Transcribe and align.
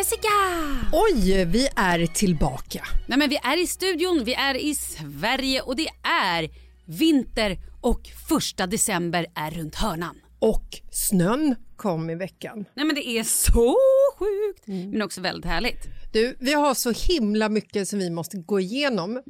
Jessica! 0.00 0.28
Oj, 0.92 1.44
vi 1.44 1.68
är 1.76 2.06
tillbaka. 2.06 2.84
Nej 3.08 3.18
men 3.18 3.28
vi 3.28 3.36
är 3.36 3.62
i 3.62 3.66
studion, 3.66 4.24
vi 4.24 4.34
är 4.34 4.54
i 4.54 4.74
Sverige 4.74 5.60
och 5.60 5.76
det 5.76 5.88
är 6.02 6.50
vinter 6.84 7.58
och 7.80 8.00
första 8.28 8.66
december 8.66 9.26
är 9.34 9.50
runt 9.50 9.74
hörnan. 9.74 10.16
Och 10.38 10.64
snön 10.90 11.56
kom 11.76 12.10
i 12.10 12.14
veckan. 12.14 12.64
Nej 12.74 12.86
men 12.86 12.94
det 12.94 13.08
är 13.08 13.24
så 13.24 13.76
sjukt 14.18 14.66
men 14.66 15.02
också 15.02 15.20
väldigt 15.20 15.44
härligt. 15.50 15.88
Du, 16.12 16.36
vi 16.40 16.52
har 16.52 16.74
så 16.74 16.90
himla 16.90 17.48
mycket 17.48 17.88
som 17.88 17.98
vi 17.98 18.10
måste 18.10 18.36
gå 18.36 18.60
igenom. 18.60 19.22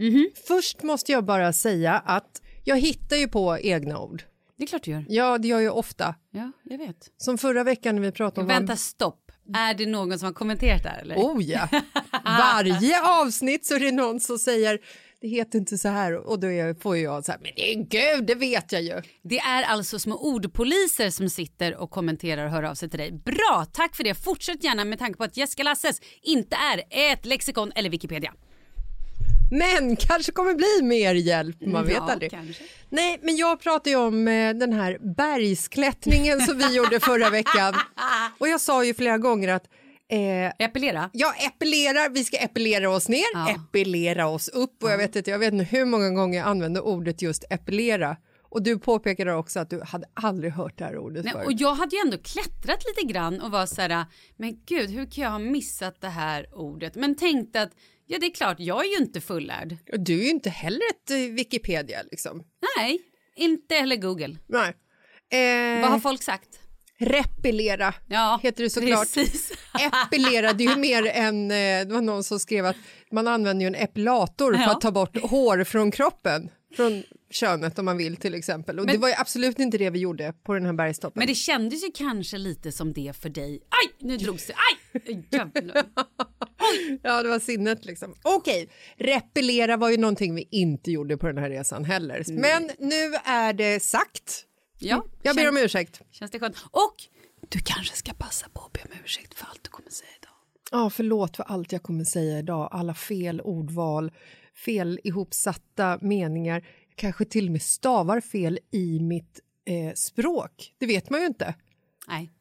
Först 0.49 0.83
måste 0.83 1.13
jag 1.13 1.25
bara 1.25 1.53
säga 1.53 1.93
att 1.99 2.43
jag 2.65 2.81
hittar 2.81 3.17
ju 3.17 3.29
på 3.29 3.59
egna 3.59 3.99
ord. 3.99 4.23
Det 4.57 4.65
är 4.65 4.67
klart 4.67 4.83
du 4.83 4.91
gör. 4.91 5.05
Ja, 5.09 5.39
det 5.39 5.49
gör 5.49 5.61
jag 5.61 5.77
ofta. 5.77 6.15
Ja, 6.31 6.53
jag 6.65 6.79
vet. 6.79 7.11
Som 7.17 7.39
förra 7.39 7.65
veckan 7.65 7.95
när 7.95 8.03
vi 8.03 8.13
pratade 8.13 8.41
om... 8.41 8.47
Vänta, 8.47 8.77
stopp. 8.77 9.30
Är 9.55 9.75
det 9.75 9.87
någon 9.87 10.19
som 10.19 10.27
har 10.27 10.33
kommenterat 10.33 10.83
där 10.83 10.99
eller? 11.03 11.17
Oh 11.17 11.43
ja! 11.43 11.69
Varje 12.25 13.03
avsnitt 13.03 13.67
så 13.67 13.75
är 13.75 13.81
det 13.81 13.93
någon 13.93 14.21
som 14.21 14.39
säger 14.39 14.79
det 15.21 15.29
heter 15.29 15.59
inte 15.59 15.79
så 15.79 15.89
här 15.89 16.17
och 16.17 16.41
då 16.41 16.47
får 16.83 16.97
jag 16.97 17.25
så 17.25 17.33
här, 17.33 17.39
men 17.43 17.51
det 17.57 17.75
gud, 17.75 18.27
det 18.27 18.35
vet 18.35 18.73
jag 18.73 18.83
ju. 18.83 19.03
Det 19.23 19.39
är 19.39 19.63
alltså 19.63 19.99
små 19.99 20.17
ordpoliser 20.17 21.11
som 21.11 21.29
sitter 21.31 21.77
och 21.77 21.91
kommenterar 21.91 22.45
och 22.45 22.51
hör 22.51 22.63
av 22.63 22.75
sig 22.75 22.91
till 22.91 22.99
dig. 22.99 23.13
Bra, 23.13 23.67
tack 23.73 23.97
för 23.97 24.05
det. 24.05 24.15
Fortsätt 24.15 24.65
gärna 24.65 24.85
med 24.85 24.99
tanke 24.99 25.17
på 25.17 25.25
att 25.25 25.37
Jessica 25.37 25.63
Lasses 25.63 26.01
inte 26.23 26.57
är 26.57 27.13
ett 27.13 27.27
lexikon 27.27 27.73
eller 27.75 27.91
Wikipedia. 27.91 28.33
Men 29.53 29.97
kanske 29.97 30.33
kommer 30.33 30.55
bli 30.55 30.89
mer 30.89 31.15
hjälp, 31.15 31.57
man 31.67 31.85
vet 31.85 31.95
Ja, 31.95 32.13
aldrig. 32.13 32.31
kanske. 32.31 32.63
Nej, 32.89 33.19
men 33.23 33.37
jag 33.37 33.61
pratade 33.61 33.91
ju 33.91 33.97
om 33.97 34.29
eh, 34.29 34.55
den 34.55 34.73
här 34.73 34.99
bergsklättringen 35.17 36.41
som 36.41 36.59
vi 36.59 36.75
gjorde 36.77 37.01
förra 37.01 37.31
veckan. 37.31 37.75
Och 38.41 38.49
jag 38.49 38.61
sa 38.61 38.85
ju 38.85 38.95
flera 38.95 39.19
gånger 39.19 39.49
att 39.49 39.67
eh, 40.09 40.67
Epilera. 40.67 41.11
jag 41.13 41.45
epilerar, 41.45 42.09
vi 42.11 42.25
ska 42.25 42.37
epilera 42.37 42.91
oss 42.91 43.09
ner, 43.09 43.25
Ja. 43.35 43.51
epilera 43.51 44.27
oss 44.27 44.49
upp 44.49 44.83
och 44.83 44.91
jag 44.91 44.99
vet 44.99 45.17
inte, 45.17 45.31
jag 45.31 45.39
vet 45.39 45.53
inte 45.53 45.65
hur 45.77 45.85
många 45.85 46.11
gånger 46.11 46.39
jag 46.39 46.47
använde 46.49 46.81
ordet 46.81 47.23
just 47.23 47.45
epilera. 47.51 48.17
Och 48.53 48.63
du 48.63 48.79
påpekade 48.79 49.35
också 49.35 49.61
att 49.61 49.71
du 49.71 49.83
hade 49.83 50.07
aldrig 50.15 50.53
hört 50.53 50.79
det 50.79 50.85
här 50.85 50.99
ordet 50.99 51.25
Nej, 51.25 51.33
förut. 51.33 51.47
och 51.47 51.53
jag 51.53 51.75
hade 51.75 51.97
ju 51.97 52.01
ändå 52.05 52.19
klättrat 52.19 52.85
lite 52.87 53.13
grann 53.13 53.41
och 53.41 53.51
var 53.51 53.67
så 53.67 53.81
här, 53.81 54.05
men 54.37 54.63
gud, 54.67 54.91
hur 54.91 55.07
kan 55.11 55.25
jag 55.25 55.31
ha 55.31 55.39
missat 55.39 56.01
det 56.01 56.09
här 56.09 56.47
ordet? 56.55 56.95
Men 56.95 57.15
tänkte 57.17 57.63
att, 57.63 57.71
ja 58.07 58.19
det 58.21 58.27
är 58.27 58.35
klart, 58.35 58.57
jag 58.61 58.85
är 58.87 58.89
ju 58.91 58.97
inte 58.97 59.21
fullärd. 59.21 59.77
Och 59.93 60.01
Du 60.01 60.21
är 60.21 60.25
ju 60.25 60.31
inte 60.31 60.51
heller 60.51 60.81
ett 60.91 61.11
eh, 61.11 61.17
Wikipedia 61.17 61.99
liksom. 62.11 62.43
Nej, 62.77 63.01
inte 63.37 63.75
heller 63.75 63.97
Google. 63.97 64.37
Nej. 64.49 64.75
Eh, 65.33 65.81
Vad 65.83 65.91
har 65.91 65.99
folk 65.99 66.23
sagt? 66.23 66.60
Repellera 67.01 67.95
Ja, 68.09 68.41
heter 68.43 68.63
det 68.65 68.71
såklart. 68.71 69.15
precis. 69.15 69.53
Epilera, 70.07 70.53
det 70.53 70.65
är 70.65 70.71
ju 70.71 70.77
mer 70.77 71.07
än, 71.07 71.51
eh, 71.51 71.57
det 71.57 71.89
var 71.93 72.01
någon 72.01 72.25
som 72.25 72.41
skrev 72.41 72.67
att 72.67 72.77
man 73.13 73.29
använder 73.29 73.61
ju 73.65 73.67
en 73.67 73.75
epilator 73.75 74.53
för 74.55 74.61
Ja. 74.63 74.71
att 74.73 74.81
ta 74.81 74.91
bort 74.91 75.21
hår 75.23 75.65
från 75.65 75.91
kroppen, 75.91 76.51
från 76.77 77.03
könet 77.31 77.79
om 77.79 77.85
man 77.85 77.97
vill 77.97 78.17
till 78.17 78.35
exempel. 78.35 78.79
Och 78.79 78.85
Men- 78.87 78.95
det 78.95 78.99
var 79.01 79.09
ju 79.09 79.15
absolut 79.19 79.59
inte 79.59 79.79
det 79.79 79.91
vi 79.91 79.99
gjorde 79.99 80.33
på 80.45 80.55
den 80.55 80.67
här 80.67 80.73
bergstoppen. 80.73 81.19
Men 81.21 81.27
det 81.27 81.35
kändes 81.35 81.85
ju 81.85 81.89
kanske 81.95 82.39
lite 82.39 82.73
som 82.73 82.93
det 82.93 83.17
för 83.17 83.29
dig. 83.29 83.53
Aj, 83.53 84.07
nu 84.09 84.17
drogs 84.17 84.47
det. 84.47 84.53
Aj! 84.55 85.27
Jävlar. 85.31 85.85
Ja, 87.03 87.23
det 87.23 87.29
var 87.29 87.39
sinnet 87.39 87.85
liksom. 87.85 88.15
Okej, 88.23 88.69
repellera 88.97 89.77
var 89.77 89.91
ju 89.91 89.97
någonting 89.97 90.35
vi 90.35 90.49
inte 90.51 90.91
gjorde 90.91 91.17
på 91.17 91.27
den 91.27 91.39
här 91.39 91.51
resan 91.51 91.85
heller. 91.85 92.25
Men 92.29 92.71
nu 92.79 93.15
är 93.25 93.53
det 93.53 93.83
sagt. 93.83 94.45
Ja, 94.83 95.05
Jag 95.23 95.37
ber 95.37 95.43
känns, 95.43 95.57
om 95.57 95.65
ursäkt. 95.65 96.01
känns 96.11 96.31
det 96.31 96.39
skönt. 96.41 96.57
Och 96.71 96.95
du 97.49 97.59
kanske 97.65 97.97
ska 97.97 98.13
passa 98.13 98.49
på 98.49 98.61
att 98.61 98.73
be 98.73 98.81
om 98.83 98.91
ursäkt 99.05 99.35
för 99.35 99.47
allt 99.47 99.61
du 99.65 99.71
kommer 99.71 99.91
säga 99.91 100.11
idag. 100.23 100.33
Ja, 100.71 100.91
förlåt 100.91 101.37
för 101.37 101.45
allt 101.45 101.73
jag 101.73 101.83
kommer 101.83 102.05
säga 102.05 102.39
idag. 102.39 102.69
Alla 102.73 102.95
fel 102.95 103.41
ordval, 103.41 104.13
fel 104.65 105.01
ihopsatta 105.05 105.99
meningar. 106.03 106.67
Kanske 106.95 107.25
till 107.25 107.47
och 107.47 107.53
med 107.53 107.63
stavar 107.63 108.21
fel 108.21 108.59
i 108.71 109.01
mitt 109.01 109.41
eh, 109.65 109.95
språk. 109.95 110.75
Det 110.79 110.87
vet 110.87 111.11
man 111.11 111.21
ju 111.21 111.27
inte. 111.27 111.55
Nej. 112.09 112.33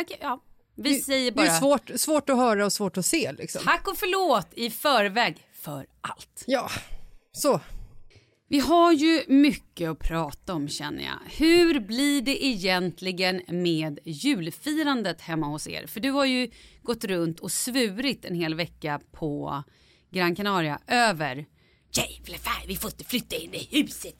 Okej, 0.00 0.18
ja. 0.20 0.40
Vi 0.74 1.00
säger 1.00 1.30
Det 1.30 1.34
är 1.34 1.36
bara 1.36 1.54
ju 1.54 1.60
svårt, 1.60 1.90
svårt 1.96 2.30
att 2.30 2.36
höra 2.36 2.64
och 2.64 2.72
svårt 2.72 2.96
att 2.96 3.06
se. 3.06 3.32
Liksom. 3.32 3.62
tack 3.64 3.88
och 3.88 3.96
förlåt 3.96 4.48
i 4.54 4.70
förväg 4.70 5.48
för 5.52 5.86
allt. 6.00 6.44
Ja, 6.46 6.70
så. 7.32 7.60
Vi 8.54 8.60
har 8.60 8.92
ju 8.92 9.22
mycket 9.28 9.90
att 9.90 9.98
prata 9.98 10.54
om 10.54 10.68
känner 10.68 11.02
jag. 11.02 11.18
Hur 11.36 11.80
blir 11.80 12.22
det 12.22 12.44
egentligen 12.44 13.42
med 13.48 13.98
julfirandet 14.04 15.20
hemma 15.20 15.46
hos 15.46 15.66
er? 15.66 15.86
För 15.86 16.00
du 16.00 16.10
har 16.10 16.24
ju 16.24 16.50
gått 16.82 17.04
runt 17.04 17.40
och 17.40 17.52
svurit 17.52 18.24
en 18.24 18.34
hel 18.34 18.54
vecka 18.54 19.00
på 19.12 19.62
Gran 20.10 20.36
Canaria 20.36 20.78
över 20.86 21.46
Jävlar 21.92 22.38
fan, 22.38 22.62
vi 22.66 22.76
får 22.76 22.90
inte 22.90 23.04
flytta 23.04 23.36
in 23.36 23.54
i 23.54 23.68
huset. 23.70 24.14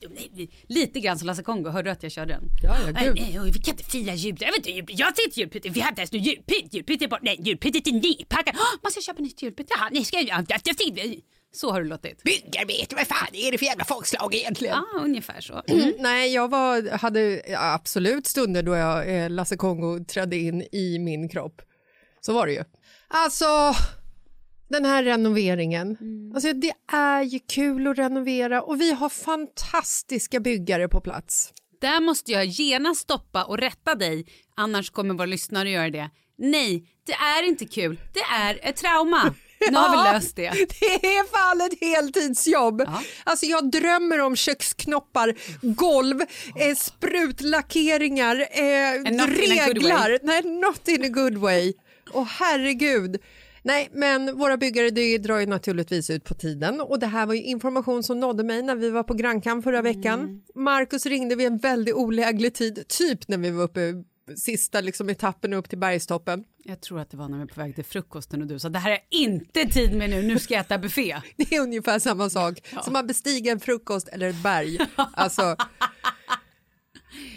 Lite 0.69 1.01
grann 1.01 1.19
som 1.19 1.27
Lasse 1.27 1.43
Kongo, 1.43 1.71
hörde 1.71 1.89
du 1.89 1.93
att 1.93 2.03
jag 2.03 2.13
körde 2.13 2.33
den? 2.33 2.43
Ja, 2.63 2.77
ja, 2.87 2.93
nej, 2.93 3.05
gud. 3.05 3.15
nej, 3.21 3.53
vi 3.53 3.59
kan 3.59 3.75
inte 3.75 3.85
fira 3.85 4.15
jul. 4.15 4.37
Jag 4.41 4.49
vet 4.49 4.57
inte, 4.57 4.71
jul. 4.71 4.85
jag 4.89 5.17
ser 5.17 5.25
inte 5.25 5.41
julpynt. 5.41 5.67
Vi 5.77 5.81
hade 5.81 6.01
ens 6.01 6.13
någon 6.13 6.23
julpynt. 6.23 6.75
Julpynt 6.75 7.03
är 7.03 7.09
bort. 7.09 7.23
Nej, 7.23 7.37
julpyntet 7.41 7.87
är 7.87 7.93
nypackat. 7.93 8.55
Oh, 8.57 8.79
man 8.83 8.93
ska 8.93 9.01
köpa 9.01 9.23
nytt 9.23 9.43
julpynt. 9.43 9.71
Jaha, 9.71 9.89
ni 9.93 10.05
ska. 10.05 10.19
Så 11.55 11.71
har 11.71 11.83
du 11.83 11.89
låtit. 11.89 12.23
Byggarbete, 12.23 12.97
vad 12.97 13.07
fan 13.07 13.35
är 13.35 13.53
det 13.53 13.59
för 13.59 13.67
jävla 13.67 13.85
folkslag 13.85 14.35
egentligen? 14.35 14.77
Ja, 14.93 15.01
ungefär 15.01 15.41
så. 15.41 15.63
Mm. 15.67 15.93
Nej, 15.99 16.35
jag 16.35 16.51
var, 16.51 16.97
hade 16.99 17.43
absolut 17.59 18.27
stunder 18.27 18.63
då 18.63 18.75
jag, 18.75 19.17
eh, 19.17 19.31
Lasse 19.31 19.57
Kongo 19.57 20.05
trädde 20.05 20.37
in 20.37 20.63
i 20.73 20.99
min 20.99 21.29
kropp. 21.29 21.63
Så 22.21 22.33
var 22.33 22.47
det 22.47 22.53
ju. 22.53 22.65
Alltså, 23.09 23.75
den 24.69 24.85
här 24.85 25.03
renoveringen. 25.03 25.97
Alltså, 26.35 26.53
det 26.53 26.73
är 26.93 27.23
ju 27.23 27.39
kul 27.39 27.87
att 27.87 27.99
renovera 27.99 28.63
och 28.63 28.81
vi 28.81 28.93
har 28.93 29.09
fantastiska 29.09 30.41
byggare 30.41 30.89
på 30.89 31.01
plats. 31.01 31.53
Där 31.81 32.01
måste 32.01 32.33
jag 32.33 32.45
genast 32.45 33.01
stoppa 33.01 33.45
och 33.45 33.59
rätta 33.59 33.95
dig, 33.95 34.27
annars 34.57 34.91
kommer 34.91 35.15
våra 35.15 35.27
lyssnare 35.27 35.69
att 35.69 35.75
göra 35.75 35.91
det. 35.91 36.11
Nej, 36.39 36.85
det 37.07 37.13
är 37.13 37.49
inte 37.49 37.65
kul. 37.65 38.01
Det 38.15 38.21
är 38.21 38.59
ett 38.63 38.77
trauma. 38.77 39.35
Nu 39.71 39.79
har 39.79 39.91
vi 39.91 40.13
löst 40.13 40.37
det. 40.37 40.51
Det 40.81 41.07
är 41.17 41.25
fan 41.31 41.61
ett 41.61 41.81
heltidsjobb. 41.81 42.83
Ja. 42.87 43.03
Alltså 43.25 43.47
jag 43.47 43.71
drömmer 43.71 44.21
om 44.21 44.37
köksknoppar, 44.37 45.35
golv, 45.63 46.21
eh, 46.57 46.77
sprutlackeringar, 46.77 48.37
eh, 48.37 49.27
reglar. 49.27 50.19
Nej, 50.23 50.43
not 50.43 50.89
in 50.89 51.05
a 51.05 51.09
good 51.09 51.37
way. 51.37 51.73
Åh 52.13 52.27
herregud. 52.39 53.21
Nej, 53.67 53.89
men 53.93 54.39
våra 54.39 54.57
byggare 54.57 54.91
det 54.91 55.19
drar 55.19 55.39
ju 55.39 55.47
naturligtvis 55.47 56.11
ut 56.11 56.25
på 56.25 56.35
tiden 56.35 56.81
och 56.81 56.99
det 56.99 57.07
här 57.07 57.27
var 57.27 57.35
ju 57.35 57.43
information 57.43 58.03
som 58.03 58.21
nådde 58.21 58.45
mig 58.45 58.63
när 58.63 58.75
vi 58.75 58.91
var 58.91 59.03
på 59.03 59.15
Grankan 59.15 59.63
förra 59.63 59.83
veckan. 59.83 60.21
Mm. 60.21 60.41
Marcus 60.55 61.07
ringde 61.07 61.35
vid 61.35 61.47
en 61.47 61.59
väldigt 61.59 61.95
oläglig 61.95 62.55
tid, 62.55 62.89
typ 62.89 63.29
när 63.29 63.39
vi 63.39 63.51
var 63.51 63.65
uppe 63.65 63.81
sista 64.37 64.81
liksom, 64.81 65.09
etappen 65.09 65.53
upp 65.53 65.69
till 65.69 65.79
bergstoppen. 65.79 66.45
Jag 66.65 66.81
tror 66.81 67.01
att 67.01 67.11
det 67.11 67.17
var 67.17 67.29
när 67.29 67.39
vi 67.39 67.45
var 67.45 67.49
på 67.49 67.61
väg 67.61 67.75
till 67.75 67.85
frukosten 67.85 68.43
och 68.43 68.47
du 68.47 68.59
sa 68.59 68.69
det 68.69 68.79
här 68.79 68.91
är 68.91 69.01
inte 69.11 69.65
tid 69.67 69.97
med 69.97 70.11
nu, 70.11 70.23
nu 70.23 70.39
ska 70.39 70.55
jag 70.55 70.61
äta 70.61 70.79
buffé. 70.79 71.21
Det 71.37 71.55
är 71.57 71.61
ungefär 71.61 71.99
samma 71.99 72.31
sak 72.31 72.67
som 72.85 72.97
att 72.97 73.07
bestiga 73.07 73.53
en 73.53 73.61
frukost 73.61 74.09
eller 74.09 74.29
ett 74.29 74.43
berg. 74.43 74.79
Alltså. 74.97 75.57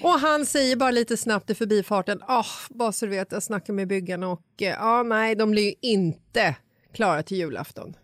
Och 0.01 0.19
han 0.19 0.45
säger 0.45 0.75
bara 0.75 0.91
lite 0.91 1.17
snabbt 1.17 1.49
i 1.49 1.55
förbifarten, 1.55 2.21
oh, 2.27 2.47
bara 2.69 2.91
så 2.91 3.05
du 3.05 3.09
vet, 3.09 3.31
jag 3.31 3.43
snackar 3.43 3.73
med 3.73 3.87
byggarna 3.87 4.27
och 4.27 4.43
ja, 4.57 4.67
eh, 4.67 4.85
ah, 4.85 5.03
nej, 5.03 5.35
de 5.35 5.51
blir 5.51 5.63
ju 5.63 5.73
inte 5.81 6.55
klara 6.93 7.23
till 7.23 7.37
julafton. 7.37 7.95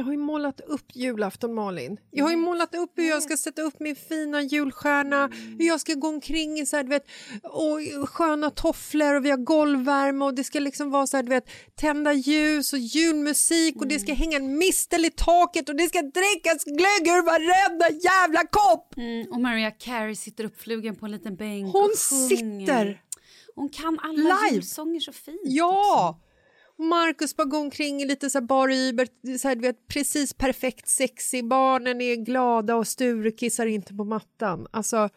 Jag 0.00 0.04
har 0.04 0.12
ju 0.12 0.18
målat 0.18 0.60
upp 0.60 0.96
julafton, 0.96 1.54
Malin. 1.54 1.96
Jag 2.10 2.24
har 2.24 2.30
ju 2.30 2.36
målat 2.36 2.74
upp 2.74 2.92
hur 2.96 3.08
jag 3.08 3.22
ska 3.22 3.36
sätta 3.36 3.62
upp 3.62 3.80
min 3.80 3.96
fina 3.96 4.42
julstjärna, 4.42 5.30
hur 5.58 5.66
jag 5.66 5.80
ska 5.80 5.94
gå 5.94 6.08
omkring 6.08 6.58
i 6.58 6.66
så 6.66 6.76
här, 6.76 6.82
du 6.82 6.88
vet, 6.88 7.04
och 7.42 8.08
sköna 8.08 8.50
tofflor 8.50 9.14
och 9.14 9.24
vi 9.24 9.30
har 9.30 9.36
golvvärme 9.36 10.24
och 10.24 10.34
det 10.34 10.44
ska 10.44 10.60
liksom 10.60 10.90
vara 10.90 11.06
så 11.06 11.16
här, 11.16 11.24
du 11.24 11.28
vet, 11.28 11.50
tända 11.74 12.12
ljus 12.12 12.72
och 12.72 12.78
julmusik 12.78 13.76
och 13.76 13.86
det 13.86 14.00
ska 14.00 14.12
hänga 14.14 14.36
en 14.36 14.58
mistel 14.58 15.04
i 15.04 15.10
taket 15.10 15.68
och 15.68 15.76
det 15.76 15.88
ska 15.88 16.02
drickas 16.02 16.64
glögg 16.64 17.06
ur 17.16 17.22
varenda 17.24 17.90
jävla 18.02 18.40
kopp! 18.50 18.96
Mm, 18.96 19.26
och 19.32 19.40
Mariah 19.40 19.72
Carey 19.78 20.14
sitter 20.14 20.44
uppflugen 20.44 20.96
på 20.96 21.06
en 21.06 21.12
liten 21.12 21.36
bänk 21.36 21.72
Hon 21.72 21.84
och 21.84 21.98
sjunger. 21.98 22.28
sitter 22.28 23.02
Hon 23.54 23.68
kan 23.68 23.98
alla 24.02 24.16
live. 24.44 24.54
julsånger 24.54 25.00
så 25.00 25.12
fint. 25.12 25.40
Ja! 25.44 26.20
Och 26.20 26.29
Marcus 26.80 27.36
bara 27.36 27.44
går 27.44 27.58
omkring 27.60 28.06
lite 28.06 28.30
så 28.30 28.38
här 28.38 28.46
bar 28.46 28.68
Uber, 28.72 29.38
så 29.38 29.48
här, 29.48 29.54
du 29.54 29.60
vet, 29.60 29.88
precis 29.88 30.34
perfekt 30.34 30.88
sexig. 30.88 31.48
Barnen 31.48 32.00
är 32.00 32.16
glada 32.16 32.76
och 32.76 32.88
Sture 32.88 33.30
kissar 33.30 33.66
inte 33.66 33.94
på 33.94 34.04
mattan. 34.04 34.66
Alltså, 34.70 35.08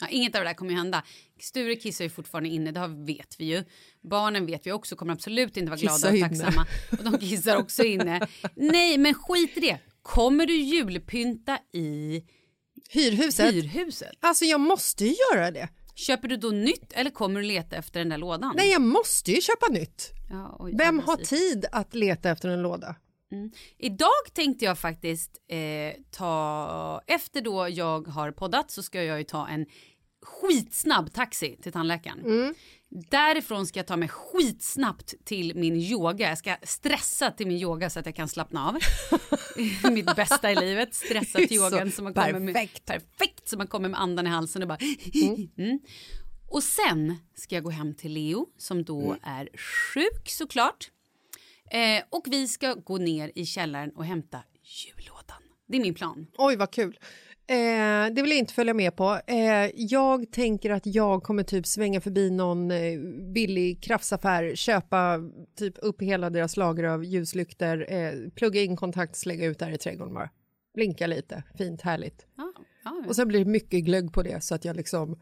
Ja, 0.00 0.08
inget 0.08 0.34
av 0.34 0.42
det 0.42 0.48
där 0.48 0.54
kommer 0.54 0.70
ju 0.70 0.76
hända. 0.76 1.02
Sture 1.40 1.76
kissar 1.76 2.04
ju 2.04 2.10
fortfarande 2.10 2.48
inne, 2.48 2.72
det 2.72 2.88
vet 2.88 3.36
vi 3.38 3.44
ju. 3.44 3.64
Barnen 4.00 4.46
vet 4.46 4.66
vi 4.66 4.72
också 4.72 4.96
kommer 4.96 5.12
absolut 5.12 5.56
inte 5.56 5.70
vara 5.70 5.80
glada 5.80 6.10
och 6.12 6.20
tacksamma. 6.20 6.66
Och 6.90 7.04
de 7.04 7.18
kissar 7.18 7.56
också 7.56 7.84
inne. 7.84 8.28
Nej, 8.54 8.98
men 8.98 9.14
skit 9.14 9.56
i 9.56 9.60
det. 9.60 9.78
Kommer 10.02 10.46
du 10.46 10.56
julpynta 10.56 11.58
i 11.72 12.22
hyrhuset. 12.90 13.54
hyrhuset? 13.54 14.12
Alltså 14.20 14.44
jag 14.44 14.60
måste 14.60 15.04
ju 15.04 15.14
göra 15.32 15.50
det. 15.50 15.68
Köper 16.00 16.28
du 16.28 16.36
då 16.36 16.48
nytt 16.48 16.92
eller 16.92 17.10
kommer 17.10 17.40
du 17.40 17.46
leta 17.46 17.76
efter 17.76 18.00
den 18.00 18.08
där 18.08 18.18
lådan? 18.18 18.52
Nej, 18.56 18.70
jag 18.70 18.82
måste 18.82 19.32
ju 19.32 19.40
köpa 19.40 19.66
nytt. 19.70 20.10
Ja, 20.30 20.56
oj, 20.58 20.74
Vem 20.78 20.98
ja, 20.98 21.04
har 21.04 21.16
tid 21.16 21.66
att 21.72 21.94
leta 21.94 22.30
efter 22.30 22.48
en 22.48 22.62
låda? 22.62 22.94
Idag 23.78 24.24
tänkte 24.32 24.64
jag 24.64 24.78
faktiskt 24.78 25.38
eh, 25.48 25.58
ta, 26.10 27.00
efter 27.06 27.40
då 27.40 27.68
jag 27.68 28.08
har 28.08 28.32
poddat 28.32 28.70
så 28.70 28.82
ska 28.82 29.02
jag 29.02 29.18
ju 29.18 29.24
ta 29.24 29.48
en 29.48 29.66
skitsnabb 30.22 31.12
taxi 31.12 31.58
till 31.62 31.72
tandläkaren. 31.72 32.54
Därifrån 32.90 33.66
ska 33.66 33.78
jag 33.78 33.86
ta 33.86 33.96
mig 33.96 34.08
skitsnabbt 34.08 35.14
till 35.24 35.56
min 35.56 35.76
yoga. 35.76 36.28
Jag 36.28 36.38
ska 36.38 36.56
stressa 36.62 37.30
till 37.30 37.46
min 37.46 37.56
yoga 37.56 37.90
så 37.90 37.98
att 38.00 38.06
jag 38.06 38.14
kan 38.14 38.28
slappna 38.28 38.68
av. 38.68 38.78
Mitt 39.92 40.16
bästa 40.16 40.50
i 40.52 40.54
livet. 40.54 40.94
Stressa 40.94 41.38
till 41.38 41.52
yogan 41.56 41.92
så 41.92 42.02
man 42.02 42.14
kommer 42.14 42.40
med, 42.40 42.54
perfekt. 42.54 42.84
perfekt 42.86 43.48
så 43.48 43.56
man 43.58 43.66
kommer 43.66 43.88
med 43.88 44.00
andan 44.00 44.26
i 44.26 44.30
halsen 44.30 44.62
och 44.62 44.68
bara 44.68 44.78
mm. 45.58 45.80
Och 46.48 46.62
sen 46.62 47.16
ska 47.34 47.54
jag 47.54 47.64
gå 47.64 47.70
hem 47.70 47.94
till 47.94 48.12
Leo 48.12 48.46
som 48.58 48.84
då 48.84 49.00
Mm. 49.00 49.18
är 49.22 49.48
sjuk 49.94 50.28
såklart. 50.30 50.90
Eh, 51.70 52.02
och 52.10 52.24
vi 52.26 52.48
ska 52.48 52.74
gå 52.74 52.98
ner 52.98 53.32
i 53.34 53.46
källaren 53.46 53.90
och 53.90 54.04
hämta 54.04 54.42
jullådan. 54.62 55.42
Det 55.68 55.76
är 55.76 55.80
min 55.80 55.94
plan. 55.94 56.26
Oj, 56.38 56.56
vad 56.56 56.70
kul. 56.70 56.98
Eh, 57.50 58.12
det 58.14 58.22
vill 58.22 58.30
jag 58.30 58.38
inte 58.38 58.54
följa 58.54 58.74
med 58.74 58.96
på. 58.96 59.20
Eh, 59.26 59.70
jag 59.74 60.32
tänker 60.32 60.70
att 60.70 60.86
jag 60.86 61.22
kommer 61.22 61.42
typ 61.42 61.66
svänga 61.66 62.00
förbi 62.00 62.30
någon 62.30 62.70
eh, 62.70 62.98
billig 63.34 63.82
krafsaffär, 63.82 64.54
köpa 64.54 65.18
typ 65.58 65.74
upp 65.78 66.02
hela 66.02 66.30
deras 66.30 66.56
lager 66.56 66.84
av 66.84 67.04
ljuslykter, 67.04 67.86
eh, 67.88 68.30
plugga 68.34 68.62
in 68.62 68.76
kontakt, 68.76 69.16
slänga 69.16 69.46
ut 69.46 69.58
där 69.58 69.70
i 69.70 69.78
trädgården 69.78 70.14
bara. 70.14 70.30
Blinka 70.74 71.06
lite, 71.06 71.42
fint, 71.58 71.82
härligt. 71.82 72.26
Ja, 72.36 72.52
ja, 72.84 73.04
Och 73.08 73.16
sen 73.16 73.28
blir 73.28 73.44
det 73.44 73.50
mycket 73.50 73.84
glögg 73.84 74.12
på 74.12 74.22
det 74.22 74.44
så 74.44 74.54
att 74.54 74.64
jag 74.64 74.76
liksom 74.76 75.20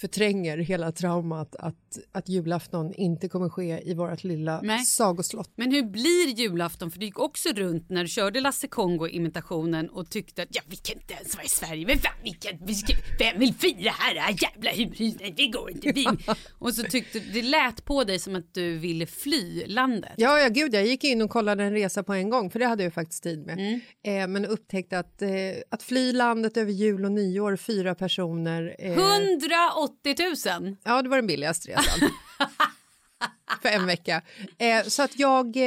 förtränger 0.00 0.58
hela 0.58 0.92
traumat 0.92 1.56
att, 1.56 1.98
att 2.12 2.28
julafton 2.28 2.94
inte 2.94 3.28
kommer 3.28 3.48
ske 3.48 3.90
i 3.90 3.94
vårt 3.94 4.24
lilla 4.24 4.60
Nej. 4.62 4.84
sagoslott. 4.84 5.52
Men 5.56 5.72
hur 5.72 5.82
blir 5.82 6.28
julafton? 6.28 6.90
För 6.90 6.98
du 6.98 7.06
gick 7.06 7.18
också 7.18 7.48
runt 7.48 7.90
när 7.90 8.02
du 8.02 8.08
körde 8.08 8.40
Lasse 8.40 8.68
Kongo-imitationen 8.68 9.88
och 9.88 10.10
tyckte 10.10 10.42
att 10.42 10.48
ja, 10.50 10.62
vi 10.66 10.76
kan 10.76 10.96
inte 10.96 11.14
ens 11.14 11.34
vara 11.34 11.44
i 11.44 11.48
Sverige. 11.48 11.86
Men 11.86 11.98
fan, 11.98 12.12
vi 12.24 12.30
kan, 12.30 12.66
vi 12.66 12.74
ska, 12.74 12.94
vem 13.18 13.38
vill 13.40 13.54
fira 13.54 13.90
här? 13.90 14.16
Ah, 14.16 14.36
jävla 14.42 14.70
hus, 14.70 15.16
nej, 15.20 15.34
det 15.36 15.46
går 15.46 15.70
inte. 15.70 15.92
Vi. 15.92 16.06
och 16.58 16.74
så 16.74 16.82
tyckte 16.82 17.20
det 17.20 17.42
lät 17.42 17.84
på 17.84 18.04
dig 18.04 18.18
som 18.18 18.36
att 18.36 18.54
du 18.54 18.78
ville 18.78 19.06
fly 19.06 19.66
landet. 19.66 20.12
Ja, 20.16 20.38
ja, 20.38 20.48
gud, 20.48 20.74
jag 20.74 20.86
gick 20.86 21.04
in 21.04 21.22
och 21.22 21.30
kollade 21.30 21.64
en 21.64 21.72
resa 21.72 22.02
på 22.02 22.14
en 22.14 22.30
gång, 22.30 22.50
för 22.50 22.58
det 22.58 22.66
hade 22.66 22.82
jag 22.82 22.94
faktiskt 22.94 23.22
tid 23.22 23.46
med. 23.46 23.58
Mm. 23.58 23.80
Eh, 24.04 24.28
men 24.28 24.46
upptäckte 24.46 24.98
att, 24.98 25.22
eh, 25.22 25.30
att 25.70 25.82
fly 25.82 26.12
landet 26.12 26.56
över 26.56 26.72
jul 26.72 27.04
och 27.04 27.12
nyår, 27.12 27.56
fyra 27.56 27.94
personer... 27.94 28.76
Eh, 28.78 28.92
180 28.92 29.89
000! 30.04 30.76
Ja, 30.84 31.02
det 31.02 31.08
var 31.08 31.16
den 31.16 31.26
billigaste 31.26 31.70
resan. 31.70 32.10
för 33.62 33.68
en 33.68 33.86
vecka. 33.86 34.22
Eh, 34.58 34.82
så 34.84 35.02
att 35.02 35.18
jag, 35.18 35.56
eh, 35.56 35.62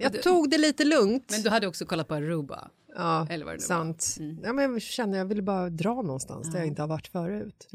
jag 0.00 0.22
tog 0.22 0.50
det 0.50 0.58
lite 0.58 0.84
lugnt. 0.84 1.30
Men 1.30 1.42
du 1.42 1.50
hade 1.50 1.66
också 1.66 1.86
kollat 1.86 2.08
på 2.08 2.14
Aruba. 2.14 2.68
Ja, 2.94 3.26
Eller 3.30 3.44
vad 3.44 3.54
det 3.54 3.60
sant. 3.60 4.16
Ja, 4.42 4.52
men 4.52 4.72
jag 4.72 4.82
kände 4.82 5.18
jag 5.18 5.24
ville 5.24 5.42
bara 5.42 5.70
dra 5.70 6.02
någonstans 6.02 6.52
där 6.52 6.58
jag 6.58 6.66
inte 6.68 6.82
har 6.82 6.88
varit 6.88 7.08
förut. 7.08 7.68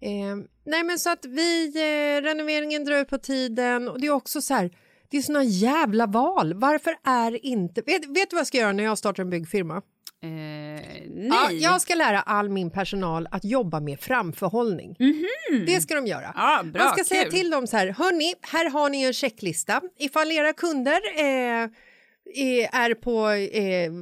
Eh, 0.00 0.36
nej, 0.64 0.84
men 0.84 0.98
så 0.98 1.10
att 1.10 1.24
vi, 1.24 1.66
eh, 1.66 2.22
renoveringen 2.22 2.84
drar 2.84 2.96
ut 2.96 3.08
på 3.08 3.18
tiden 3.18 3.88
och 3.88 4.00
det 4.00 4.06
är 4.06 4.10
också 4.10 4.42
så 4.42 4.54
här, 4.54 4.70
det 5.08 5.16
är 5.16 5.22
såna 5.22 5.44
jävla 5.44 6.06
val. 6.06 6.54
Varför 6.54 6.94
är 7.04 7.46
inte... 7.46 7.82
Vet, 7.86 8.06
vet 8.06 8.30
du 8.30 8.36
vad 8.36 8.40
jag 8.40 8.46
ska 8.46 8.58
göra 8.58 8.72
när 8.72 8.84
jag 8.84 8.98
startar 8.98 9.22
en 9.22 9.30
byggfirma? 9.30 9.82
Eh, 10.24 11.02
nej. 11.14 11.28
Ja, 11.30 11.50
jag 11.50 11.80
ska 11.82 11.94
lära 11.94 12.20
all 12.20 12.48
min 12.48 12.70
personal 12.70 13.28
att 13.30 13.44
jobba 13.44 13.80
med 13.80 14.00
framförhållning. 14.00 14.96
Det 15.66 15.80
ska 15.80 15.94
de 15.94 16.06
göra. 16.06 16.32
Ja, 16.36 16.62
bra, 16.64 16.84
Man 16.84 16.92
ska 16.94 17.04
säga 17.04 17.22
kul. 17.22 17.32
till 17.32 17.50
dem 17.50 17.66
så 17.66 17.76
här, 17.76 17.86
hörni, 17.88 18.34
här 18.42 18.70
har 18.70 18.90
ni 18.90 19.02
en 19.02 19.12
checklista. 19.12 19.80
Ifall 19.98 20.32
era 20.32 20.52
kunder 20.52 20.98
eh, 21.18 21.68
är- 22.36 22.68
är 22.72 22.94
på 22.94 23.28
eh, 23.30 23.92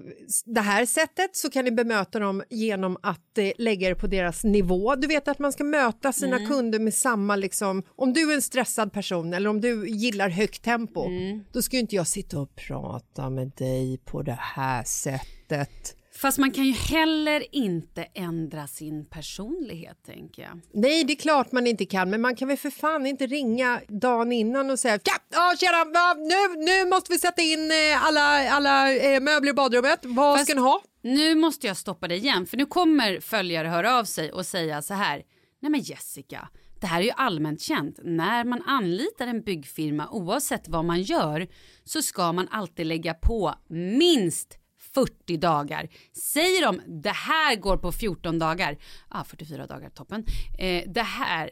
det 0.44 0.60
här 0.60 0.86
sättet 0.86 1.36
så 1.36 1.50
kan 1.50 1.64
ni 1.64 1.70
bemöta 1.70 2.18
dem 2.18 2.42
genom 2.50 2.96
att 3.02 3.38
eh, 3.38 3.50
lägga 3.58 3.88
er 3.88 3.94
på 3.94 4.06
deras 4.06 4.44
nivå. 4.44 4.94
Du 4.94 5.06
vet 5.06 5.28
att 5.28 5.38
man 5.38 5.52
ska 5.52 5.64
möta 5.64 6.12
sina 6.12 6.36
Mm. 6.36 6.48
kunder 6.48 6.78
med 6.78 6.94
samma, 6.94 7.36
liksom, 7.36 7.82
om 7.96 8.12
du 8.12 8.30
är 8.30 8.34
en 8.34 8.42
stressad 8.42 8.92
person 8.92 9.34
eller 9.34 9.50
om 9.50 9.60
du 9.60 9.88
gillar 9.88 10.28
högt 10.28 10.62
tempo, 10.64 11.04
Mm. 11.06 11.44
då 11.52 11.62
ska 11.62 11.76
inte 11.78 11.96
jag 11.96 12.06
sitta 12.06 12.38
och 12.40 12.54
prata 12.54 13.30
med 13.30 13.52
dig 13.56 13.98
på 14.04 14.22
det 14.22 14.38
här 14.40 14.84
sättet. 14.84 15.96
Fast 16.22 16.38
man 16.38 16.50
kan 16.50 16.64
ju 16.64 16.72
heller 16.72 17.54
inte 17.54 18.02
ändra 18.14 18.66
sin 18.66 19.04
personlighet, 19.04 20.02
tänker 20.06 20.42
jag. 20.42 20.60
Nej, 20.72 21.04
det 21.04 21.12
är 21.12 21.16
klart 21.16 21.52
man 21.52 21.66
inte 21.66 21.86
kan, 21.86 22.10
men 22.10 22.20
man 22.20 22.36
kan 22.36 22.48
väl 22.48 22.56
för 22.56 22.70
fan 22.70 23.06
inte 23.06 23.26
ringa 23.26 23.80
dagen 23.88 24.32
innan 24.32 24.70
och 24.70 24.78
säga 24.78 24.98
ja, 25.04 25.12
ja 25.30 25.54
tjena, 25.58 26.14
nu, 26.14 26.64
nu 26.64 26.88
måste 26.88 27.12
vi 27.12 27.18
sätta 27.18 27.42
in 27.42 27.70
eh, 27.70 28.06
alla, 28.06 28.50
alla 28.50 28.94
eh, 28.94 29.20
möbler 29.20 29.50
i 29.50 29.54
badrummet. 29.54 30.00
Vad 30.02 30.38
Fast- 30.38 30.50
ska 30.50 30.54
ni 30.54 30.60
ha? 30.60 30.82
Nu 31.02 31.34
måste 31.34 31.66
jag 31.66 31.76
stoppa 31.76 32.08
dig 32.08 32.18
igen, 32.18 32.46
för 32.46 32.56
nu 32.56 32.66
kommer 32.66 33.20
följare 33.20 33.68
höra 33.68 33.98
av 33.98 34.04
sig 34.04 34.32
och 34.32 34.46
säga 34.46 34.82
så 34.82 34.94
här. 34.94 35.22
Nej 35.60 35.70
men 35.70 35.80
Jessica, 35.80 36.48
det 36.80 36.86
här 36.86 37.00
är 37.00 37.04
ju 37.04 37.12
allmänt 37.16 37.60
känt. 37.60 37.98
När 38.02 38.44
man 38.44 38.62
anlitar 38.62 39.26
en 39.26 39.42
byggfirma, 39.42 40.08
oavsett 40.10 40.68
vad 40.68 40.84
man 40.84 41.02
gör, 41.02 41.48
så 41.84 42.02
ska 42.02 42.32
man 42.32 42.48
alltid 42.50 42.86
lägga 42.86 43.14
på 43.14 43.54
minst 43.68 44.58
40 44.94 45.36
dagar. 45.36 45.88
Säger 46.12 46.62
de 46.66 46.80
det 47.02 47.10
här 47.14 47.56
går 47.56 47.76
på 47.76 47.92
14 47.92 48.38
dagar, 48.38 48.76
ah, 49.08 49.24
44 49.24 49.66
dagar, 49.66 49.90
toppen. 49.90 50.24
Eh, 50.58 50.82
det 50.86 51.02
här 51.02 51.50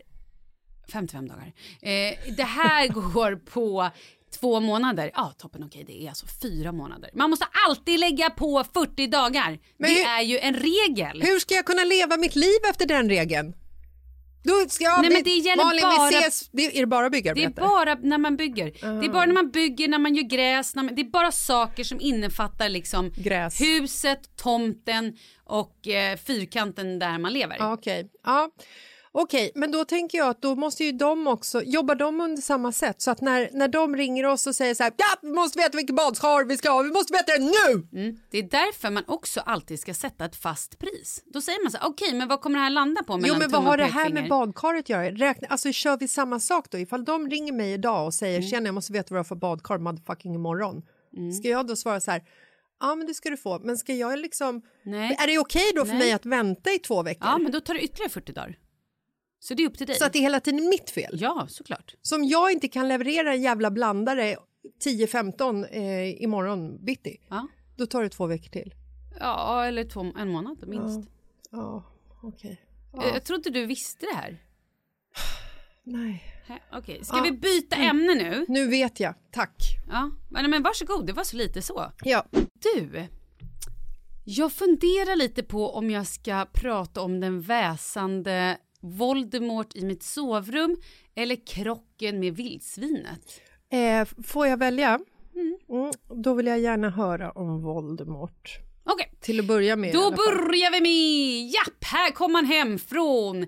55 0.93 1.29
dagar. 1.29 1.53
Eh, 1.83 2.35
det 2.37 2.43
här 2.45 2.89
går 3.13 3.37
på 3.37 3.91
två 4.41 4.61
månader. 4.61 5.11
Ja, 5.15 5.33
toppen. 5.39 5.65
Okej, 5.65 5.85
det 5.87 6.03
är 6.05 6.09
alltså 6.09 6.27
fyra 6.43 6.73
månader. 6.73 7.11
Man 7.15 7.31
måste 7.31 7.47
alltid 7.69 8.01
lägga 8.01 8.31
på 8.31 8.65
40 8.75 9.07
dagar. 9.07 9.59
Men 9.79 9.91
det 9.91 9.97
hur- 9.99 10.07
är 10.07 10.23
ju 10.23 10.39
en 10.39 10.55
regel. 10.55 11.23
Hur 11.23 11.39
ska 11.39 11.55
jag 11.55 11.65
kunna 11.67 11.85
leva 11.85 12.17
mitt 12.17 12.37
liv 12.37 12.59
efter 12.71 12.87
den 12.87 13.09
regeln? 13.09 13.55
Då 14.43 14.69
ska 14.69 14.85
jag, 14.85 15.03
Nej, 15.03 15.11
men 15.13 15.23
det 15.23 15.31
gäller 15.31 15.65
Malin, 15.65 15.83
bara- 15.83 16.09
vi 16.11 16.17
ses. 16.17 16.49
Det, 16.53 16.77
är 16.77 16.81
det 16.81 16.87
bara 16.87 17.01
Det 17.03 17.07
är 17.07 17.11
byggarbete? 17.11 17.61
bara 17.61 17.95
när 17.95 18.19
man 18.19 18.37
bygger. 18.37 18.65
Det 19.01 19.07
är 19.07 19.13
bara 19.13 19.27
när 19.27 19.35
man 19.35 19.51
bygger, 19.51 19.89
när 19.89 19.99
man 19.99 20.15
gör 20.15 20.23
gräs. 20.23 20.75
Man, 20.75 20.91
det 20.95 21.03
är 21.03 21.11
bara 21.11 21.33
saker 21.33 21.85
som 21.85 22.01
innefattar 22.01 22.69
liksom 22.69 23.13
Gräs. 23.17 23.61
huset, 23.61 24.37
tomten 24.37 25.17
och 25.45 25.89
eh, 25.89 26.17
fyrkanten 26.17 26.99
där 26.99 27.19
man 27.19 27.33
lever. 27.33 27.57
Ja, 27.59 27.73
Okej, 27.73 28.11
ja. 28.25 28.51
Okej, 29.13 29.53
men 29.55 29.71
då 29.71 29.85
tänker 29.85 30.19
jag 30.19 30.29
att 30.29 30.43
då 30.43 30.55
måste 30.55 30.85
ju 30.85 30.93
de 30.93 31.27
också, 31.27 31.63
jobbar 31.63 31.95
de 31.95 32.21
under 32.21 32.43
samma 32.43 32.73
sätt? 32.73 33.03
Så 33.03 33.11
att 33.11 33.21
när, 33.21 33.51
när 33.53 33.69
de 33.69 33.97
ringer 33.97 34.27
oss 34.27 34.47
och 34.47 34.55
säger 34.55 34.75
så 34.75 34.83
här, 34.83 34.93
ja, 34.97 35.07
vi 35.23 35.33
måste 35.33 35.59
veta 35.59 35.77
vilket 35.77 35.97
badkar 35.97 36.45
vi 36.45 36.57
ska 36.57 36.71
ha, 36.71 36.83
vi 36.83 36.91
måste 36.91 37.13
veta 37.13 37.33
det 37.33 37.45
nu! 37.45 38.01
Mm. 38.01 38.17
Det 38.31 38.39
är 38.39 38.43
därför 38.43 38.91
man 38.91 39.05
också 39.07 39.41
alltid 39.41 39.81
ska 39.81 39.95
sätta 39.95 40.25
ett 40.25 40.37
fast 40.37 40.79
pris. 40.79 41.23
Då 41.27 41.41
säger 41.41 41.65
man 41.65 41.73
så 41.73 41.79
här, 41.79 41.89
okej, 41.89 42.15
men 42.15 42.29
vad 42.29 42.41
kommer 42.41 42.59
det 42.59 42.63
här 42.63 42.71
landa 42.71 43.03
på? 43.03 43.21
Jo, 43.25 43.35
men 43.39 43.51
vad 43.51 43.63
har 43.63 43.77
det 43.77 43.85
här 43.85 44.11
med 44.11 44.29
badkaret 44.29 44.81
att 44.81 44.89
göra? 44.89 45.11
Räkna, 45.11 45.49
alltså, 45.49 45.73
kör 45.73 45.97
vi 45.97 46.09
samma 46.09 46.41
sak 46.41 46.71
då? 46.71 46.79
Ifall 46.79 47.05
de 47.05 47.31
ringer 47.31 47.53
mig 47.53 47.73
idag 47.73 48.07
och 48.07 48.15
säger 48.15 48.43
tjena, 48.43 48.67
jag 48.67 48.75
måste 48.75 48.93
veta 48.93 49.07
vad 49.11 49.17
du 49.17 49.19
har 49.19 49.25
för 49.25 49.35
badkar 49.35 49.79
motherfucking 49.79 50.35
imorgon. 50.35 50.83
Ska 51.41 51.49
jag 51.49 51.67
då 51.67 51.77
svara 51.77 52.01
så 52.01 52.11
här, 52.11 52.23
ja, 52.81 52.95
men 52.95 53.07
det 53.07 53.15
ska 53.15 53.31
du 53.31 53.37
få, 53.37 53.59
men 53.59 53.77
ska 53.79 53.95
jag 53.95 54.19
liksom... 54.19 54.63
Nej. 54.83 55.17
Är 55.21 55.27
det 55.27 55.39
okej 55.39 55.73
då 55.75 55.85
för 55.85 55.93
Nej. 55.93 55.99
mig 55.99 56.13
att 56.13 56.27
vänta 56.27 56.71
i 56.71 56.79
två 56.79 57.03
veckor? 57.03 57.29
Ja, 57.29 57.39
men 57.39 57.53
då 57.53 57.61
tar 57.61 57.75
det 57.75 57.81
ytterligare 57.81 58.11
40 58.11 58.33
dagar. 58.33 58.57
Så 59.43 59.55
det 59.55 59.63
är 59.63 59.67
upp 59.67 59.79
till 59.79 59.87
dig. 59.87 59.97
Så 59.97 60.05
att 60.05 60.13
det 60.13 60.19
är 60.19 60.23
hela 60.23 60.41
tiden 60.41 60.69
mitt 60.69 60.91
fel? 60.91 61.19
Ja, 61.21 61.47
såklart. 61.49 61.95
Som 62.03 62.25
jag 62.25 62.53
inte 62.53 62.69
kan 62.69 62.89
leverera 62.89 63.33
en 63.35 63.43
jävla 63.43 63.71
blandare 63.71 64.37
10-15 64.85 65.67
eh, 65.71 66.23
imorgon 66.23 66.85
bitti, 66.85 67.17
Ja, 67.29 67.47
då 67.77 67.87
tar 67.87 68.03
det 68.03 68.09
två 68.09 68.27
veckor 68.27 68.49
till. 68.51 68.75
ja 69.21 69.65
eller 69.65 69.85
två, 69.85 70.01
en 70.19 70.29
månad 70.29 70.69
minst. 70.69 71.11
Ja, 71.51 71.85
okej. 72.23 72.61
Eh, 73.03 73.09
Jag 73.15 73.25
trodde 73.25 73.51
du 73.51 73.67
visste 73.67 74.07
det 74.07 74.15
här. 74.17 74.43
Nej. 75.85 76.23
Okej, 76.73 77.05
ska 77.05 77.21
vi 77.21 77.33
byta 77.33 77.77
ämne 77.77 78.15
nu? 78.15 78.45
Nu 78.49 78.67
vet 78.69 79.01
jag, 79.01 79.15
tack. 79.33 79.57
Ja, 79.91 80.11
men, 80.31 80.51
men 80.51 80.63
varsågod, 80.63 81.07
det 81.07 81.13
var 81.13 81.25
så 81.25 81.37
lite 81.37 81.63
så. 81.63 81.93
Ja. 82.05 82.25
Du, 82.75 83.07
jag 84.25 84.53
funderar 84.53 85.17
lite 85.17 85.43
på 85.43 85.71
om 85.71 85.91
jag 85.91 86.07
ska 86.07 86.47
prata 86.53 87.01
om 87.03 87.21
den 87.21 87.41
väsande 87.41 88.59
Voldemort 88.81 89.77
i 89.77 89.85
mitt 89.85 90.03
sovrum 90.03 90.77
eller 91.15 91.47
krocken 91.47 92.21
med 92.21 92.37
vildsvinet. 92.37 93.41
Eh, 93.73 94.09
får 94.23 94.47
jag 94.47 94.57
välja? 94.57 95.01
Mm, 95.71 95.93
då 96.23 96.35
vill 96.35 96.47
jag 96.47 96.61
gärna 96.61 96.91
höra 96.91 97.31
om 97.31 97.63
Voldemort. 97.63 98.59
Okej, 98.85 99.13
Till 99.21 99.41
att 99.41 99.47
börja 99.47 99.77
med. 99.77 99.93
då 99.93 100.11
börjar 100.11 100.73
vi 100.73 100.81
med, 100.81 101.51
japp, 101.51 101.85
här 101.85 102.11
kom 102.11 102.35
han 102.35 102.45
hem 102.45 102.79
från 102.79 103.47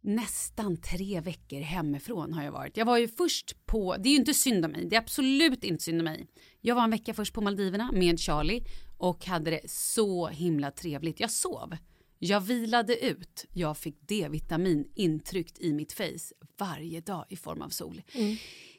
nästan 0.00 0.76
tre 0.76 1.20
veckor 1.20 1.60
hemifrån 1.60 2.32
har 2.32 2.42
jag 2.42 2.52
varit. 2.52 2.76
Jag 2.76 2.84
var 2.84 2.98
ju 2.98 3.08
först 3.08 3.66
på, 3.66 3.96
det 3.96 4.08
är 4.08 4.10
ju 4.10 4.18
inte 4.18 4.34
synd 4.34 4.64
om 4.64 4.70
mig, 4.70 4.86
det 4.88 4.96
är 4.96 5.00
absolut 5.00 5.64
inte 5.64 5.84
synd 5.84 5.98
om 6.00 6.04
mig. 6.04 6.26
Jag 6.60 6.74
var 6.74 6.84
en 6.84 6.90
vecka 6.90 7.14
först 7.14 7.34
på 7.34 7.40
Maldiverna 7.40 7.90
med 7.92 8.20
Charlie 8.20 8.64
och 8.98 9.26
hade 9.26 9.50
det 9.50 9.70
så 9.70 10.28
himla 10.28 10.70
trevligt. 10.70 11.20
Jag 11.20 11.30
sov. 11.30 11.76
Jag 12.24 12.40
vilade 12.40 13.04
ut. 13.06 13.46
Jag 13.52 13.78
fick 13.78 13.96
D-vitamin 14.00 14.88
intryckt 14.94 15.58
i 15.58 15.72
mitt 15.72 15.92
face 15.92 16.34
varje 16.58 17.00
dag 17.00 17.26
i 17.28 17.36
form 17.36 17.62
av 17.62 17.68
sol. 17.68 18.02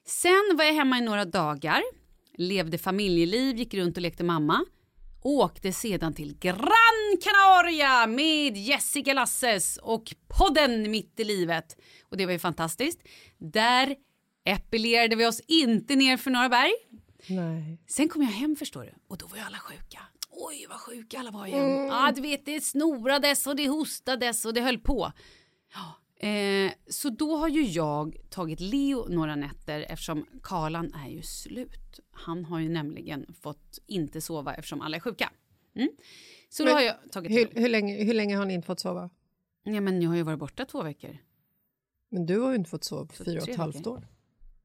Sen 0.06 0.56
var 0.58 0.64
jag 0.64 0.74
hemma 0.74 0.98
i 0.98 1.02
några 1.02 1.26
dagar, 1.26 1.82
levde 2.38 2.78
familjeliv, 2.78 3.58
gick 3.58 3.74
runt 3.74 3.98
och 3.98 4.02
lekte 4.02 4.24
mamma. 4.24 4.66
Åkte 5.22 5.74
sedan 5.74 6.14
till 6.14 6.38
Gran 6.40 7.18
Canaria 7.22 8.08
med 8.08 8.58
Jessica 8.58 9.14
Lasses 9.14 9.78
och 9.78 10.16
podden 10.28 10.92
Mitt 10.92 11.20
i 11.20 11.24
livet. 11.24 11.78
Och 12.10 12.18
det 12.18 12.26
var 12.26 12.34
ju 12.34 12.40
fantastiskt. 12.40 13.00
Där 13.38 13.96
epilerade 14.46 15.16
vi 15.16 15.26
oss 15.26 15.42
inte 15.48 15.96
ner 15.96 16.18
för 16.18 16.32
några 16.32 16.50
berg. 16.50 16.74
Nej. 17.28 17.82
Sen 17.88 18.10
kom 18.10 18.22
jag 18.22 18.30
hem 18.30 18.56
förstår 18.56 18.84
du 18.84 18.94
och 19.08 19.18
då 19.18 19.28
var 19.28 19.38
ju 19.38 19.44
alla 19.44 19.60
sjuka. 19.60 20.00
Oj 20.36 20.66
vad 20.70 20.80
sjuka 20.80 21.20
alla 21.20 21.32
var 21.32 21.48
igen. 21.48 21.88
Ja 21.88 22.12
du 22.16 22.22
vet 22.22 22.46
det 22.46 22.62
snorades 22.62 23.48
och 23.48 23.56
det 23.56 23.68
hostades 23.68 24.46
och 24.46 24.54
det 24.54 24.62
höll 24.62 24.80
på. 24.80 25.12
Ja, 25.74 26.28
eh, 26.28 26.72
så 26.88 27.10
då 27.10 27.36
har 27.36 27.48
ju 27.48 27.64
jag 27.64 28.18
tagit 28.30 28.60
Leo 28.60 29.08
några 29.10 29.36
nätter 29.36 29.86
eftersom 29.90 30.26
Karlan 30.44 30.94
är 30.94 31.10
ju 31.10 31.22
slut. 31.22 32.00
Han 32.12 32.46
har 32.46 32.60
ju 32.60 32.70
nämligen 32.70 33.34
fått 33.42 33.80
inte 33.86 34.22
sova 34.22 34.54
eftersom 34.54 34.82
alla 34.82 34.98
är 34.98 35.02
sjuka. 35.02 35.32
Mm. 35.76 35.90
Så 36.50 36.64
då 36.64 36.68
Men 36.68 36.76
har 36.76 36.82
jag 36.82 36.96
tagit 37.12 37.32
Hur, 37.32 37.62
hur, 37.62 37.70
länge, 37.70 38.04
hur 38.04 38.14
länge 38.14 38.38
har 38.38 38.46
ni 38.46 38.54
inte 38.54 38.66
fått 38.66 38.80
sova? 38.80 39.10
Ja 39.64 39.82
men 39.82 40.02
jag 40.02 40.10
har 40.10 40.16
ju 40.18 40.24
varit 40.24 40.40
borta 40.40 40.66
två 40.66 40.84
veckor. 40.84 41.18
Men 42.10 42.26
du 42.26 42.40
har 42.40 42.50
ju 42.50 42.56
inte 42.56 42.70
fått 42.70 42.84
sova 42.84 43.06
på 43.06 43.16
Så 43.16 43.24
fyra 43.24 43.42
och 43.42 43.50
ett 43.50 43.58
halvt 43.58 43.88
år. 43.88 44.08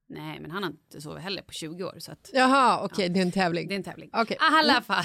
Nej 0.07 0.41
men 0.41 0.51
han 0.51 0.63
har 0.63 0.71
inte 0.71 1.01
sovit 1.01 1.23
heller 1.23 1.43
på 1.43 1.53
20 1.53 1.85
år 1.85 1.95
så 1.99 2.13
att 2.13 2.31
Jaha, 2.35 2.85
okej, 2.85 3.09
det 3.09 3.21
är 3.21 3.23
en 3.23 3.33
tävling. 3.33 3.69
Det 3.69 3.75
är 3.75 3.77
en 3.77 3.83
tävling. 3.83 4.11
Okej. 4.13 4.37
I 4.37 4.39
alla 4.41 4.83
fall. 4.83 5.05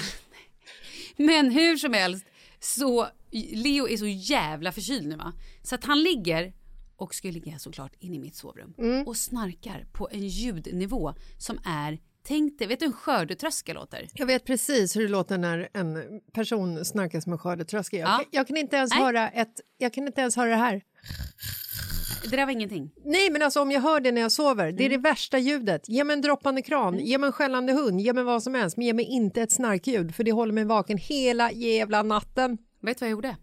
Men 1.16 1.50
hur 1.50 1.76
som 1.76 1.92
helst 1.92 2.26
så 2.60 3.06
Leo 3.52 3.88
är 3.88 3.96
så 3.96 4.06
jävla 4.06 4.72
förkyld 4.72 5.06
nu 5.06 5.16
va. 5.16 5.32
Så 5.62 5.74
att 5.74 5.84
han 5.84 6.02
ligger 6.02 6.52
och 6.96 7.14
ska 7.14 7.30
ligga 7.30 7.58
såklart 7.58 7.92
inne 7.98 8.16
i 8.16 8.18
mitt 8.18 8.36
sovrum 8.36 8.74
Mm. 8.78 9.06
och 9.06 9.16
snarkar 9.16 9.86
på 9.92 10.08
en 10.12 10.26
ljudnivå 10.28 11.14
som 11.38 11.58
är, 11.64 11.98
tänk 12.26 12.58
dig, 12.58 12.68
vet 12.68 12.80
du 12.80 12.86
hur 12.86 12.92
en 12.92 12.96
skördetröska 12.98 13.72
låter? 13.72 14.08
Jag 14.14 14.26
vet 14.26 14.44
precis 14.44 14.96
hur 14.96 15.02
det 15.02 15.08
låter 15.08 15.38
när 15.38 15.68
en 15.74 16.20
person 16.32 16.84
snarkar 16.84 17.20
som 17.20 17.32
en 17.32 17.38
skördetröska. 17.38 17.96
Jag, 17.96 18.08
Ja. 18.08 18.16
kan- 18.16 18.26
jag, 18.30 18.46
kan 18.46 18.56
inte 18.56 18.76
ens 18.76 18.90
Nej. 18.90 19.02
höra 19.02 19.28
ett, 19.28 19.60
jag 19.78 19.92
kan 19.92 20.06
inte 20.06 20.20
ens 20.20 20.36
höra 20.36 20.50
det 20.50 20.56
här. 20.56 20.82
Det 22.30 22.36
där 22.36 22.44
var 22.46 22.52
ingenting. 22.52 22.90
Nej, 23.04 23.30
men 23.30 23.42
alltså 23.42 23.60
om 23.62 23.70
jag 23.70 23.80
hör 23.80 24.00
det 24.00 24.12
när 24.12 24.20
jag 24.20 24.32
sover, 24.32 24.72
det 24.72 24.82
är 24.84 24.86
Mm. 24.86 25.02
det 25.02 25.08
värsta 25.08 25.38
ljudet. 25.38 25.88
Ge 25.88 26.04
mig 26.04 26.14
en 26.14 26.20
droppande 26.20 26.62
kran, 26.62 26.98
ge 26.98 27.18
mig 27.18 27.26
en 27.26 27.32
skällande 27.32 27.72
hund, 27.72 28.00
ge 28.00 28.12
mig 28.12 28.24
vad 28.24 28.42
som 28.42 28.54
helst, 28.54 28.76
men 28.76 28.86
ge 28.86 28.92
mig 28.92 29.04
inte 29.04 29.42
ett 29.42 29.52
snarkljud 29.52 30.14
för 30.14 30.24
det 30.24 30.32
håller 30.32 30.52
mig 30.52 30.64
vaken 30.64 30.98
hela 30.98 31.52
jävla 31.52 32.02
natten. 32.02 32.58
Vet 32.82 32.98
du 32.98 33.02
vad 33.04 33.08
jag 33.08 33.12
gjorde? 33.12 33.36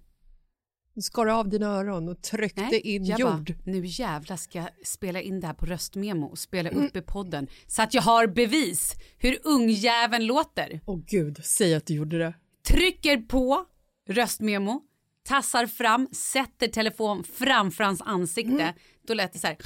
Du 1.01 1.05
skar 1.05 1.27
av 1.27 1.49
dina 1.49 1.67
öron 1.67 2.09
och 2.09 2.21
tryckte 2.21 2.87
in 2.89 3.05
jag 3.05 3.19
jord. 3.19 3.53
Bara, 3.55 3.71
nu 3.71 3.81
jävlar 3.85 4.37
ska 4.37 4.59
jag 4.59 4.69
spela 4.83 5.21
in 5.21 5.39
det 5.39 5.47
här 5.47 5.53
på 5.53 5.65
röstmemo 5.65 6.25
och 6.27 6.39
spela 6.39 6.69
Mm. 6.69 6.85
upp 6.85 6.95
i 6.95 7.01
podden 7.01 7.47
så 7.67 7.81
att 7.81 7.93
jag 7.93 8.01
har 8.01 8.27
bevis 8.27 8.95
hur 9.17 9.39
ungjäveln 9.43 10.25
låter. 10.25 10.81
Åh 10.85 10.99
gud, 11.07 11.39
säg 11.43 11.75
att 11.75 11.85
du 11.85 11.93
gjorde 11.93 12.17
det. 12.17 12.33
Trycker 12.67 13.17
på 13.17 13.65
röstmemo, 14.09 14.81
tassar 15.23 15.67
fram, 15.67 16.07
sätter 16.11 16.67
telefon 16.67 17.23
framför 17.23 17.83
hans 17.83 18.01
ansikte. 18.01 18.63
Mm. 18.63 18.73
Då 19.07 19.13
lät 19.13 19.33
det 19.33 19.39
så 19.39 19.47
här. 19.47 19.57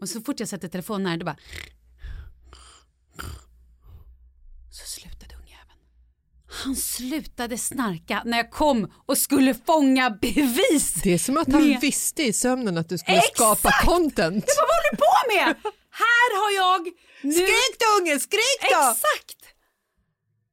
Och 0.00 0.08
så 0.08 0.20
fort 0.20 0.40
jag 0.40 0.48
sätter 0.48 0.68
telefonen 0.68 1.02
nära, 1.02 1.16
då 1.16 1.24
bara... 1.26 1.36
Så 4.70 4.86
slutade 4.86 5.34
ungjäveln. 5.34 5.78
Han 6.64 6.76
slutade 6.76 7.58
snarka 7.58 8.22
när 8.24 8.36
jag 8.36 8.50
kom 8.50 8.92
och 9.06 9.18
skulle 9.18 9.54
fånga 9.54 10.10
bevis. 10.10 10.94
Det 11.02 11.14
är 11.14 11.18
som 11.18 11.36
att 11.36 11.52
han 11.52 11.68
Med- 11.68 11.80
visste 11.80 12.22
i 12.22 12.32
sömnen 12.32 12.78
att 12.78 12.88
du 12.88 12.98
skulle 12.98 13.16
Exakt! 13.18 13.36
skapa 13.36 13.70
content. 13.84 14.44
Vad 14.56 14.66
håller 14.66 14.90
du 14.90 14.96
på 14.96 15.34
med? 15.34 15.72
Här 15.90 16.36
har 16.40 16.50
jag 16.64 16.88
nu... 17.22 17.32
Skrik 17.32 17.78
då 17.78 18.02
unge, 18.02 18.18
skrik 18.20 18.60
då! 18.60 18.66
Exakt! 18.90 19.54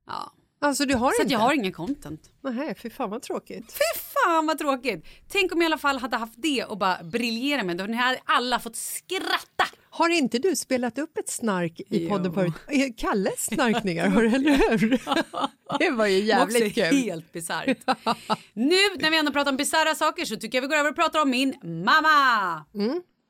Ja, 0.07 0.31
Alltså 0.61 0.85
du 0.85 0.95
har 0.95 1.11
så 1.11 1.21
inte? 1.21 1.33
jag 1.33 1.39
har 1.39 1.53
ingen 1.53 1.73
content. 1.73 2.21
Nej, 2.43 2.75
fy 2.81 2.89
fan 2.89 3.09
vad 3.09 3.21
tråkigt. 3.21 3.71
Fy 3.73 3.99
fan 3.99 4.45
vad 4.47 4.57
tråkigt! 4.57 5.05
Tänk 5.31 5.51
om 5.53 5.61
jag 5.61 5.65
i 5.65 5.65
alla 5.65 5.77
fall 5.77 5.99
hade 5.99 6.17
haft 6.17 6.33
det 6.37 6.63
och 6.63 6.77
bara 6.77 7.03
briljera 7.03 7.63
med. 7.63 7.77
Då 7.77 7.83
hade 7.93 8.19
alla 8.25 8.59
fått 8.59 8.75
skratta. 8.75 9.65
Har 9.97 10.09
inte 10.09 10.39
du 10.39 10.55
spelat 10.55 10.97
upp 10.97 11.17
ett 11.17 11.29
snark 11.29 11.79
i 11.89 12.09
podden 12.09 12.33
förut? 12.33 12.53
Eh, 12.67 12.87
Kalles 12.97 13.45
snarkningar, 13.45 14.07
har 14.09 14.23
eller 14.23 14.51
hur? 14.77 15.01
Det 15.79 15.89
var 15.89 16.05
ju 16.05 16.19
jävligt 16.23 16.63
Också 16.63 16.73
kul. 16.81 16.95
helt 16.95 17.31
bisarrt. 17.31 17.77
nu 18.53 18.75
när 18.99 19.11
vi 19.11 19.17
ändå 19.17 19.31
pratar 19.31 19.51
om 19.51 19.57
bisarra 19.57 19.95
saker 19.95 20.25
så 20.25 20.35
tycker 20.35 20.57
jag 20.57 20.61
vi 20.61 20.67
går 20.67 20.75
över 20.75 20.89
och 20.89 20.95
pratar 20.95 21.21
om 21.21 21.29
min 21.29 21.53
mamma. 21.63 22.65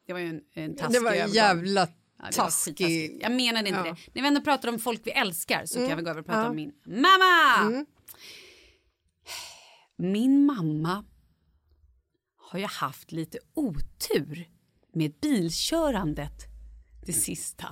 Det 0.08 0.14
var 0.14 0.20
ju 0.20 0.30
en, 0.30 0.42
en 0.54 0.76
taskig 0.76 0.84
Mm. 0.86 0.92
Det 0.94 1.00
var 1.00 1.12
övergång. 1.16 1.34
jävla 1.36 1.88
Ja, 2.24 2.32
taskig. 2.32 3.20
Jag 3.22 3.32
menade 3.32 3.70
inte 3.70 3.80
Ja. 3.80 3.86
Mm. 3.86 3.96
det. 4.06 4.12
När 4.14 4.22
vi 4.22 4.28
ändå 4.28 4.42
pratar 4.42 4.70
om 4.70 4.80
folk 4.80 5.02
vi 5.04 5.12
älskar 5.12 5.66
så 5.66 5.76
kan 5.80 5.90
jag 5.90 5.96
väl 5.96 6.06
gå 6.06 6.12
över 6.12 6.20
och 6.22 6.26
prata 6.28 6.50
om 6.50 6.56
min 6.56 6.72
mamma. 6.86 7.86
Min 9.98 10.46
mamma 10.46 11.06
har 12.38 12.60
ju 12.60 12.66
haft 12.66 13.12
lite 13.12 13.38
otur 13.54 14.48
med 14.94 15.14
bilkörandet 15.22 16.32
det 17.06 17.14
sista 17.14 17.66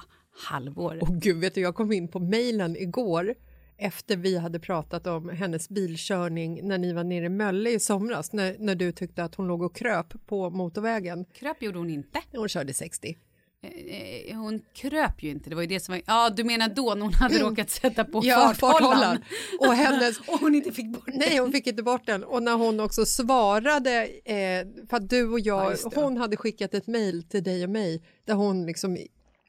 halvåret. 0.50 1.02
Och 1.02 1.16
gud, 1.22 1.38
vet 1.38 1.56
du, 1.56 1.62
jag 1.62 1.76
kom 1.76 1.92
in 1.92 2.08
på 2.08 2.20
mejlen 2.20 2.76
igår 2.78 3.36
efter 3.78 4.18
vi 4.18 4.38
hade 4.38 4.60
pratat 4.60 5.08
om 5.08 5.30
hennes 5.30 5.70
bilkörning 5.70 6.68
när 6.68 6.78
ni 6.78 6.94
var 6.94 7.04
nere 7.04 7.26
i 7.26 7.30
Mölle 7.30 7.70
i 7.70 7.80
somras 7.80 8.34
när, 8.34 8.56
när 8.60 8.76
du 8.76 8.92
tyckte 8.92 9.24
att 9.24 9.36
hon 9.36 9.48
låg 9.48 9.62
och 9.62 9.76
kröp 9.76 10.14
på 10.28 10.50
motorvägen. 10.50 11.26
Kröp 11.26 11.62
gjorde 11.64 11.78
hon 11.78 11.90
inte. 11.90 12.20
Hon 12.32 12.50
körde 12.50 12.74
60. 12.74 13.18
Eh, 13.64 14.38
Hon 14.38 14.62
kröp 14.74 15.24
ju 15.24 15.30
inte. 15.30 15.50
Det 15.50 15.56
var 15.56 15.62
ju 15.62 15.68
det 15.68 15.80
som 15.80 15.94
var... 15.94 16.02
Ja, 16.08 16.30
du 16.30 16.44
menar 16.44 16.70
då 16.70 16.94
när 16.96 17.02
hon 17.02 17.14
hade 17.14 17.40
råkat 17.40 17.70
sätta 17.70 18.04
på 18.06 18.22
Ja, 18.24 18.54
farthållaren. 18.60 19.24
Och 19.60 19.74
hennes- 19.74 20.20
och 20.28 20.40
hon 20.40 20.56
inte 20.56 20.72
fick 20.72 20.88
bort 20.94 21.04
Nej, 21.14 21.38
hon 21.38 21.52
fick 21.52 21.68
inte 21.68 21.84
bort 21.84 22.06
den. 22.06 22.24
Och 22.24 22.44
när 22.44 22.54
hon 22.54 22.80
också 22.80 23.06
svarade, 23.06 24.04
eh, 24.26 24.88
för 24.90 24.98
att 24.98 25.10
du 25.10 25.30
och 25.32 25.40
Ja, 25.40 25.70
jag, 25.84 25.92
det. 25.92 26.02
hon 26.02 26.18
hade 26.18 26.38
skickat 26.38 26.74
ett 26.74 26.88
mejl 26.88 27.24
till 27.24 27.44
dig 27.44 27.64
och 27.64 27.70
mig 27.70 28.04
där 28.26 28.34
hon 28.34 28.66
liksom, 28.66 28.98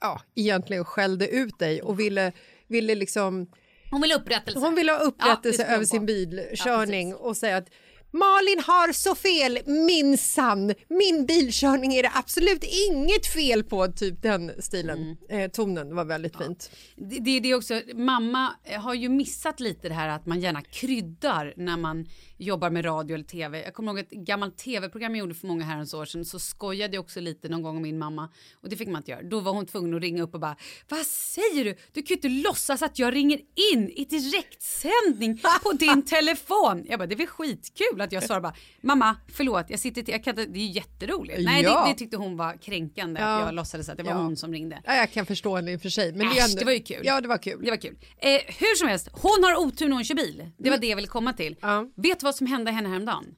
ja, 0.01 0.21
egentligen 0.35 0.85
skällde 0.85 1.29
ut 1.29 1.59
dig 1.59 1.83
och 1.83 2.01
ville, 2.01 2.33
ville 2.69 2.95
liksom 2.95 3.47
Hon 3.91 4.01
vill 4.01 4.13
upprättelse. 4.13 4.59
Hon 4.59 4.75
vill 4.75 4.89
ha 4.89 4.97
Ja, 4.97 5.05
upprättelse 5.05 5.63
ska 5.63 5.73
över 5.73 5.85
sin 5.85 6.07
bilkörning 6.07 7.11
Ja, 7.11 7.17
och 7.17 7.37
säga 7.37 7.57
att 7.57 7.69
Malin 8.15 8.63
har 8.67 8.93
så 8.93 9.15
fel, 9.15 9.59
minsann. 9.67 10.75
Min 10.89 11.27
bilkörning 11.27 11.95
är 11.95 12.03
det 12.03 12.11
absolut 12.15 12.65
inget 12.91 13.27
fel 13.27 13.65
på, 13.65 13.87
typ 13.89 14.23
den 14.23 14.53
stilen. 14.59 15.17
Mm. 15.31 15.41
Eh, 15.41 15.51
tonen 15.51 15.95
var 15.97 16.05
väldigt 16.05 16.37
fint. 16.37 16.71
Det, 16.97 17.19
det, 17.19 17.41
det 17.41 17.51
är 17.51 17.55
också, 17.55 17.81
mamma 17.95 18.51
har 18.79 18.95
ju 18.95 19.09
missat 19.09 19.61
lite 19.61 19.89
det 19.89 19.95
här 19.95 20.09
att 20.09 20.27
man 20.27 20.41
gärna 20.41 20.63
kryddar 20.63 21.55
när 21.57 21.77
man 21.77 22.07
jobbar 22.39 22.71
med 22.71 22.85
radio 22.85 23.15
eller 23.15 23.25
tv. 23.25 23.63
Jag 23.65 23.75
kommer 23.75 23.93
ihåg 23.93 23.99
ett 23.99 24.11
gammalt 24.11 24.59
tv-program 24.59 25.15
jag 25.17 25.21
gjorde 25.21 25.35
för 25.35 25.47
många 25.47 25.65
herrans 25.65 25.95
år 25.95 26.05
sedan 26.05 26.25
så 26.25 26.39
skojade 26.39 26.95
jag 26.97 27.05
också 27.05 27.21
lite 27.21 27.49
någon 27.49 27.63
gång 27.63 27.77
om 27.77 27.83
min 27.83 27.99
mamma 27.99 28.29
och 28.55 28.69
det 28.69 28.77
fick 28.77 28.89
man 28.89 28.97
inte 28.97 29.11
göra. 29.11 29.23
Då 29.23 29.41
var 29.41 29.53
hon 29.53 29.67
tvungen 29.67 29.95
att 29.95 30.03
ringa 30.03 30.23
upp 30.23 30.35
och 30.35 30.41
bara 30.41 30.57
vad 30.89 31.07
säger 31.07 31.65
du? 31.65 31.71
Du 31.93 32.03
kan 32.03 32.07
ju 32.09 32.15
inte 32.15 32.29
låtsas 32.49 32.83
att 32.83 32.99
jag 32.99 33.15
ringer 33.15 33.39
in 33.73 33.89
i 33.89 34.05
direktsändning 34.05 35.39
på 35.65 35.73
din 35.73 36.03
telefon. 36.07 36.85
Jag 36.89 36.99
bara 36.99 37.07
det 37.07 37.15
är 37.15 37.17
väl 37.17 37.27
skitkul 37.27 38.01
att 38.01 38.13
jag 38.13 38.23
svarar 38.23 38.41
bara 38.41 38.55
mamma 38.81 39.17
förlåt 39.33 39.67
jag 39.69 39.79
sitter 39.81 40.03
till, 40.03 40.13
jag 40.13 40.25
kan 40.25 40.39
inte, 40.39 40.53
det 40.53 40.59
är 40.59 40.63
ju 40.65 40.71
jätteroligt. 40.73 41.41
Nej 41.45 41.63
Ja. 41.63 41.85
det, 41.87 41.93
det 41.93 41.99
tyckte 41.99 42.17
hon 42.17 42.37
var 42.37 42.57
kränkande 42.63 43.21
Ja. 43.21 43.27
att 43.39 43.47
jag 43.47 43.55
låtsades 43.55 43.89
att 43.89 43.97
det 43.97 44.03
var 44.03 44.11
Ja. 44.11 44.17
hon 44.17 44.37
som 44.37 44.53
ringde. 44.53 44.83
Ja, 44.85 44.95
jag 44.97 45.11
kan 45.13 45.27
förstå 45.27 45.57
henne 45.57 45.73
i 45.73 45.77
och 45.77 45.83
för 45.83 45.89
sig. 45.89 46.13
Men 46.13 46.19
det, 46.29 46.39
Äsch, 46.39 46.45
ändå- 46.45 46.59
det 46.59 46.65
var 46.65 46.73
ju 46.73 46.81
kul. 46.83 47.01
Ja, 47.05 47.21
det 47.21 47.29
var 47.29 47.39
kul. 47.39 47.61
Det 47.65 47.71
var 47.71 47.77
kul. 47.77 47.97
Eh, 48.19 48.31
hur 48.47 48.77
som 48.77 48.89
helst, 48.89 49.09
hon 49.13 49.45
har 49.45 49.57
otur 49.57 49.89
när 49.89 49.95
hon 49.95 50.05
kör 50.05 50.15
bil. 50.15 50.51
Det 50.59 50.71
var 50.71 50.79
det 50.79 50.87
jag 50.87 50.97
ville 50.97 51.09
komma 51.09 51.33
till. 51.33 51.57
Vet 51.97 52.23
du 52.25 52.27
vad 52.27 52.35
som 52.35 52.47
hände 52.47 52.71
henne 52.71 52.89
häromdagen? 52.89 53.35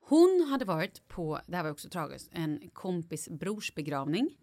Hon 0.00 0.46
hade 0.50 0.64
varit 0.64 1.08
på, 1.08 1.40
det 1.46 1.56
här 1.56 1.62
var 1.62 1.70
också 1.70 1.88
tragiskt, 1.88 2.30
en 2.32 2.70
kompis 2.72 3.28
brors 3.28 3.74
begravning. 3.74 4.36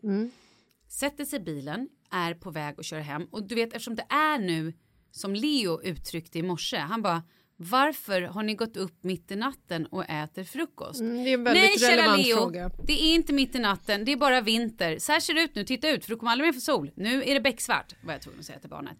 Sätter 0.88 1.26
sig 1.26 1.39
i 1.39 1.44
bilen, 1.44 1.89
är 2.12 2.34
på 2.34 2.52
väg 2.52 2.80
att 2.80 2.86
köra 2.86 3.02
hem. 3.02 3.28
Och 3.32 3.48
du 3.48 3.56
vet 3.56 3.74
eftersom 3.74 3.96
det 3.96 4.06
är 4.10 4.39
nu 4.39 4.74
som 5.12 5.36
Leo 5.36 5.82
uttryckte 5.84 6.39
i 6.39 6.44
morse. 6.44 6.78
Han 6.78 7.02
bara 7.02 7.24
varför 7.63 8.22
har 8.22 8.44
ni 8.44 8.56
gått 8.56 8.78
upp 8.78 9.04
mitt 9.04 9.32
i 9.32 9.36
natten 9.36 9.86
och 9.86 10.10
äter 10.10 10.44
frukost? 10.44 11.00
Mm, 11.00 11.24
det 11.24 11.30
är 11.30 11.34
en 11.34 11.44
väldigt 11.44 11.63
Nej, 11.63 11.80
kära 11.80 12.15
Leo, 12.15 12.38
fråga. 12.38 12.72
det 12.88 12.94
är 12.94 13.15
inte 13.15 13.34
mitt 13.34 13.56
i 13.56 13.60
natten, 13.60 14.06
det 14.06 14.12
är 14.12 14.17
bara 14.17 14.41
vinter. 14.41 15.00
Så 15.00 15.12
här 15.12 15.20
ser 15.20 15.34
det 15.34 15.41
ut 15.41 15.56
nu, 15.56 15.63
titta 15.63 15.89
ut 15.89 16.06
för 16.06 16.12
du 16.12 16.17
kommer 16.17 16.32
aldrig 16.32 16.48
mer 16.48 16.54
få 16.54 16.60
sol. 16.60 16.91
Nu 16.96 17.24
är 17.24 17.34
det 17.34 17.41
becksvart, 17.41 17.96
var 18.04 18.13
jag 18.13 18.22
tvungen 18.22 18.39
att 18.39 18.46
säga 18.46 18.60
till 18.60 18.70
barnet. 18.70 18.98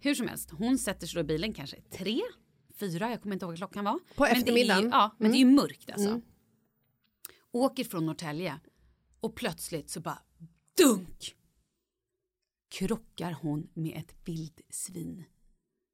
Hur 0.00 0.14
som 0.14 0.28
helst, 0.28 0.50
hon 0.50 0.78
sätter 0.78 1.06
sig 1.06 1.14
då 1.14 1.20
i 1.20 1.24
bilen 1.24 1.52
kanske 1.52 1.76
tre, 1.80 2.20
fyra, 2.80 3.10
jag 3.10 3.22
kommer 3.22 3.34
inte 3.36 3.44
ihåg 3.44 3.52
vad 3.52 3.58
klockan 3.58 3.84
var. 3.84 3.92
På 3.92 4.22
Men 4.22 4.28
det 4.28 4.36
är- 4.36 4.38
eftermiddagen? 4.38 4.90
Ja, 4.92 5.16
men 5.18 5.30
det 5.30 5.36
är 5.36 5.38
ju 5.38 5.44
mörkt 5.46 5.90
alltså. 5.90 6.20
Åker 7.52 7.84
från 7.84 8.06
Norrtälje 8.06 8.60
och 9.20 9.34
plötsligt 9.36 9.90
så 9.90 10.00
bara 10.00 10.18
dunk! 10.78 11.34
Krockar 12.70 13.32
hon 13.42 13.70
med 13.74 13.96
ett 13.98 14.14
vildsvin. 14.24 15.24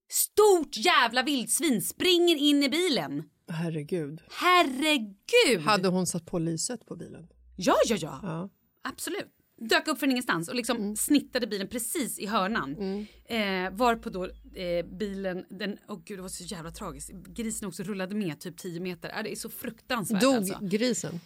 Stort 0.09 0.77
jävla 0.77 1.23
vildsvin 1.23 1.83
springer 1.83 2.37
in 2.37 2.63
i 2.63 2.69
bilen. 2.69 3.31
Herregud. 3.49 4.23
Herregud! 4.31 5.61
Hade 5.65 5.89
hon 5.89 6.07
satt 6.07 6.27
på 6.27 6.39
lyset 6.39 6.87
på 6.87 6.97
bilen? 6.97 7.29
Ja, 7.57 7.75
ja, 7.87 7.97
ja. 7.97 8.21
Ja. 8.23 8.51
Absolut. 8.83 9.33
Dök 9.61 9.89
upp 9.89 9.99
från 9.99 10.11
ingenstans 10.11 10.49
och 10.49 10.55
liksom 10.55 10.97
snittade 10.97 11.47
bilen 11.47 11.69
precis 11.69 12.19
i 12.19 12.27
hörnan. 12.27 12.77
Eh, 13.25 13.71
varpå 13.73 14.11
då 14.11 14.25
eh, 14.55 14.87
bilen, 14.87 15.45
den, 15.49 15.79
åh 15.89 16.01
gud 16.05 16.19
det 16.19 16.23
var 16.23 16.29
så 16.29 16.45
jävla 16.45 16.71
tragiskt. 16.71 17.11
Grisen 17.11 17.69
också 17.69 17.83
rullade 17.83 18.15
med 18.15 18.41
typ 18.41 18.57
10 18.57 18.81
meter. 18.81 19.13
Ah, 19.15 19.23
det 19.23 19.33
är 19.33 19.37
så 19.37 19.51
fruktansvärt 19.51 20.21
Dog 20.21 20.35
alltså. 20.35 20.59
grisen? 20.63 21.21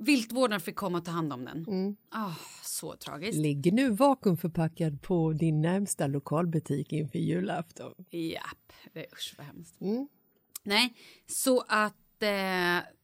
Viltvårdaren 0.00 0.60
fick 0.60 0.76
komma 0.76 0.98
och 0.98 1.04
ta 1.04 1.10
hand 1.10 1.32
om 1.32 1.44
den. 1.44 1.96
Ah, 2.10 2.34
så 2.62 2.96
tragiskt. 2.96 3.38
Ligger 3.38 3.72
nu 3.72 3.90
vakuumförpackad 3.90 5.02
på 5.02 5.32
din 5.32 5.62
närmsta 5.62 6.06
lokalbutik 6.06 6.92
inför 6.92 7.18
julafton. 7.18 7.92
Japp, 8.10 8.72
det 8.92 9.00
är 9.00 9.06
usch 9.12 9.34
vad 9.38 9.46
hemskt. 9.46 9.80
Mm. 9.80 10.08
Nej, 10.62 10.94
så 11.26 11.64
att... 11.68 12.22
Eh, 12.22 12.95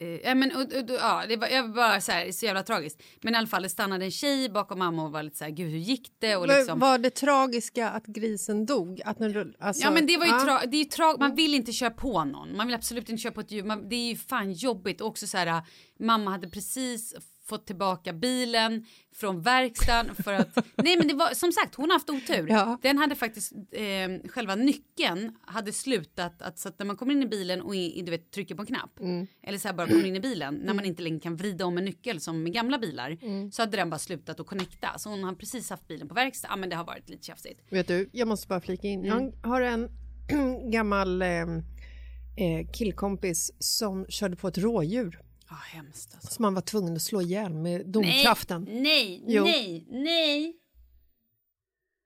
eh, 0.00 0.08
ja, 0.08 0.34
men, 0.34 0.56
och, 0.56 0.62
och, 0.62 0.90
ja, 1.00 1.24
det 1.28 1.36
var, 1.36 1.48
jag 1.48 1.72
bara 1.74 2.00
så 2.00 2.12
här, 2.12 2.32
så 2.32 2.46
jävla 2.46 2.62
tragiskt. 2.62 3.02
Men 3.22 3.34
i 3.34 3.36
alla 3.36 3.46
fall, 3.46 3.62
det 3.62 3.68
stannade 3.68 4.04
en 4.04 4.10
tjej 4.10 4.48
bakom 4.48 4.78
mamma 4.78 5.04
och 5.04 5.12
var 5.12 5.22
lite 5.22 5.36
så 5.36 5.44
här, 5.44 5.50
gud 5.50 5.70
hur 5.70 5.78
gick 5.78 6.12
det? 6.18 6.36
Och 6.36 6.48
liksom, 6.58 6.78
Var 6.78 6.98
det 6.98 7.10
tragiska 7.10 7.90
att 7.90 8.06
grisen 8.06 8.66
dog? 8.66 9.00
Att 9.04 9.20
rull, 9.20 9.56
alltså, 9.60 9.82
Ja 9.82 9.90
men 9.90 10.06
det 10.06 10.16
var 10.16 10.26
ju, 10.26 10.32
tra- 10.32 10.66
det 10.66 10.76
är 10.76 10.84
tra- 10.84 11.18
man 11.18 11.34
vill 11.34 11.54
inte 11.54 11.72
köra 11.72 11.90
på 11.90 12.24
någon. 12.24 12.56
Man 12.56 12.66
vill 12.66 12.74
absolut 12.76 13.08
inte 13.08 13.22
köra 13.22 13.32
på 13.32 13.40
ett 13.40 13.50
djur. 13.50 13.64
Man, 13.64 13.88
det 13.88 13.96
är 13.96 14.08
ju 14.08 14.16
fan 14.16 14.52
jobbigt. 14.52 15.00
Och 15.00 15.06
också 15.06 15.26
så 15.26 15.36
här, 15.38 15.62
mamma 15.98 16.30
hade 16.30 16.48
precis 16.48 17.14
fått 17.48 17.66
tillbaka 17.66 18.12
bilen 18.12 18.84
från 19.14 19.42
verkstaden 19.42 20.14
för 20.14 20.32
att... 20.32 20.56
nej 20.76 20.96
men 20.98 21.08
det 21.08 21.14
var 21.14 21.34
som 21.34 21.52
sagt, 21.52 21.74
hon 21.74 21.90
har 21.90 21.92
haft 21.94 22.10
otur. 22.10 22.46
Ja. 22.48 22.78
Den 22.82 22.98
hade 22.98 23.14
faktiskt, 23.14 23.52
eh, 23.72 24.28
själva 24.30 24.54
nyckeln 24.54 25.36
hade 25.40 25.72
slutat 25.72 26.42
att, 26.42 26.58
så 26.58 26.68
att 26.68 26.78
när 26.78 26.86
man 26.86 26.96
kommer 26.96 27.12
in 27.14 27.22
i 27.22 27.26
bilen 27.26 27.60
och 27.62 27.76
i, 27.76 28.02
du 28.02 28.10
vet, 28.10 28.30
trycker 28.30 28.54
på 28.54 28.62
en 28.62 28.66
knapp 28.66 29.00
Mm. 29.00 29.26
eller 29.42 29.58
så 29.58 29.68
här 29.68 29.74
bara 29.74 29.86
kommer 29.86 30.06
in 30.06 30.16
i 30.16 30.20
bilen 30.20 30.54
när 30.54 30.74
man 30.74 30.84
inte 30.84 31.02
längre 31.02 31.20
kan 31.20 31.36
vrida 31.36 31.64
om 31.66 31.78
en 31.78 31.84
nyckel 31.84 32.20
som 32.20 32.42
med 32.42 32.52
gamla 32.52 32.78
bilar 32.78 33.18
Mm. 33.22 33.52
så 33.52 33.62
hade 33.62 33.76
den 33.76 33.90
bara 33.90 33.98
slutat 33.98 34.40
att 34.40 34.46
connecta. 34.46 34.98
Så 34.98 35.10
hon 35.10 35.24
har 35.24 35.34
precis 35.34 35.70
haft 35.70 35.88
bilen 35.88 36.08
på 36.08 36.14
verkstad. 36.14 36.48
Ja 36.50 36.56
men 36.56 36.70
det 36.70 36.76
har 36.76 36.84
varit 36.84 37.08
lite 37.08 37.24
tjafsigt. 37.26 37.60
Vet 37.70 37.88
du, 37.88 38.08
jag 38.12 38.28
måste 38.28 38.48
bara 38.48 38.60
flika 38.60 38.88
in. 38.88 39.04
Mm. 39.04 39.32
Jag 39.42 39.48
har 39.48 39.60
en 39.60 39.88
gammal 40.72 41.22
eh, 41.22 41.28
eh, 41.28 42.70
killkompis 42.72 43.52
som 43.58 44.06
körde 44.08 44.36
på 44.36 44.48
ett 44.48 44.58
rådjur 44.58 45.20
Ja 45.48 45.54
hemskt 45.54 46.14
alltså. 46.14 46.32
som 46.34 46.42
man 46.42 46.54
var 46.54 46.62
tvungen 46.62 46.94
att 46.96 47.02
slå 47.02 47.20
ihjäl 47.22 47.54
med 47.54 47.86
domkraften. 47.86 48.64
Nej, 48.70 48.82
nej, 48.82 49.22
Jo. 49.26 49.44
nej, 49.44 49.86
nej. 49.90 50.56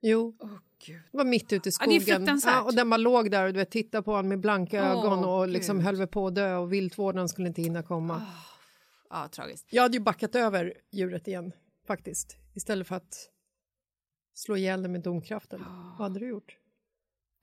Jo, 0.01 0.37
Åh 0.39 0.49
gud. 0.85 1.01
det 1.11 1.17
var 1.17 1.25
mitt 1.25 1.53
ute 1.53 1.69
i 1.69 1.71
Ja, 1.79 1.83
skogen. 1.83 2.01
fruktansvärt. 2.01 2.65
och 2.65 2.75
den 2.75 2.89
bara 2.89 2.97
låg 2.97 3.31
där 3.31 3.45
och 3.47 3.53
du 3.53 3.59
vet, 3.59 3.71
tittade 3.71 4.03
på 4.03 4.11
honom 4.11 4.27
med 4.29 4.39
blanka 4.39 4.81
Åh, 4.83 4.91
ögon 5.05 5.25
och 5.25 5.47
liksom 5.47 5.77
Gud. 5.77 5.85
höll 5.85 5.95
väl 5.95 6.07
på 6.07 6.27
att 6.27 6.35
dö 6.35 6.55
och 6.55 6.73
viltvården 6.73 7.29
skulle 7.29 7.47
inte 7.47 7.61
hinna 7.61 7.83
komma. 7.83 8.25
Ja 9.09 9.27
tragiskt. 9.31 9.67
Jag 9.69 9.81
hade 9.83 9.97
ju 9.97 10.03
backat 10.03 10.35
över 10.35 10.73
djuret 10.91 11.27
igen 11.27 11.51
faktiskt 11.87 12.37
istället 12.53 12.87
för 12.87 12.95
att 12.95 13.29
slå 14.33 14.57
ihjäl 14.57 14.81
det 14.83 14.89
med 14.89 15.01
domkraften. 15.01 15.59
Vad 15.97 16.07
hade 16.07 16.19
du 16.19 16.27
gjort? 16.27 16.57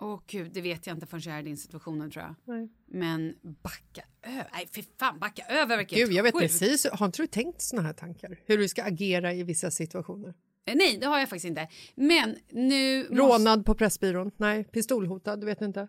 Åh 0.00 0.20
gud, 0.26 0.52
det 0.52 0.60
vet 0.60 0.86
jag 0.86 0.96
inte 0.96 1.06
förrän 1.06 1.22
jag 1.26 1.34
är 1.34 1.40
i 1.40 1.42
din 1.42 1.56
situationen 1.56 2.10
tror 2.10 2.24
jag. 2.24 2.34
Nej. 2.54 2.68
Men 2.86 3.34
backa 3.62 4.04
över, 4.22 4.48
nej 4.52 4.68
fy 4.72 4.82
fan 4.98 5.18
backa 5.18 5.42
över 5.48 5.76
verkar 5.76 5.96
Gud, 5.96 6.12
jag 6.12 6.22
vet 6.22 6.34
sjukt. 6.34 6.42
precis. 6.42 6.86
Har 6.92 7.06
inte 7.06 7.22
du 7.22 7.26
tänkt 7.26 7.62
såna 7.62 7.82
här 7.82 7.92
tankar? 7.92 8.40
Hur 8.46 8.58
du 8.58 8.68
ska 8.68 8.82
agera 8.82 9.34
i 9.34 9.42
vissa 9.42 9.70
situationer? 9.70 10.34
Eh, 10.66 10.74
Nej 10.76 10.98
det 11.00 11.06
har 11.06 11.18
jag 11.18 11.28
faktiskt 11.28 11.46
inte. 11.46 11.68
Men 11.94 12.36
nu... 12.50 12.98
Måste... 13.10 13.14
Rånad 13.16 13.66
på 13.66 13.74
Pressbyrån? 13.74 14.30
Nej. 14.36 14.64
Pistolhotad? 14.64 15.36
Du 15.36 15.46
vet 15.46 15.60
inte? 15.60 15.88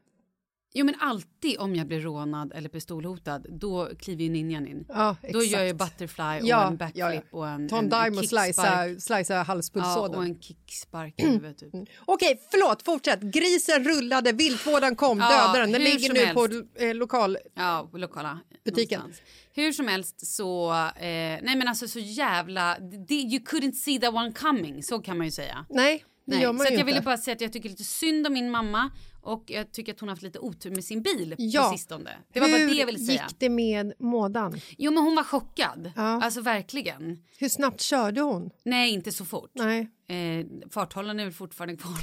Jo 0.73 0.85
men 0.85 0.95
alltid 0.99 1.59
om 1.59 1.75
jag 1.75 1.87
blir 1.87 1.99
rånad 1.99 2.51
eller 2.55 2.69
pistolhotad 2.69 3.39
då 3.49 3.89
kliver 3.99 4.23
ju 4.23 4.29
ninjan 4.29 4.67
in. 4.67 4.85
Ja, 4.89 5.15
Då 5.33 5.43
gör 5.43 5.63
jag 5.63 5.75
butterfly 5.77 6.41
och 6.41 6.47
Ja, 6.47 6.67
en 6.67 6.77
backflip 6.77 6.95
ja, 7.05 7.21
och 7.31 7.47
en 7.47 7.69
Ta 7.69 7.77
en, 7.77 7.89
dime 7.89 8.09
och 8.09 8.15
kickspark. 8.23 8.55
slicea, 8.55 8.99
slicea 8.99 9.37
Ja, 9.37 9.43
halspulsådern. 9.43 10.15
och 10.15 10.23
en 10.23 10.39
kickspark 10.41 11.13
i 11.17 11.25
huvudet 11.25 11.57
typ. 11.57 11.73
Okej, 12.05 12.41
förlåt, 12.51 12.81
fortsätt. 12.85 13.21
Grisen 13.21 13.83
rullade, 13.83 14.31
viltvården 14.31 14.95
kom, 14.95 15.19
Ja, 15.19 15.29
dödade 15.29 15.59
den. 15.59 15.71
Den 15.71 15.83
ligger 15.83 16.13
nu 16.13 16.33
på 16.33 16.65
eh, 16.83 16.95
lokal... 16.95 17.37
Ja, 17.55 17.89
lokala. 17.93 18.39
Butiken. 18.65 18.99
någonstans. 18.99 19.29
Hur 19.53 19.71
som 19.71 19.87
helst 19.87 20.27
så, 20.27 20.71
eh, 20.95 21.01
nej 21.01 21.41
men 21.55 21.67
alltså 21.67 21.87
så 21.87 21.99
jävla, 21.99 22.77
det, 23.07 23.15
you 23.15 23.39
couldn't 23.43 23.71
see 23.71 23.99
that 23.99 24.13
one 24.13 24.31
coming, 24.33 24.83
så 24.83 24.99
kan 24.99 25.17
man 25.17 25.27
ju 25.27 25.31
säga. 25.31 25.65
Nej, 25.69 26.05
det 26.25 26.35
Nej, 26.35 26.43
gör 26.43 26.53
man 26.53 26.59
så 26.59 26.63
ju 26.65 26.69
jag 26.71 26.79
inte. 26.79 26.85
ville 26.85 27.01
bara 27.01 27.17
säga 27.17 27.35
att 27.35 27.41
jag 27.41 27.53
tycker 27.53 27.69
lite 27.69 27.83
synd 27.83 28.27
om 28.27 28.33
min 28.33 28.51
mamma 28.51 28.91
och 29.21 29.43
jag 29.47 29.71
tycker 29.71 29.93
att 29.93 29.99
hon 29.99 30.09
har 30.09 30.15
haft 30.15 30.23
lite 30.23 30.39
otur 30.39 30.71
med 30.71 30.83
sin 30.83 31.01
bil 31.01 31.35
Ja. 31.37 31.63
på 31.63 31.77
sistone. 31.77 32.17
Det 32.33 32.39
var 32.39 32.47
bara 32.49 32.57
det 32.57 32.73
jag 32.73 32.85
ville 32.85 32.99
säga. 32.99 33.23
gick 33.29 33.39
det 33.39 33.49
med 33.49 33.93
mådan? 33.99 34.59
Jo 34.77 34.91
men 34.91 35.03
hon 35.03 35.15
var 35.15 35.23
chockad, 35.23 35.91
Ja. 35.95 36.01
alltså 36.23 36.41
verkligen. 36.41 37.23
Hur 37.37 37.49
snabbt 37.49 37.81
körde 37.81 38.21
hon? 38.21 38.49
Nej 38.65 38.91
inte 38.91 39.11
så 39.11 39.25
fort. 39.25 39.51
Nej. 39.53 39.79
Eh, 40.07 40.45
farthållaren 40.71 41.19
är 41.19 41.23
väl 41.23 41.33
fortfarande 41.33 41.75
kvar. 41.77 41.93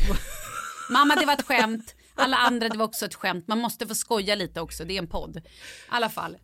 Mamma 0.93 1.15
det 1.15 1.27
var 1.27 1.33
ett 1.35 1.43
skämt, 1.47 1.95
alla 2.15 2.37
andra 2.37 2.69
det 2.69 2.79
var 2.79 2.85
också 2.87 3.05
ett 3.07 3.15
skämt. 3.15 3.49
Man 3.49 3.59
måste 3.61 3.87
få 3.87 3.95
skoja 3.95 4.35
lite 4.35 4.61
också, 4.61 4.85
det 4.85 4.95
är 4.95 4.99
en 4.99 5.09
podd. 5.09 5.37
I 5.37 5.41
alla 5.89 6.09
fall. 6.09 6.35
I 6.35 6.39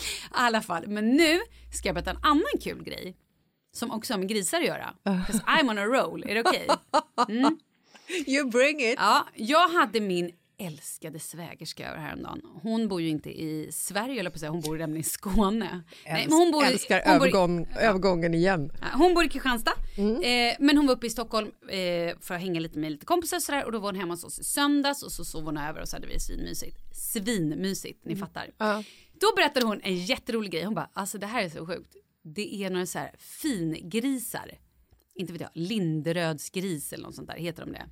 alla 0.30 0.60
fall, 0.62 0.86
men 0.88 1.08
nu 1.16 1.38
ska 1.72 1.88
jag 1.88 1.94
berätta 1.94 2.10
en 2.10 2.18
annan 2.22 2.44
kul 2.62 2.82
grej. 2.84 3.16
Som 3.72 3.90
också 3.90 4.12
har 4.12 4.18
med 4.18 4.28
grisar 4.28 4.58
att 4.60 4.66
göra. 4.66 4.94
'Cause 5.04 5.40
I'm 5.46 5.70
on 5.70 5.78
a 5.78 5.84
roll, 5.84 6.24
är 6.28 6.34
det 6.34 6.40
okej? 6.40 6.68
You 8.26 8.50
bring 8.50 8.80
it. 8.80 8.94
Ja, 8.96 9.26
jag 9.34 9.68
hade 9.68 10.00
min 10.00 10.30
älskade 10.60 11.18
svägerska 11.18 11.88
över 11.88 11.98
häromdagen. 11.98 12.40
Hon 12.62 12.88
bor 12.88 13.00
ju 13.02 13.08
inte 13.08 13.30
i 13.40 13.68
Sverige, 13.72 14.20
eller 14.20 14.30
på 14.30 14.38
säga. 14.38 14.50
hon 14.50 14.60
bor 14.60 14.78
nämligen 14.78 15.00
i 15.00 15.04
Skåne. 15.04 15.82
Nej, 16.06 16.26
men 16.28 16.32
hon 16.38 16.50
bor 16.52 16.64
i- 16.64 16.66
Älskar 16.66 17.02
hon 17.06 17.18
bor 17.18 17.26
i- 17.26 17.30
övergång, 17.30 17.66
övergången 17.80 18.34
igen. 18.34 18.70
Hon 18.94 19.14
bor 19.14 19.24
i 19.24 19.28
Kristianstad, 19.28 19.72
Mm. 19.96 20.14
eh, 20.50 20.56
men 20.60 20.76
hon 20.76 20.86
var 20.86 20.94
uppe 20.94 21.06
i 21.06 21.10
Stockholm 21.10 21.46
eh, 21.68 22.16
för 22.20 22.34
att 22.34 22.40
hänga 22.40 22.60
lite 22.60 22.78
med 22.78 22.92
lite 22.92 23.06
kompisar 23.06 23.36
och 23.36 23.42
sådär. 23.42 23.64
Och 23.64 23.72
då 23.72 23.78
var 23.78 23.88
hon 23.92 24.00
hemma 24.00 24.12
hos 24.12 24.24
oss 24.24 24.38
i 24.38 24.44
söndags 24.44 25.02
och 25.02 25.12
så 25.12 25.24
sov 25.24 25.44
hon 25.44 25.56
över 25.56 25.80
och 25.80 25.88
så 25.88 25.96
hade 25.96 26.06
vi 26.06 26.20
svinmysigt. 26.20 26.76
Svinmysigt, 26.92 28.04
ni 28.04 28.16
fattar. 28.16 28.42
Mm. 28.42 28.54
Ja. 28.58 28.82
Då 29.20 29.26
berättade 29.36 29.66
hon 29.66 29.80
en 29.82 29.96
jätterolig 29.96 30.52
grej. 30.52 30.64
Hon 30.64 30.74
bara, 30.74 30.90
alltså 30.92 31.18
det 31.18 31.26
här 31.26 31.42
är 31.42 31.48
så 31.48 31.66
sjukt. 31.66 31.96
Det 32.22 32.54
är 32.64 32.70
några 32.70 32.86
så 32.86 32.98
här 32.98 33.14
fingrisar. 33.18 34.50
Inte 35.14 35.32
vet 35.32 35.40
jag, 35.42 35.50
Linderödsgris 35.54 36.92
eller 36.92 37.04
något 37.04 37.14
sånt 37.14 37.28
där, 37.28 37.36
heter 37.36 37.64
de 37.66 37.72
det? 37.72 37.86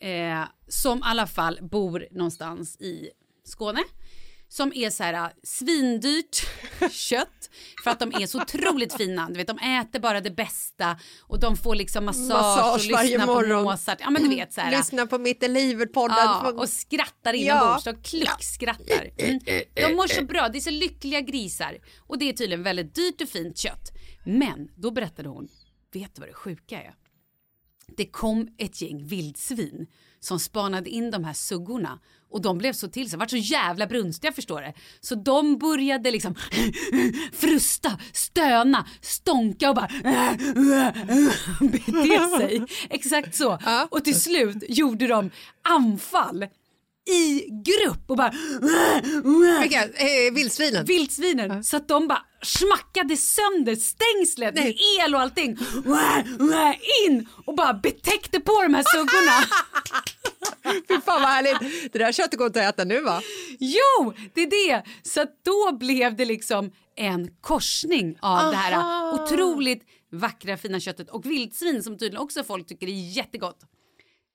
Eh, 0.00 0.44
som 0.68 0.98
i 0.98 1.02
alla 1.04 1.26
fall 1.26 1.58
bor 1.62 2.06
någonstans 2.10 2.76
i 2.80 3.10
Skåne. 3.44 3.80
Som 4.50 4.72
är 4.74 4.90
så 4.90 5.02
här 5.02 5.14
äh, 5.14 5.28
svindyrt 5.42 6.36
kött 6.90 7.50
för 7.84 7.90
att 7.90 7.98
de 8.00 8.12
är 8.22 8.26
så 8.26 8.42
otroligt 8.42 8.94
fina. 8.96 9.28
Du 9.28 9.34
vet, 9.34 9.46
de 9.46 9.58
äter 9.58 10.00
bara 10.00 10.20
det 10.20 10.30
bästa 10.30 10.98
och 11.22 11.40
de 11.40 11.56
får 11.56 11.74
liksom 11.74 12.04
massage, 12.04 12.28
Massage 12.28 12.74
och 12.74 13.04
lyssna 13.04 13.26
morgon. 13.26 13.64
på 13.64 13.70
Mozart. 13.70 13.98
Ja 14.00 14.10
men 14.10 14.22
du 14.22 14.28
vet 14.28 14.52
så 14.52 14.60
här. 14.60 14.76
Lyssna 14.78 15.06
på 15.06 15.18
Mitt 15.18 15.42
i 15.42 15.48
livet-podden. 15.48 16.16
Ja, 16.18 16.52
och 16.56 16.68
skrattar 16.68 17.32
inombords. 17.32 17.86
Ja. 17.86 17.92
De 17.92 18.02
kluckskrattar. 18.02 19.10
Mm. 19.18 19.40
De 19.74 19.94
mår 19.94 20.06
så 20.06 20.24
bra. 20.24 20.48
Det 20.48 20.58
är 20.58 20.60
så 20.60 20.70
lyckliga 20.70 21.20
grisar. 21.20 21.78
Och 22.06 22.18
det 22.18 22.28
är 22.28 22.32
tydligen 22.32 22.62
väldigt 22.62 22.94
dyrt 22.94 23.20
och 23.20 23.28
fint 23.28 23.58
kött. 23.58 23.92
Men 24.24 24.68
då 24.76 24.90
berättade 24.90 25.28
hon, 25.28 25.48
vet 25.92 26.14
du 26.14 26.20
vad 26.20 26.28
det 26.28 26.34
sjuka 26.34 26.82
är? 26.82 26.94
Det 27.96 28.06
kom 28.06 28.48
ett 28.58 28.80
gäng 28.82 29.06
vildsvin 29.06 29.86
som 30.20 30.40
spanade 30.40 30.90
in 30.90 31.10
de 31.10 31.24
här 31.24 31.32
suggorna 31.32 31.98
och 32.30 32.42
de 32.42 32.58
blev 32.58 32.72
så 32.72 32.88
till 32.88 33.10
sig, 33.10 33.18
vart 33.18 33.30
så 33.30 33.36
jävla 33.36 33.86
brunstiga 33.86 34.32
förstår 34.32 34.60
det. 34.60 34.74
Så 35.00 35.14
de 35.14 35.58
började 35.58 36.10
liksom 36.10 36.34
frusta, 37.32 37.98
stöna, 38.12 38.86
stånka 39.00 39.68
och 39.68 39.76
bara 39.76 39.88
bete 41.60 42.28
sig. 42.38 42.62
Exakt 42.90 43.34
så. 43.34 43.58
Och 43.90 44.04
till 44.04 44.20
slut 44.20 44.64
gjorde 44.68 45.06
de 45.06 45.30
anfall 45.62 46.46
i 47.08 47.46
grupp 47.64 48.10
och 48.10 48.16
bara 48.16 48.32
Vilka? 49.60 49.84
Eh, 49.84 50.32
vildsvinen? 50.34 50.84
vildsvinen 50.84 51.64
så 51.64 51.76
att 51.76 51.88
de 51.88 52.08
bara 52.08 52.22
smackade 52.42 53.16
sönder 53.16 53.74
stängslet 53.76 54.54
med 54.54 54.74
el 55.00 55.14
och 55.14 55.20
allting. 55.20 55.56
In 57.06 57.28
och 57.46 57.54
bara 57.54 57.74
betäckte 57.74 58.40
på 58.40 58.62
de 58.62 58.74
här 58.74 58.84
suggorna. 58.92 59.44
Fy 60.88 61.00
fan 61.00 61.22
vad 61.22 61.30
härligt. 61.30 61.92
Det 61.92 61.98
där 61.98 62.12
köttet 62.12 62.38
går 62.38 62.46
inte 62.46 62.68
att 62.68 62.74
äta 62.74 62.84
nu 62.84 63.00
va? 63.00 63.22
Jo, 63.58 64.14
det 64.34 64.42
är 64.42 64.50
det. 64.50 64.82
Så 65.02 65.26
då 65.44 65.76
blev 65.76 66.16
det 66.16 66.24
liksom 66.24 66.70
en 66.96 67.30
korsning 67.40 68.18
av 68.20 68.50
det 68.50 68.56
här 68.56 69.12
otroligt 69.14 69.82
vackra 70.12 70.56
fina 70.56 70.80
köttet 70.80 71.10
och 71.10 71.26
vildsvin 71.26 71.82
som 71.82 71.98
tydligen 71.98 72.22
också 72.22 72.44
folk 72.44 72.66
tycker 72.66 72.86
är 72.86 73.16
jättegott. 73.16 73.58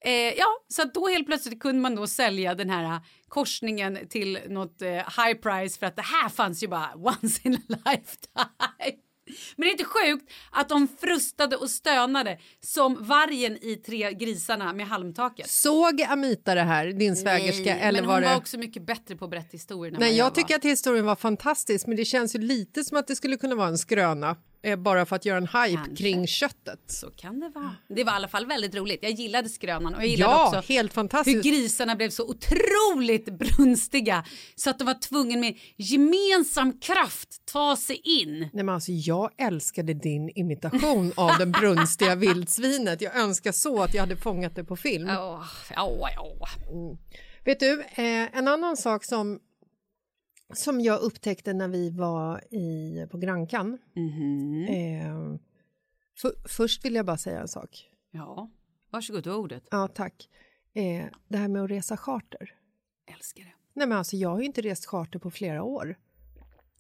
Eh, 0.06 0.12
ja, 0.12 0.48
så 0.68 0.82
att 0.82 0.94
då 0.94 1.08
helt 1.08 1.28
plötsligt 1.28 1.60
kunde 1.60 1.82
man 1.82 1.96
då 1.96 2.08
sälja 2.08 2.56
den 2.56 2.70
här 2.70 3.00
korsningen 3.28 4.00
till 4.10 4.40
något 4.50 4.82
eh, 4.82 4.90
high 4.90 5.34
price 5.42 5.80
för 5.80 5.86
att 5.86 5.96
det 5.96 6.02
här 6.02 6.30
fanns 6.30 6.64
ju 6.64 6.68
bara 6.68 6.92
once 6.96 7.42
in 7.44 7.56
a 7.56 7.60
lifetime. 7.68 9.00
Men 9.56 9.66
det 9.66 9.70
är 9.70 9.72
inte 9.72 9.86
sjukt 9.86 10.32
att 10.52 10.70
de 10.70 10.88
frustade 11.02 11.56
och 11.56 11.70
stönade 11.70 12.40
som 12.62 12.98
vargen 13.00 13.58
i 13.62 13.76
Tre 13.76 14.14
grisarna 14.14 14.74
med 14.74 14.88
halmtaket. 14.88 15.50
Såg 15.50 16.02
Amita 16.02 16.56
det 16.56 16.62
här, 16.62 16.88
din 16.88 17.16
svägerska? 17.16 17.64
Nej, 17.64 17.80
eller 17.82 18.02
men 18.02 18.08
var 18.08 18.14
hon 18.16 18.24
det... 18.24 18.30
var 18.30 18.38
också 18.38 18.58
mycket 18.58 18.86
bättre 18.86 19.16
på 19.16 19.26
att 19.26 19.32
berätta 19.32 19.50
historier 19.52 19.94
än 19.94 20.00
Nej, 20.00 20.18
jag 20.18 20.26
var. 20.26 20.32
tycker 20.32 20.56
att 20.56 20.66
historien 20.66 21.06
var 21.06 21.16
fantastisk 21.16 21.88
men 21.88 21.98
det 21.98 22.06
känns 22.06 22.36
ju 22.36 22.40
lite 22.40 22.84
som 22.84 22.98
att 22.98 23.08
det 23.08 23.16
skulle 23.16 23.38
kunna 23.38 23.56
vara 23.56 23.68
en 23.68 23.78
skröna 23.78 24.30
eh, 24.30 24.36
bara 24.78 25.06
för 25.06 25.16
att 25.16 25.26
göra 25.26 25.38
en 25.38 25.44
hype 25.48 25.76
Kanske. 25.84 25.96
kring 25.96 26.28
köttet. 26.28 26.80
Så 26.88 27.10
kan 27.12 27.40
det 27.40 27.50
vara. 27.50 27.76
Det 27.90 28.04
var 28.04 28.14
i 28.14 28.16
alla 28.16 28.28
fall 28.28 28.46
väldigt 28.46 28.76
roligt. 28.76 29.00
Jag 29.02 29.12
gillade 29.12 29.50
skrönan 29.50 29.96
och 29.96 30.02
jag 30.02 30.08
gillade 30.08 30.32
Ja, 30.34 30.48
också 30.58 30.74
helt 30.74 30.92
hur 30.92 30.94
fantastiskt. 30.94 31.44
grisarna 31.46 31.96
blev 31.96 32.10
så 32.10 32.24
otroligt 32.30 33.26
brunstiga 33.40 34.24
så 34.56 34.70
att 34.70 34.80
de 34.80 34.86
var 34.86 34.94
tvungna 34.94 35.38
med 35.40 35.58
gemensam 35.78 36.80
kraft 36.80 37.46
ta 37.46 37.76
sig 37.76 38.02
in. 38.04 38.40
Nej, 38.40 38.64
men 38.64 38.70
alltså, 38.70 38.92
jag 38.92 39.30
älskade 39.38 39.94
din 39.94 40.30
imitation 40.36 41.14
av 41.16 41.32
den 41.40 41.52
brunstiga 41.52 42.16
vildsvinet. 42.26 43.02
Jag 43.02 43.16
önskar 43.18 43.52
så 43.52 43.84
att 43.84 43.94
jag 43.94 44.02
hade 44.02 44.18
fångat 44.18 44.56
det 44.56 44.64
på 44.64 44.76
film. 44.76 45.10
Åh, 45.10 45.44
åh, 45.78 46.10
åh. 46.70 46.98
Vet 47.46 47.60
du, 47.60 47.82
eh, 47.82 48.38
en 48.38 48.48
annan 48.48 48.78
sak 48.78 49.04
som, 49.04 49.40
som 50.54 50.82
jag 50.82 51.02
upptäckte 51.02 51.54
när 51.54 51.68
vi 51.68 51.90
var 51.90 52.54
i, 52.54 53.08
på 53.12 53.18
Grankan. 53.18 53.78
Mhm. 53.94 54.68
Eh, 54.70 55.40
för, 56.18 56.48
först 56.48 56.86
vill 56.86 56.96
jag 56.96 57.06
bara 57.06 57.18
säga 57.18 57.42
en 57.42 57.48
sak. 57.48 57.90
Ja, 58.12 58.50
varsågod, 58.90 59.24
du 59.24 59.30
har 59.30 59.38
ordet. 59.38 59.68
Ja, 59.72 59.88
tack. 59.88 60.30
Eh, 60.74 61.06
det 61.28 61.38
här 61.38 61.48
med 61.48 61.64
att 61.64 61.70
resa 61.72 61.98
charter. 61.98 62.56
Älskar 63.06 63.44
det. 63.44 63.54
Nej, 63.74 63.88
men 63.88 63.98
alltså, 63.98 64.16
jag 64.16 64.30
har 64.30 64.40
ju 64.40 64.46
inte 64.46 64.62
rest 64.62 64.86
charter 64.86 65.20
på 65.20 65.32
flera 65.32 65.64
år. 65.64 65.96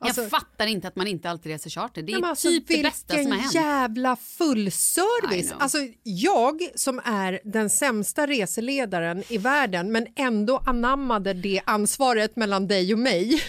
Alltså, 0.07 0.21
jag 0.21 0.29
fattar 0.29 0.67
inte 0.67 0.87
att 0.87 0.95
man 0.95 1.07
inte 1.07 1.29
alltid 1.29 1.51
reser 1.51 1.69
charter. 1.69 2.01
Det 2.01 2.11
är 2.11 2.21
Nej, 2.21 2.29
alltså, 2.29 2.47
typ 2.47 2.67
det 2.67 2.83
bästa 2.83 3.13
som 3.13 3.31
har 3.31 3.37
hänt. 3.39 3.53
jävla 3.53 4.13
I 4.13 4.17
fullservice! 4.37 5.53
Alltså, 5.59 5.77
jag 6.03 6.69
som 6.75 7.01
är 7.05 7.39
den 7.43 7.69
sämsta 7.69 8.27
reseledaren 8.27 9.23
i 9.27 9.37
världen 9.37 9.91
men 9.91 10.07
ändå 10.15 10.57
anammade 10.57 11.33
det 11.33 11.61
ansvaret 11.65 12.35
mellan 12.35 12.67
dig 12.67 12.93
och 12.93 12.99
mig. 12.99 13.25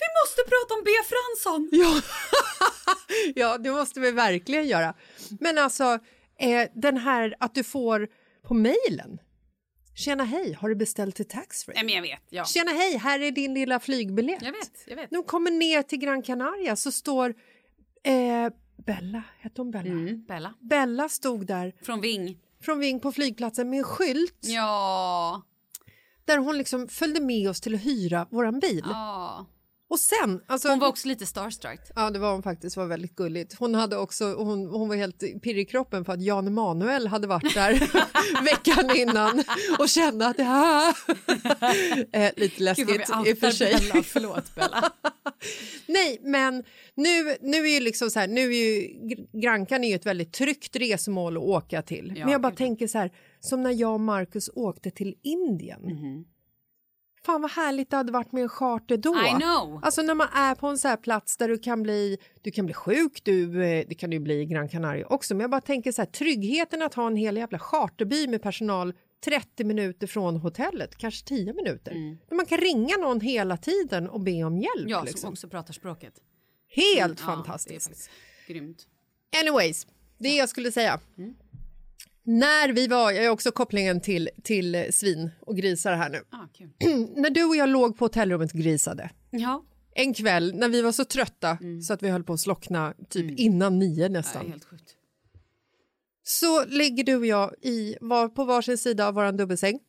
Vi 0.00 0.06
måste 0.22 0.42
prata 0.48 0.74
om 0.74 0.82
B. 0.84 0.90
Fransson! 1.08 1.68
Ja, 1.72 2.00
ja 3.34 3.58
det 3.58 3.70
måste 3.70 4.00
vi 4.00 4.10
verkligen 4.10 4.66
göra. 4.66 4.94
Men 5.40 5.58
alltså, 5.58 5.98
eh, 6.38 6.68
den 6.74 6.96
här 6.96 7.34
att 7.40 7.54
du 7.54 7.64
får 7.64 8.08
på 8.48 8.54
mejlen. 8.54 9.18
Tjena 9.98 10.24
hej, 10.24 10.52
har 10.52 10.68
du 10.68 10.74
beställt 10.74 11.16
till 11.16 11.28
taxfree? 11.28 11.74
Nej 11.74 11.84
men 11.84 11.94
jag 11.94 12.02
vet, 12.02 12.20
ja. 12.30 12.44
Tjena 12.44 12.70
hej, 12.70 12.96
här 12.98 13.20
är 13.20 13.30
din 13.30 13.54
lilla 13.54 13.80
flygbiljett. 13.80 14.42
Jag 14.42 14.52
vet, 14.52 14.72
jag 14.86 14.96
vet. 14.96 15.10
När 15.10 15.18
de 15.18 15.24
kommer 15.24 15.50
ner 15.50 15.82
till 15.82 15.98
Gran 15.98 16.22
Canaria 16.22 16.76
så 16.76 16.92
står 16.92 17.34
eh, 18.04 18.52
Bella, 18.86 19.22
hette 19.38 19.60
hon 19.60 19.70
Bella? 19.70 19.90
Mm, 19.90 20.24
Bella. 20.24 20.54
Bella 20.60 21.08
stod 21.08 21.46
där 21.46 21.74
Från 21.82 22.00
Ving. 22.00 22.38
från 22.60 22.78
Ving 22.78 23.00
på 23.00 23.12
flygplatsen 23.12 23.70
med 23.70 23.78
en 23.78 23.84
skylt 23.84 24.38
Ja. 24.40 25.42
där 26.24 26.38
hon 26.38 26.58
liksom 26.58 26.88
följde 26.88 27.20
med 27.20 27.50
oss 27.50 27.60
till 27.60 27.74
att 27.74 27.84
hyra 27.86 28.26
våran 28.30 28.60
bil. 28.60 28.82
ja. 28.84 29.46
Och 29.90 29.98
sen... 30.00 30.40
Alltså, 30.46 30.68
Hon 30.68 30.78
var 30.78 30.88
också 30.88 31.08
lite 31.08 31.26
starstruck. 31.26 31.80
Ja, 31.94 32.10
det 32.10 32.18
var 32.18 32.32
hon 32.32 32.42
faktiskt. 32.42 32.76
var 32.76 32.86
väldigt 32.86 33.16
gulligt. 33.16 33.54
Hon, 33.58 33.74
hade 33.74 33.96
också, 33.96 34.34
hon, 34.34 34.66
hon 34.66 34.88
var 34.88 34.96
helt 34.96 35.18
pirrig 35.20 35.58
i 35.58 35.64
kroppen 35.64 36.04
för 36.04 36.12
att 36.12 36.22
Jan 36.22 36.46
Emanuel 36.46 37.06
hade 37.06 37.26
varit 37.26 37.54
där 37.54 37.72
veckan 38.44 38.96
innan 38.96 39.44
och 39.78 39.88
kände 39.88 40.26
att 40.26 40.36
det 40.36 40.42
här... 40.42 40.94
eh, 42.12 42.30
lite 42.36 42.62
läskigt 42.62 42.88
i 43.26 43.32
och 43.32 43.38
för 43.38 43.50
sig. 43.50 43.74
Bella. 43.92 44.02
Förlåt 44.02 44.54
Bella. 44.54 44.92
Nej, 45.86 46.18
men 46.22 46.64
nu, 46.94 47.36
nu 47.40 47.56
är 47.56 47.74
ju 47.74 47.80
liksom 47.80 48.10
så 48.10 48.20
här, 48.20 48.28
nu 48.28 48.40
är 48.40 48.52
ju 48.72 48.80
Gr- 48.88 49.40
Grankan 49.40 49.84
är 49.84 49.88
ju 49.88 49.94
ett 49.94 50.06
väldigt 50.06 50.32
tryggt 50.32 50.76
resmål 50.76 51.36
att 51.36 51.42
åka 51.42 51.82
till. 51.82 52.12
Ja, 52.16 52.24
men 52.24 52.32
jag 52.32 52.40
bara 52.40 52.50
gud, 52.50 52.58
tänker 52.58 52.86
så 52.86 52.98
här, 52.98 53.10
som 53.40 53.62
när 53.62 53.70
jag 53.72 53.92
och 53.94 54.00
Marcus 54.00 54.50
åkte 54.54 54.90
till 54.90 55.14
Indien. 55.22 55.80
Mhm. 55.82 56.24
Fan 57.28 57.42
vad 57.42 57.50
härligt 57.50 57.90
det 57.90 57.96
hade 57.96 58.12
varit 58.12 58.32
med 58.32 58.42
en 58.42 58.48
charter 58.48 58.96
då. 58.96 59.14
I 59.14 59.42
know. 59.42 59.80
Alltså 59.82 60.02
när 60.02 60.14
man 60.14 60.28
är 60.32 60.54
på 60.54 60.66
en 60.66 60.78
så 60.78 60.88
här 60.88 60.96
plats 60.96 61.36
där 61.36 61.48
du 61.48 61.58
kan 61.58 61.82
bli, 61.82 62.18
du 62.42 62.50
kan 62.50 62.66
bli 62.66 62.74
sjuk, 62.74 63.24
du, 63.24 63.64
eh, 63.64 63.84
det 63.88 63.94
kan 63.94 64.10
du 64.10 64.18
bli 64.18 64.40
i 64.40 64.46
Gran 64.46 64.68
Canaria 64.68 65.06
också, 65.06 65.34
men 65.34 65.40
jag 65.40 65.50
bara 65.50 65.60
tänker 65.60 65.92
så 65.92 66.02
här, 66.02 66.06
tryggheten 66.06 66.82
att 66.82 66.94
ha 66.94 67.06
en 67.06 67.16
hel 67.16 67.36
jävla 67.36 67.58
charterby 67.58 68.28
med 68.28 68.42
personal 68.42 68.94
30 69.24 69.64
minuter 69.64 70.06
från 70.06 70.36
hotellet, 70.36 70.96
kanske 70.96 71.26
10 71.26 71.52
minuter. 71.52 71.94
Där 72.28 72.36
man 72.36 72.46
kan 72.46 72.58
ringa 72.58 72.96
någon 72.96 73.20
hela 73.20 73.56
tiden 73.56 74.08
och 74.08 74.20
be 74.20 74.44
om 74.44 74.58
hjälp. 74.58 74.76
Mm. 74.76 74.88
Ja, 74.88 74.98
som 74.98 75.06
liksom. 75.06 75.30
också 75.30 75.48
pratar 75.48 75.72
språket. 75.72 76.14
Helt 76.68 76.98
Ja, 76.98 77.06
det 77.06 77.12
är 77.12 77.16
fantastiskt. 77.16 78.10
grymt. 78.46 78.86
Anyways, 79.40 79.86
det 80.18 80.28
jag 80.28 80.48
skulle 80.48 80.72
säga. 80.72 81.00
Mm. 81.18 81.34
När 82.30 82.72
vi 82.72 82.86
var, 82.86 83.10
jag 83.10 83.24
är 83.24 83.28
också 83.30 83.50
kopplingen 83.52 84.00
till, 84.00 84.30
till 84.42 84.74
eh, 84.74 84.82
svin 84.90 85.30
och 85.40 85.56
grisar 85.56 85.92
här 85.94 86.08
nu. 86.10 86.20
Ah. 86.30 86.46
När 87.16 87.30
du 87.30 87.44
och 87.44 87.56
jag 87.56 87.68
låg 87.68 87.98
på 87.98 88.04
hotellrummet 88.04 88.52
och 88.52 88.58
grisade 88.58 89.10
Ja, 89.30 89.64
en 89.94 90.14
kväll 90.14 90.54
när 90.56 90.68
vi 90.68 90.82
var 90.82 90.92
så 90.92 91.04
trötta 91.04 91.58
så 91.86 91.92
att 91.92 92.02
vi 92.02 92.08
höll 92.08 92.24
på 92.24 92.32
att 92.32 92.40
slockna 92.40 92.94
typ 93.08 93.38
innan 93.38 93.78
nio 93.78 94.08
nästan. 94.08 94.46
helt 94.50 94.64
sjukt. 94.64 94.94
Så 96.22 96.64
ligger 96.64 97.04
du 97.04 97.16
och 97.16 97.26
jag 97.26 97.54
i, 97.62 97.96
var 98.00 98.28
på 98.28 98.44
varsin 98.44 98.78
sida 98.78 99.08
av 99.08 99.14
våran 99.14 99.36
dubbelsäng 99.36 99.80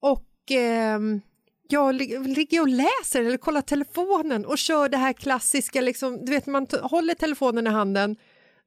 och 0.00 0.50
ehm, 0.50 1.20
jag 1.68 1.94
lig- 1.94 2.36
ligger 2.36 2.60
och 2.60 2.68
läser 2.68 3.20
eller 3.22 3.36
kollar 3.36 3.62
telefonen 3.62 4.46
och 4.46 4.58
kör 4.58 4.88
det 4.88 4.96
här 4.96 5.12
klassiska, 5.12 5.80
liksom, 5.80 6.24
du 6.24 6.32
vet 6.32 6.46
man 6.46 6.66
håller 6.82 7.14
telefonen 7.14 7.66
i 7.66 7.70
handen, 7.70 8.16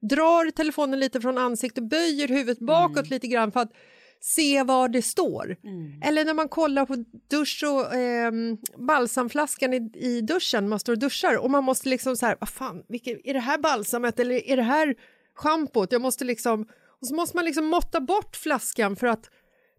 drar 0.00 0.50
telefonen 0.50 1.00
lite 1.00 1.20
från 1.20 1.38
ansiktet, 1.38 1.84
böjer 1.84 2.28
huvudet 2.28 2.58
bakåt 2.58 3.10
lite 3.10 3.26
grann 3.26 3.52
för 3.52 3.60
att 3.60 3.72
se 4.20 4.62
vad 4.62 4.92
det 4.92 5.02
står. 5.02 5.56
Eller 6.02 6.24
när 6.24 6.34
man 6.34 6.48
kollar 6.48 6.86
på 6.86 7.04
dusch 7.30 7.64
och 7.66 7.94
ehm, 7.94 8.58
balsamflaskan 8.76 9.74
i, 9.74 9.90
i 9.94 10.20
duschen, 10.20 10.68
man 10.68 10.80
står 10.80 10.92
och 10.92 10.98
duschar 10.98 11.36
och 11.38 11.50
man 11.50 11.64
måste 11.64 11.88
liksom 11.88 12.16
så 12.16 12.26
här, 12.26 12.36
vad 12.40 12.48
fan, 12.48 12.82
vilket, 12.88 13.20
är 13.24 13.34
det 13.34 13.40
här 13.40 13.58
balsamet 13.58 14.20
eller 14.20 14.48
är 14.48 14.56
det 14.56 14.62
här 14.62 14.94
schampot? 15.34 15.92
Jag 15.92 16.02
måste 16.02 16.24
liksom, 16.24 16.68
och 17.00 17.06
så 17.06 17.14
måste 17.14 17.36
man 17.36 17.44
liksom 17.44 17.66
måtta 17.66 18.00
bort 18.00 18.36
flaskan 18.36 18.96
för 18.96 19.06
att 19.06 19.30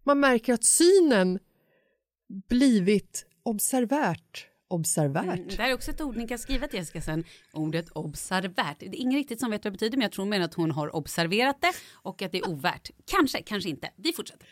man 0.03 0.19
märker 0.19 0.53
att 0.53 0.63
synen 0.63 1.39
blivit 2.49 3.25
observärt. 3.43 4.47
Observärt. 4.71 5.23
Mm, 5.23 5.47
det 5.47 5.57
här 5.57 5.69
är 5.69 5.73
också 5.73 5.91
ett 5.91 6.01
ord 6.01 6.17
ni 6.17 6.27
kan 6.27 6.39
skriva 6.39 6.67
till 6.67 6.79
Jessica 6.79 7.01
sen. 7.01 7.23
Ordet 7.53 7.89
observärt. 7.89 8.79
Det 8.79 8.85
är 8.85 8.95
ingen 8.95 9.19
riktigt 9.19 9.39
som 9.39 9.51
vet 9.51 9.63
vad 9.63 9.73
det 9.73 9.77
betyder 9.77 9.97
men 9.97 10.01
jag 10.01 10.11
tror 10.11 10.25
men 10.25 10.41
att 10.41 10.53
hon 10.53 10.71
har 10.71 10.95
observerat 10.95 11.61
det 11.61 11.73
och 11.93 12.21
att 12.21 12.31
det 12.31 12.37
är 12.37 12.49
ovärt. 12.49 12.89
Kanske, 13.05 13.41
kanske 13.41 13.69
inte. 13.69 13.91
Vi 13.95 14.13
fortsätter. 14.13 14.47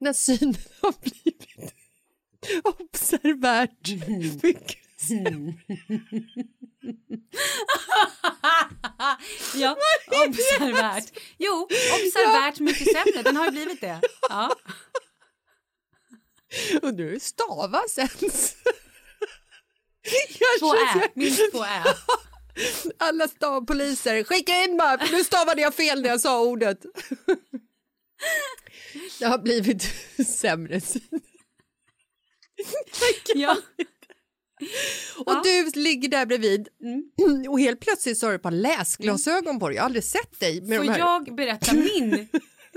När 0.00 0.12
synen 0.12 0.54
har 0.82 0.94
blivit 1.00 1.74
observärt 2.64 3.88
mycket 4.42 4.78
Ja, 9.54 9.76
observärt. 10.28 11.18
Jo, 11.38 11.68
observärt 11.94 12.60
mycket 12.60 12.92
sämre. 12.92 13.22
Den 13.22 13.36
har 13.36 13.44
ju 13.44 13.50
blivit 13.50 13.80
det. 13.80 14.00
Ja. 14.28 14.56
Och 16.82 16.94
nu 16.94 17.20
stavas 17.20 17.98
ens. 17.98 18.56
Två 20.58 20.74
ä, 20.74 21.08
minst 21.14 21.50
två 21.52 21.64
ä. 21.64 21.84
Alla 22.98 23.28
stavpoliser, 23.28 24.24
skicka 24.24 24.64
in 24.64 24.76
bara, 24.76 24.98
för 25.06 25.16
nu 25.16 25.24
stavade 25.24 25.62
jag 25.62 25.74
fel 25.74 26.02
när 26.02 26.08
jag 26.08 26.20
sa 26.20 26.40
ordet. 26.42 26.78
Det 29.18 29.24
har 29.26 29.38
blivit 29.38 29.82
sämre. 30.26 30.80
Ja. 33.34 33.56
Och 35.26 35.42
du 35.44 35.70
ligger 35.74 36.08
där 36.08 36.26
bredvid 36.26 36.68
och 37.48 37.60
helt 37.60 37.80
plötsligt 37.80 38.18
så 38.18 38.26
har 38.26 38.30
du 38.30 38.36
ett 38.36 38.42
par 38.42 38.50
läsglasögon 38.50 39.58
på 39.58 39.68
dig. 39.68 39.76
Jag 39.76 39.82
har 39.82 39.86
aldrig 39.86 40.04
sett 40.04 40.40
dig 40.40 40.60
med 40.60 40.78
Får 40.78 40.84
de 40.84 40.90
här. 40.90 40.98
jag 40.98 41.36
berätta 41.36 41.72
min 41.72 42.28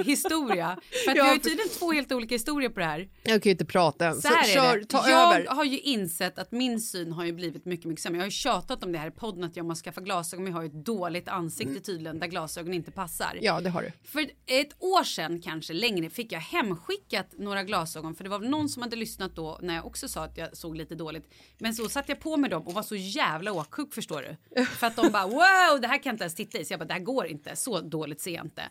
historia? 0.04 0.78
För 1.06 1.12
att 1.12 1.18
Ja, 1.18 1.24
vi 1.24 1.30
har 1.30 1.34
ju 1.34 1.40
tydligen 1.40 1.70
två 1.70 1.92
helt 1.92 2.12
olika 2.12 2.36
historier 2.36 2.70
på 2.70 2.80
det 2.80 2.86
här. 2.86 3.10
Jag 3.24 3.44
kan 3.44 3.50
ju 3.50 3.52
inte 3.52 3.66
prata 3.66 4.08
än. 4.08 4.22
Så 4.22 4.28
här 4.28 4.50
är 4.50 4.54
kör, 4.54 4.78
det. 4.78 4.86
ta 4.86 5.10
jag 5.10 5.36
över. 5.36 5.48
har 5.48 5.64
ju 5.64 5.80
insett 5.80 6.40
att 6.40 6.52
min 6.52 6.82
syn 6.82 7.12
har 7.12 7.26
ju 7.26 7.32
blivit 7.32 7.66
mycket, 7.66 7.86
mycket 7.86 8.04
sämre. 8.04 8.18
Jag 8.18 8.24
har 8.24 8.28
ju 8.28 8.32
tjatat 8.32 8.84
om 8.84 8.92
det 8.92 8.98
här 8.98 9.08
i 9.08 9.12
podden 9.12 9.44
att 9.44 9.56
jag 9.56 9.66
måste 9.66 9.84
skaffa 9.84 10.02
glasögon 10.02 10.44
men 10.44 10.54
jag 10.54 10.58
har 10.58 10.64
ju 10.64 10.68
ett 10.68 10.86
dåligt 10.86 11.28
ansikte 11.28 11.80
tydligen 11.80 12.20
där 12.20 12.28
glasögon 12.28 12.74
inte 12.74 12.92
passar. 12.92 13.38
Ja, 13.42 13.62
det 13.62 13.70
har 13.70 13.82
du. 13.82 13.92
För 14.10 14.22
ett 14.46 14.76
år 14.80 15.04
sedan, 15.04 15.42
kanske 15.42 15.74
längre, 15.74 16.10
fick 16.10 16.32
jag 16.32 16.40
hemskickat 16.40 17.34
några 17.38 17.64
glasögon 17.64 18.16
för 18.16 18.24
det 18.24 18.30
var 18.30 18.40
någon 18.40 18.70
som 18.70 18.82
hade 18.82 18.96
lyssnat 18.96 19.36
då 19.36 19.60
när 19.62 19.76
jag 19.76 19.86
också 19.86 20.08
sa 20.08 20.24
att 20.24 20.38
jag 20.38 20.58
såg 20.58 20.76
lite 20.76 20.96
dåligt. 20.96 21.34
Men 21.58 21.74
så 21.74 21.90
satte 21.90 22.12
jag 22.12 22.20
på 22.20 22.38
mig 22.38 22.50
dem 22.50 22.68
och 22.68 22.74
var 22.74 22.84
så 22.84 22.96
jävla 22.96 23.52
åksjuk 23.52 23.94
förstår 23.94 24.22
du. 24.22 24.66
För 24.66 24.88
att 24.88 24.96
de 24.96 25.12
bara 25.12 25.28
wow, 25.28 25.82
det 25.82 25.88
här 25.88 25.98
kan 25.98 26.10
jag 26.10 26.14
inte 26.14 26.24
ens 26.24 26.36
titta 26.36 26.58
i. 26.58 26.66
Så 26.66 26.74
jag 26.74 26.80
bara, 26.80 26.86
det 26.86 26.94
här 26.94 27.00
går 27.00 27.28
inte, 27.28 27.56
så 27.56 27.82
dåligt 27.82 28.22
ser 28.22 28.32
jag 28.32 28.46
inte. 28.46 28.64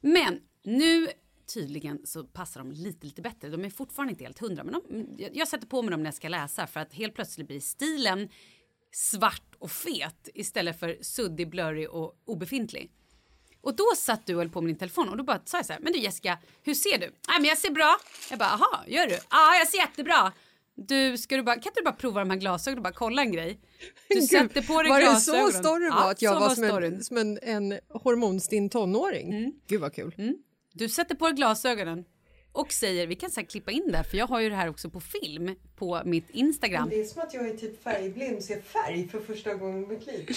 Men 0.00 0.40
nu 0.62 1.08
tydligen 1.54 2.06
så 2.06 2.24
passar 2.24 2.60
de 2.60 2.72
lite, 2.72 3.06
lite 3.06 3.22
bättre. 3.22 3.48
De 3.48 3.64
är 3.64 3.70
fortfarande 3.70 4.10
inte 4.10 4.24
helt 4.24 4.38
hundra, 4.38 4.64
men 4.64 4.72
de, 4.72 5.06
jag, 5.18 5.36
jag 5.36 5.48
sätter 5.48 5.66
på 5.66 5.82
mig 5.82 5.90
dem 5.90 6.02
när 6.02 6.06
jag 6.06 6.14
ska 6.14 6.28
läsa 6.28 6.66
för 6.66 6.80
att 6.80 6.94
helt 6.94 7.14
plötsligt 7.14 7.46
blir 7.48 7.60
stilen 7.60 8.28
svart 8.92 9.54
och 9.58 9.70
fet 9.70 10.28
istället 10.34 10.80
för 10.80 10.98
suddig, 11.00 11.50
blurrig 11.50 11.90
och 11.90 12.20
obefintlig. 12.24 12.92
Och 13.60 13.76
då 13.76 13.84
satt 13.96 14.26
du 14.26 14.34
och 14.34 14.40
höll 14.40 14.50
på 14.50 14.60
med 14.60 14.68
din 14.68 14.78
telefon 14.78 15.08
och 15.08 15.16
då 15.16 15.24
bara 15.24 15.40
sa 15.44 15.56
jag 15.56 15.66
så 15.66 15.72
här, 15.72 15.80
men 15.80 15.92
du 15.92 15.98
Jessica, 15.98 16.38
hur 16.62 16.74
ser 16.74 16.98
du? 16.98 17.06
Nej 17.28 17.40
men 17.40 17.44
jag 17.44 17.58
ser 17.58 17.70
bra. 17.70 17.96
Jag 18.30 18.38
bara, 18.38 18.48
aha, 18.48 18.84
gör 18.86 19.06
du? 19.06 19.18
Ja, 19.30 19.54
jag 19.54 19.68
ser 19.68 19.78
jättebra. 19.78 20.32
Du, 20.78 21.18
ska 21.18 21.36
du 21.36 21.42
bara, 21.42 21.54
kan 21.54 21.70
inte 21.70 21.80
du 21.80 21.84
bara 21.84 21.94
prova 21.94 22.20
de 22.20 22.30
här 22.30 22.36
glasögonen 22.36 22.78
och 22.78 22.82
bara 22.82 22.94
kolla 22.94 23.22
en 23.22 23.32
grej? 23.32 23.60
Du 24.08 24.14
Gud, 24.14 24.28
sätter 24.28 24.62
på 24.62 24.82
dig 24.82 24.90
var 24.90 25.00
glasögonen. 25.00 25.46
det 25.46 25.52
så 25.52 25.58
storyn 25.58 25.90
var? 25.90 26.00
Ja, 26.00 26.10
att 26.10 26.22
jag 26.22 26.34
så 26.34 26.40
var, 26.40 26.54
som, 26.54 26.84
en, 26.84 27.04
som 27.04 27.16
en, 27.16 27.38
en 27.42 27.78
hormonstinn 27.88 28.68
tonåring? 28.70 29.32
Mm. 29.32 29.52
Gud 29.66 29.80
vad 29.80 29.94
kul. 29.94 30.14
Du 30.72 30.88
sätter 30.88 31.14
på 31.14 31.26
dig 31.26 31.34
glasögonen 31.34 32.04
och 32.52 32.72
säger, 32.72 33.06
vi 33.06 33.14
kan 33.14 33.30
här 33.36 33.42
klippa 33.42 33.70
in 33.70 33.92
där 33.92 34.02
för 34.02 34.16
jag 34.16 34.26
har 34.26 34.40
ju 34.40 34.50
det 34.50 34.56
här 34.56 34.68
också 34.68 34.90
på 34.90 35.00
film 35.00 35.56
på 35.76 36.02
mitt 36.04 36.30
Instagram. 36.30 36.88
Det 36.88 37.00
är 37.00 37.04
som 37.04 37.22
att 37.22 37.34
jag 37.34 37.48
är 37.48 37.56
typ 37.56 37.82
färgblind 37.82 38.36
och 38.36 38.42
ser 38.42 38.60
färg 38.60 39.08
för 39.08 39.20
första 39.20 39.54
gången 39.54 39.84
i 39.84 39.86
mitt 39.86 40.06
liv. 40.06 40.30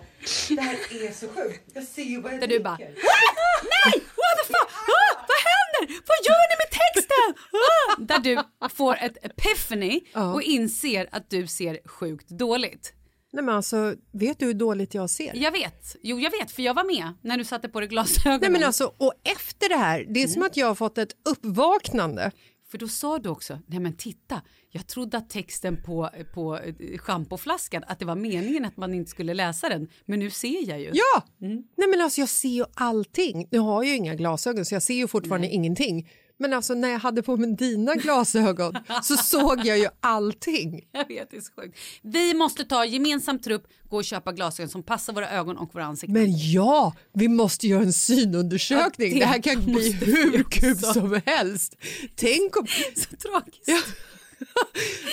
Det 0.49 0.61
här 0.61 0.73
är 1.07 1.11
så 1.13 1.27
sjukt. 1.27 1.61
Jag 1.73 1.83
ser 1.83 2.03
ju 2.03 2.21
vad 2.21 2.33
jag 2.33 2.39
Där 2.41 2.47
du 2.47 2.59
bara. 2.59 2.77
Nej! 2.77 3.93
What 3.93 4.37
the 4.39 4.45
fuck? 4.53 4.69
Ah, 4.73 5.25
vad 5.27 5.39
händer? 5.51 6.01
Vad 6.07 6.17
gör 6.25 6.43
ni 6.49 6.55
med 6.57 6.71
texten? 6.71 7.45
Ah! 7.51 7.95
Där 7.99 8.19
du 8.19 8.69
får 8.75 8.97
ett 8.97 9.17
epiphany 9.25 10.01
och 10.33 10.41
inser 10.41 11.09
att 11.11 11.29
du 11.29 11.47
ser 11.47 11.79
sjukt 11.85 12.29
dåligt. 12.29 12.93
Nej 13.33 13.43
men 13.43 13.55
alltså, 13.55 13.95
vet 14.13 14.39
du 14.39 14.45
hur 14.45 14.53
dåligt 14.53 14.93
jag 14.93 15.09
ser? 15.09 15.31
Jag 15.35 15.51
vet. 15.51 15.95
Jo, 16.03 16.19
jag 16.19 16.31
vet, 16.31 16.51
för 16.51 16.61
jag 16.61 16.73
var 16.73 16.83
med 16.83 17.13
när 17.21 17.37
du 17.37 17.43
satte 17.43 17.69
på 17.69 17.79
dig 17.79 17.89
glasögonen. 17.89 18.39
Nej 18.41 18.49
men 18.49 18.63
alltså, 18.63 18.93
och 18.97 19.13
efter 19.23 19.69
det 19.69 19.75
här, 19.75 19.99
det 20.09 20.19
är 20.19 20.23
Mm. 20.23 20.29
som 20.33 20.43
att 20.43 20.57
jag 20.57 20.67
har 20.67 20.75
fått 20.75 20.97
ett 20.97 21.15
uppvaknande. 21.29 22.31
För 22.71 22.77
då 22.77 22.87
sa 22.87 23.19
du 23.19 23.29
också, 23.29 23.59
nej 23.67 23.79
men 23.79 23.93
titta, 23.93 24.41
jag 24.69 24.87
trodde 24.87 25.17
att 25.17 25.29
texten 25.29 25.83
på, 25.83 26.09
på 26.33 26.57
eh, 26.57 26.97
schampoflaskan, 26.97 27.83
att 27.87 27.99
det 27.99 28.05
var 28.05 28.15
meningen 28.15 28.65
att 28.65 28.77
man 28.77 28.93
inte 28.93 29.11
skulle 29.11 29.33
läsa 29.33 29.69
den, 29.69 29.89
men 30.05 30.19
nu 30.19 30.29
ser 30.29 30.69
jag 30.69 30.79
ju. 30.79 30.91
Ja! 30.93 31.23
Mm. 31.41 31.63
Nej 31.77 31.87
men 31.87 32.01
alltså 32.01 32.21
jag 32.21 32.29
ser 32.29 32.49
ju 32.49 32.65
allting. 32.73 33.47
Nu 33.51 33.59
har 33.59 33.83
jag 33.83 33.89
ju 33.89 33.95
inga 33.95 34.15
glasögon 34.15 34.65
så 34.65 34.75
jag 34.75 34.83
ser 34.83 34.93
ju 34.93 35.07
fortfarande 35.07 35.47
ingenting. 35.47 36.09
Men 36.41 36.53
alltså 36.53 36.73
när 36.73 36.89
jag 36.89 36.99
hade 36.99 37.23
på 37.23 37.37
mig 37.37 37.55
dina 37.55 37.95
glasögon 37.95 38.77
så 39.03 39.17
såg 39.17 39.65
jag 39.65 39.79
ju 39.79 39.87
allting. 39.99 40.87
Jag 40.91 41.07
vet, 41.07 41.31
det 41.31 41.37
är 41.37 41.41
så 41.41 41.51
sjukt. 41.61 41.77
Vi 42.01 42.33
måste 42.33 42.63
ta 42.63 42.85
gemensam 42.85 43.39
trupp, 43.39 43.67
gå 43.89 43.97
och 43.97 44.05
köpa 44.05 44.31
glasögon 44.31 44.69
som 44.69 44.83
passar 44.83 45.13
våra 45.13 45.29
ögon 45.29 45.57
och 45.57 45.75
våra 45.75 45.85
ansikten. 45.85 46.13
Men 46.13 46.51
ja, 46.51 46.93
vi 47.13 47.27
måste 47.27 47.67
göra 47.67 47.83
en 47.83 47.93
synundersökning. 47.93 49.07
Ja, 49.07 49.13
det 49.13 49.19
det, 49.19 49.25
här 49.25 49.41
kan 49.41 49.65
bli 49.65 49.91
hur 49.91 50.43
kul 50.43 50.77
som 50.77 51.21
helst. 51.25 51.75
Tänk 52.15 52.57
om... 52.57 52.67
Så 52.95 53.15
tragiskt. 53.29 53.69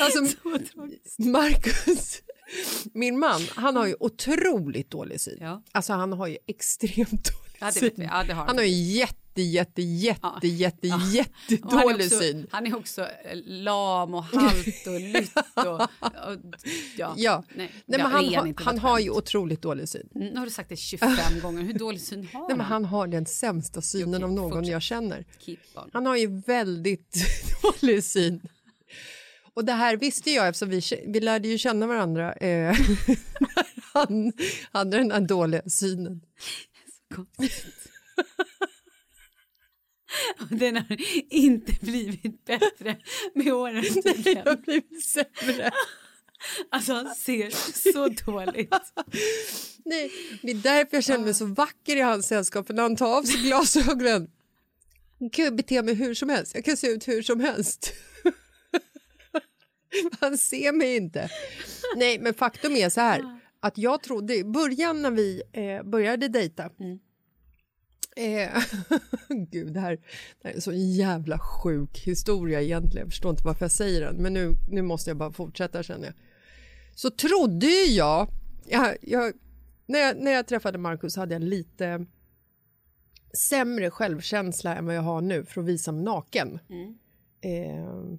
Alltså, 0.00 0.26
Så 0.26 0.58
tragiskt. 0.74 1.18
Marcus, 1.18 2.22
min 2.92 3.18
man, 3.18 3.42
han 3.54 3.76
har 3.76 3.86
ju 3.86 3.94
otroligt 4.00 4.90
dålig 4.90 5.20
syn. 5.20 5.38
Ja. 5.40 5.62
Alltså 5.72 5.92
han 5.92 6.12
har 6.12 6.26
ju 6.26 6.36
extremt 6.46 7.10
dålig 7.10 7.48
Ja, 7.60 7.72
syn. 7.72 7.92
Ja, 7.96 8.24
han. 8.34 8.56
har 8.56 8.64
ju 8.64 8.70
jätte, 8.70 9.14
jätte, 9.42 9.82
jätte, 9.82 10.22
Ja. 10.22 10.40
jätte, 10.42 10.88
Och 10.92 10.92
han 10.92 11.08
är 11.10 11.14
jättedålig 11.14 12.06
också, 12.06 12.18
syn. 12.18 12.46
Han 12.50 12.66
är 12.66 12.76
också 12.76 13.00
eh, 13.02 13.08
lam 13.44 14.14
och 14.14 14.24
halt 14.24 14.86
och 14.86 15.00
lytt 15.00 15.32
och... 15.54 15.80
och 15.80 15.88
ja. 16.96 17.14
Ja, 17.16 17.44
Nej, 17.54 17.56
Nej, 17.56 17.72
ja, 17.86 17.98
men 17.98 18.00
han, 18.12 18.54
han 18.56 18.74
något 18.74 18.82
har 18.82 18.98
ju 18.98 19.10
otroligt 19.10 19.62
dålig 19.62 19.88
syn. 19.88 20.08
Mm, 20.14 20.28
Nu 20.28 20.38
har 20.38 20.44
du 20.44 20.50
sagt 20.52 20.68
det 20.68 20.76
25 20.76 21.10
gånger. 21.42 21.62
Hur 21.62 21.72
dålig 21.74 22.00
syn 22.00 22.28
har 22.32 22.40
Nej, 22.48 22.56
men 22.56 22.60
han? 22.66 22.72
han 22.72 22.84
har 22.84 23.06
den 23.06 23.26
sämsta 23.26 23.82
synen 23.82 24.14
Okej, 24.14 24.24
av 24.24 24.32
någon 24.32 24.50
fortsätt. 24.52 24.72
jag 24.72 24.82
känner. 24.82 25.24
Han 25.92 26.06
har 26.06 26.16
ju 26.16 26.40
väldigt 26.46 27.14
dålig 27.62 28.04
syn. 28.04 28.40
Och 29.54 29.64
det 29.64 29.72
här 29.72 29.96
visste 29.96 30.30
jag 30.30 30.48
eftersom 30.48 30.68
vi, 30.70 30.80
vi 31.06 31.20
lärde 31.20 31.48
ju 31.48 31.58
känna 31.58 31.86
varandra 31.86 32.32
eh, 32.32 32.76
han 33.92 34.32
hade 34.72 34.96
den 34.96 35.10
här 35.10 35.20
dåliga 35.20 35.62
synen. 35.68 36.20
Och 40.40 40.56
Den 40.56 40.76
har 40.76 40.96
inte 41.30 41.72
blivit 41.80 42.44
bättre 42.44 42.96
med 43.34 43.52
åren 43.52 43.84
Det 43.94 44.02
tydligen. 44.14 44.46
har 44.46 44.56
blivit 44.56 45.04
sämre. 45.04 45.70
Alltså 46.70 46.92
han 46.92 47.14
ser 47.14 47.50
så 47.92 48.08
dåligt. 48.08 48.74
Nej, 49.84 50.10
det 50.42 50.50
är 50.50 50.54
därför 50.54 50.96
jag 50.96 51.04
känner 51.04 51.24
mig 51.24 51.34
så 51.34 51.44
vacker 51.46 51.96
i 51.96 52.00
hans 52.00 52.26
sällskap. 52.26 52.66
För 52.66 52.74
när 52.74 52.82
han 52.82 52.96
tar 52.96 53.16
av 53.18 53.22
sig 53.22 53.40
glasögonen 53.40 54.30
kan 55.32 55.44
jag 55.44 55.56
bete 55.56 55.82
mig 55.82 55.94
hur 55.94 56.14
som 56.14 56.28
helst. 56.28 56.54
Jag 56.54 56.64
kan 56.64 56.76
se 56.76 56.86
ut 56.86 57.08
hur 57.08 57.22
som 57.22 57.40
helst. 57.40 57.92
Han 60.20 60.38
ser 60.38 60.72
mig 60.72 60.96
inte. 60.96 61.30
Nej, 61.96 62.18
men 62.18 62.34
faktum 62.34 62.76
är 62.76 62.88
så 62.88 63.00
här 63.00 63.40
att 63.60 63.78
jag 63.78 64.02
trodde 64.02 64.36
i 64.36 64.44
början 64.44 65.02
när 65.02 65.10
vi 65.10 65.42
eh, 65.52 65.82
började 65.90 66.28
dejta 66.28 66.70
Eh, 68.18 68.62
gud, 69.28 69.72
det 69.72 69.80
här, 69.80 69.96
det 69.96 70.44
här 70.44 70.50
är 70.50 70.54
en 70.54 70.60
så 70.60 70.72
jävla 70.72 71.38
sjuk 71.38 71.98
historia 71.98 72.60
egentligen. 72.60 73.06
Jag 73.06 73.12
förstår 73.12 73.30
inte 73.30 73.44
varför 73.44 73.64
jag 73.64 73.72
säger 73.72 74.00
den, 74.00 74.16
men 74.16 74.32
nu, 74.32 74.54
nu 74.70 74.82
måste 74.82 75.10
jag 75.10 75.16
bara 75.16 75.32
fortsätta 75.32 75.82
känner 75.82 76.04
jag. 76.04 76.14
Så 76.94 77.10
trodde 77.10 77.66
jag, 77.66 78.28
jag, 78.66 78.96
jag, 79.00 79.32
när, 79.86 79.98
jag 79.98 80.16
när 80.16 80.30
jag 80.30 80.46
träffade 80.46 80.78
Markus 80.78 81.16
hade 81.16 81.34
jag 81.34 81.42
lite 81.42 82.06
sämre 83.34 83.90
självkänsla 83.90 84.76
än 84.76 84.86
vad 84.86 84.94
jag 84.94 85.02
har 85.02 85.20
nu 85.20 85.44
för 85.44 85.60
att 85.60 85.66
visa 85.66 85.92
mig 85.92 86.04
naken. 86.04 86.58
Eh, 87.40 88.18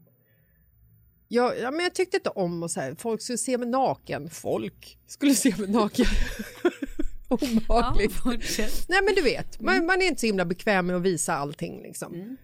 jag, 1.27 1.59
ja, 1.59 1.71
men 1.71 1.79
jag 1.79 1.95
tyckte 1.95 2.17
inte 2.17 2.29
om 2.29 2.63
att 2.63 2.77
folk 2.97 3.21
skulle 3.21 3.37
se 3.37 3.57
mig 3.57 3.69
naken. 3.69 4.29
Folk 4.29 4.99
skulle 5.07 5.33
se 5.33 5.55
mig 5.57 5.69
naken. 5.69 6.05
Ja, 7.29 7.37
Obehagligt. 7.41 8.13
fortsätt. 8.23 8.85
Nej 8.89 9.01
men 9.03 9.15
du 9.15 9.21
vet, 9.21 9.61
man, 9.61 9.85
man 9.85 10.01
är 10.01 10.05
inte 10.05 10.19
så 10.19 10.25
himla 10.25 10.45
bekväm 10.45 10.87
med 10.87 10.95
att 10.95 11.01
visa 11.01 11.33
allting 11.33 11.81
liksom. 11.83 12.37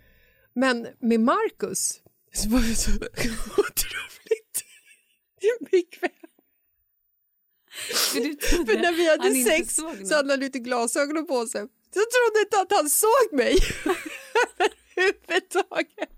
Men 0.56 0.88
med 1.02 1.20
Marcus 1.20 2.02
så 2.34 2.50
var 2.50 2.60
jag 2.60 2.78
så 2.78 2.92
otroligt 3.58 4.64
bekväm. 5.72 6.12
För, 7.94 8.66
För 8.66 8.82
när 8.82 8.92
vi 8.94 9.10
hade 9.10 9.36
sex 9.44 9.76
så 10.10 10.16
hade 10.16 10.34
han 10.34 10.40
lite 10.40 10.60
glasögon 10.60 11.28
på 11.28 11.46
sig. 11.48 11.62
Jag 11.62 12.06
trodde 12.12 12.40
inte 12.46 12.60
att 12.62 12.72
han 12.80 12.90
såg 12.90 13.34
mig 13.34 13.58
överhuvudtaget. 14.96 16.10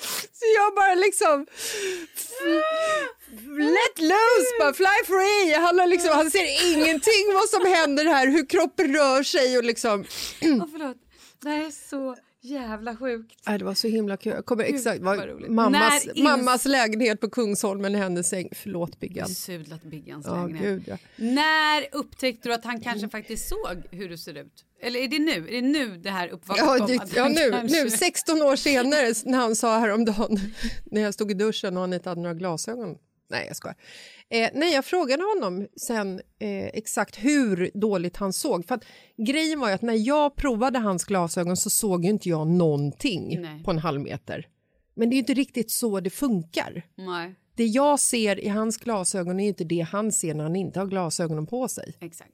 Så 0.38 0.44
jag 0.56 0.74
bara 0.74 0.94
liksom 0.94 1.46
let 3.58 3.98
loose, 3.98 4.50
bara 4.58 4.74
fly 4.74 5.04
free. 5.06 5.54
Han, 5.54 5.90
liksom, 5.90 6.10
han 6.12 6.30
ser 6.30 6.74
ingenting 6.74 7.34
vad 7.34 7.48
som 7.48 7.72
händer 7.72 8.04
här, 8.04 8.26
hur 8.26 8.46
kroppen 8.46 8.94
rör 8.94 9.22
sig 9.22 9.58
och 9.58 9.64
liksom. 9.64 10.00
Oh, 10.00 10.66
förlåt. 10.72 10.96
Det 11.42 11.48
här 11.48 11.66
är 11.66 11.70
så 11.90 12.16
jävla 12.42 12.96
sjukt. 12.96 13.34
Nej, 13.46 13.58
det 13.58 13.64
var 13.64 13.74
så 13.74 13.88
himla 13.88 14.16
kul. 14.16 14.32
Jag 14.32 14.46
kommer 14.46 14.64
exakt, 14.64 15.02
var 15.02 15.48
mammas, 15.48 16.06
När 16.14 16.22
mammas 16.22 16.64
lägenhet 16.64 17.20
på 17.20 17.30
Kungsholmen 17.30 17.94
i 17.94 17.98
hennes 17.98 18.28
säng. 18.28 18.48
Förlåt 18.52 19.00
Biggan. 19.00 19.28
Sudlat 19.28 19.82
Biggans 19.82 20.26
Ja, 20.26 20.34
lägenhet. 20.46 20.62
gud 20.64 20.82
ja. 20.86 20.98
När 21.16 21.88
upptäckte 21.96 22.48
du 22.48 22.54
att 22.54 22.64
han 22.64 22.80
kanske 22.80 23.08
faktiskt 23.08 23.48
såg 23.48 23.82
hur 23.90 24.08
du 24.08 24.18
ser 24.18 24.34
ut? 24.34 24.64
Eller 24.82 25.00
är 25.00 25.08
det 25.08 25.18
nu? 25.18 25.48
Är 25.48 25.52
det 25.62 25.68
nu 25.68 25.96
det 25.96 26.10
här 26.10 26.26
Ja, 26.28 26.32
uppvaknandet 26.34 27.12
ja 27.16 27.22
han 27.22 27.32
nu, 27.32 27.50
kanske- 27.52 27.84
nu, 27.84 27.90
16 27.90 28.42
år 28.42 28.56
senare, 28.56 29.14
när 29.24 29.38
han 29.38 29.56
sa 29.56 29.78
häromdagen 29.78 30.38
när 30.84 31.00
jag 31.00 31.14
stod 31.14 31.30
i 31.30 31.34
duschen 31.34 31.76
och 31.76 31.80
han 31.80 31.92
inte 31.92 32.08
hade 32.08 32.20
några 32.20 32.34
glasögon. 32.34 32.96
Nej, 33.30 33.44
jag 33.46 33.56
skojar. 33.56 33.76
Eh, 34.28 34.48
nej, 34.54 34.74
jag 34.74 34.84
frågade 34.84 35.22
honom 35.22 35.68
sen 35.76 36.20
eh, 36.38 36.66
exakt 36.66 37.16
hur 37.16 37.70
dåligt 37.74 38.16
han 38.16 38.32
såg. 38.32 38.66
För 38.66 38.74
att 38.74 38.84
grejen 39.26 39.60
var 39.60 39.68
ju 39.68 39.74
att 39.74 39.82
när 39.82 39.94
jag 40.06 40.36
provade 40.36 40.78
hans 40.78 41.04
glasögon 41.04 41.56
så 41.56 41.70
såg 41.70 42.04
ju 42.04 42.10
inte 42.10 42.28
jag 42.28 42.46
någonting 42.46 43.40
Nej. 43.40 43.64
på 43.64 43.70
en 43.70 43.78
halv 43.78 44.00
meter. 44.00 44.46
Men 44.94 45.10
det 45.10 45.14
är 45.14 45.16
ju 45.16 45.20
inte 45.20 45.34
riktigt 45.34 45.70
så 45.70 46.00
det 46.00 46.10
funkar. 46.10 46.82
Nej, 46.94 47.34
Det 47.56 47.66
jag 47.66 48.00
ser 48.00 48.40
i 48.44 48.48
hans 48.48 48.76
glasögon 48.76 49.40
är 49.40 49.48
inte 49.48 49.64
det 49.64 49.80
han 49.80 50.12
ser 50.12 50.34
när 50.34 50.44
han 50.44 50.56
inte 50.56 50.78
har 50.80 50.86
glasögonen 50.86 51.46
på 51.46 51.68
sig. 51.68 51.94
exakt. 52.00 52.30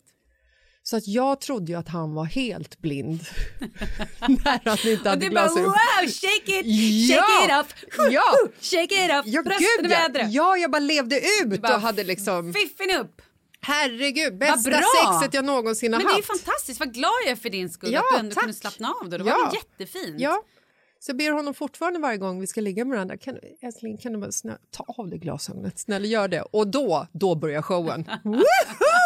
Så 0.88 0.96
att 0.96 1.07
jag 1.09 1.40
trodde 1.40 1.72
ju 1.72 1.79
att 1.79 1.88
han 1.88 2.14
var 2.14 2.25
helt 2.25 2.79
blind 2.79 3.20
när 4.29 4.61
han 4.68 4.79
inte 4.85 5.01
Och 5.03 5.09
hade 5.11 5.16
du 5.27 5.31
bara 5.31 5.44
glasögon. 5.44 5.64
wow, 5.64 6.09
shake 6.09 6.61
it, 6.61 6.66
Ja! 6.66 7.16
shake 7.22 7.44
it 7.44 7.61
up, 7.61 7.92
Ja! 8.12 8.22
shake 8.61 9.05
it 9.05 9.11
up, 9.11 9.22
Ja, 9.25 9.42
brösten 9.42 9.66
i 9.66 9.83
ja. 9.83 9.88
vädret. 9.88 10.33
ja, 10.33 10.57
jag 10.57 10.70
bara 10.70 10.79
levde 10.81 11.20
ut 11.42 11.62
Bara 11.62 11.75
och 11.75 11.81
hade 11.81 12.05
liksom... 12.05 12.53
Fiffin 12.55 12.96
upp. 13.01 13.22
Herregud, 13.61 14.38
bästa 14.38 14.70
bra! 14.70 14.81
sexet 15.20 15.35
jag 15.35 15.44
någonsin 15.44 15.92
har 15.92 16.01
Men 16.01 16.07
det 16.07 16.12
är 16.12 16.16
ju 16.16 16.22
haft. 16.29 16.42
fantastiskt, 16.44 16.81
vad 16.81 16.94
glad 16.94 17.11
jag 17.25 17.31
är 17.33 17.37
för 17.37 17.49
din 17.51 17.70
skull 17.70 17.92
Ja, 17.92 18.01
att 18.01 18.07
du 18.12 18.18
ändå 18.18 18.35
tack. 18.35 18.42
kunde 18.42 18.55
slappna 18.55 18.94
av 19.03 19.09
då. 19.11 19.18
Det 19.18 19.25
Ja. 19.25 19.37
var 19.37 19.55
jättefint. 19.55 20.14
Ja. 20.20 20.42
Så 21.01 21.11
jag 21.11 21.16
ber 21.16 21.31
honom 21.31 21.55
fortfarande 21.55 21.99
varje 22.01 22.18
gång 22.18 22.40
vi 22.40 22.46
ska 22.46 22.61
ligga 22.61 22.85
med 22.85 22.94
varandra. 22.94 23.16
Kan, 23.16 23.38
älskling, 23.62 23.96
kan 23.96 24.12
du 24.12 24.18
bara 24.18 24.33
snö, 24.33 24.55
ta 24.70 24.85
av 24.99 25.09
dig 25.11 25.18
glasögonet? 25.18 25.79
Snälla 25.79 26.07
gör 26.07 26.29
det. 26.29 26.40
Och 26.42 26.66
då, 26.66 27.07
då 27.12 27.35
börjar 27.35 27.62
showen. 27.62 28.05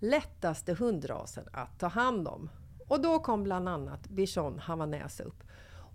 lättaste 0.00 0.74
hundrasen 0.74 1.44
att 1.52 1.78
ta 1.78 1.86
hand 1.86 2.28
om. 2.28 2.50
Och 2.88 3.00
då 3.00 3.18
kom 3.18 3.44
bland 3.44 3.68
annat 3.68 4.08
bichon 4.08 4.58
havanäs 4.58 5.20
upp. 5.20 5.42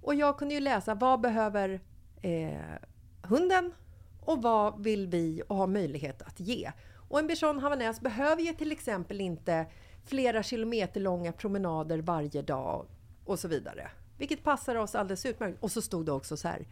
Och 0.02 0.16
jag 0.16 0.38
kunde 0.38 0.54
ju 0.54 0.60
läsa 0.60 0.96
vad 0.96 1.22
behöver 1.22 1.82
eh, 2.22 2.60
hunden 3.22 3.74
och 4.22 4.42
vad 4.42 4.84
vill 4.84 5.08
vi 5.08 5.44
och 5.48 5.56
ha 5.56 5.68
möjlighet 5.68 6.22
att 6.22 6.40
ge. 6.40 6.72
Och 7.10 7.20
en 7.20 7.28
bichon 7.28 7.60
havanäs 7.60 8.02
behöver 8.02 8.42
ju 8.42 8.54
till 8.54 8.72
exempel 8.72 9.22
inte 9.22 9.66
flera 10.06 10.44
kilometer 10.44 11.00
långa 11.00 11.32
promenader 11.32 11.98
varje 11.98 12.42
dag 12.42 12.86
och 13.26 13.40
så 13.40 13.48
vidare. 13.48 13.92
Vilket 14.18 14.44
passar 14.44 14.76
oss 14.76 14.96
alldeles 14.96 15.26
utmärkt. 15.26 15.64
Och 15.64 15.72
så 15.72 15.82
stod 15.82 16.06
det 16.06 16.12
också 16.12 16.38
så 16.38 16.48
här. 16.48 16.66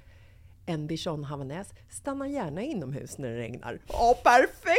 En 0.65 0.87
bichon 0.87 1.23
havanäs 1.23 1.73
stannar 1.89 2.25
gärna 2.25 2.61
inomhus 2.61 3.17
när 3.17 3.29
det 3.29 3.37
regnar. 3.37 3.79
Ja, 3.87 4.15
perfekt 4.23 4.78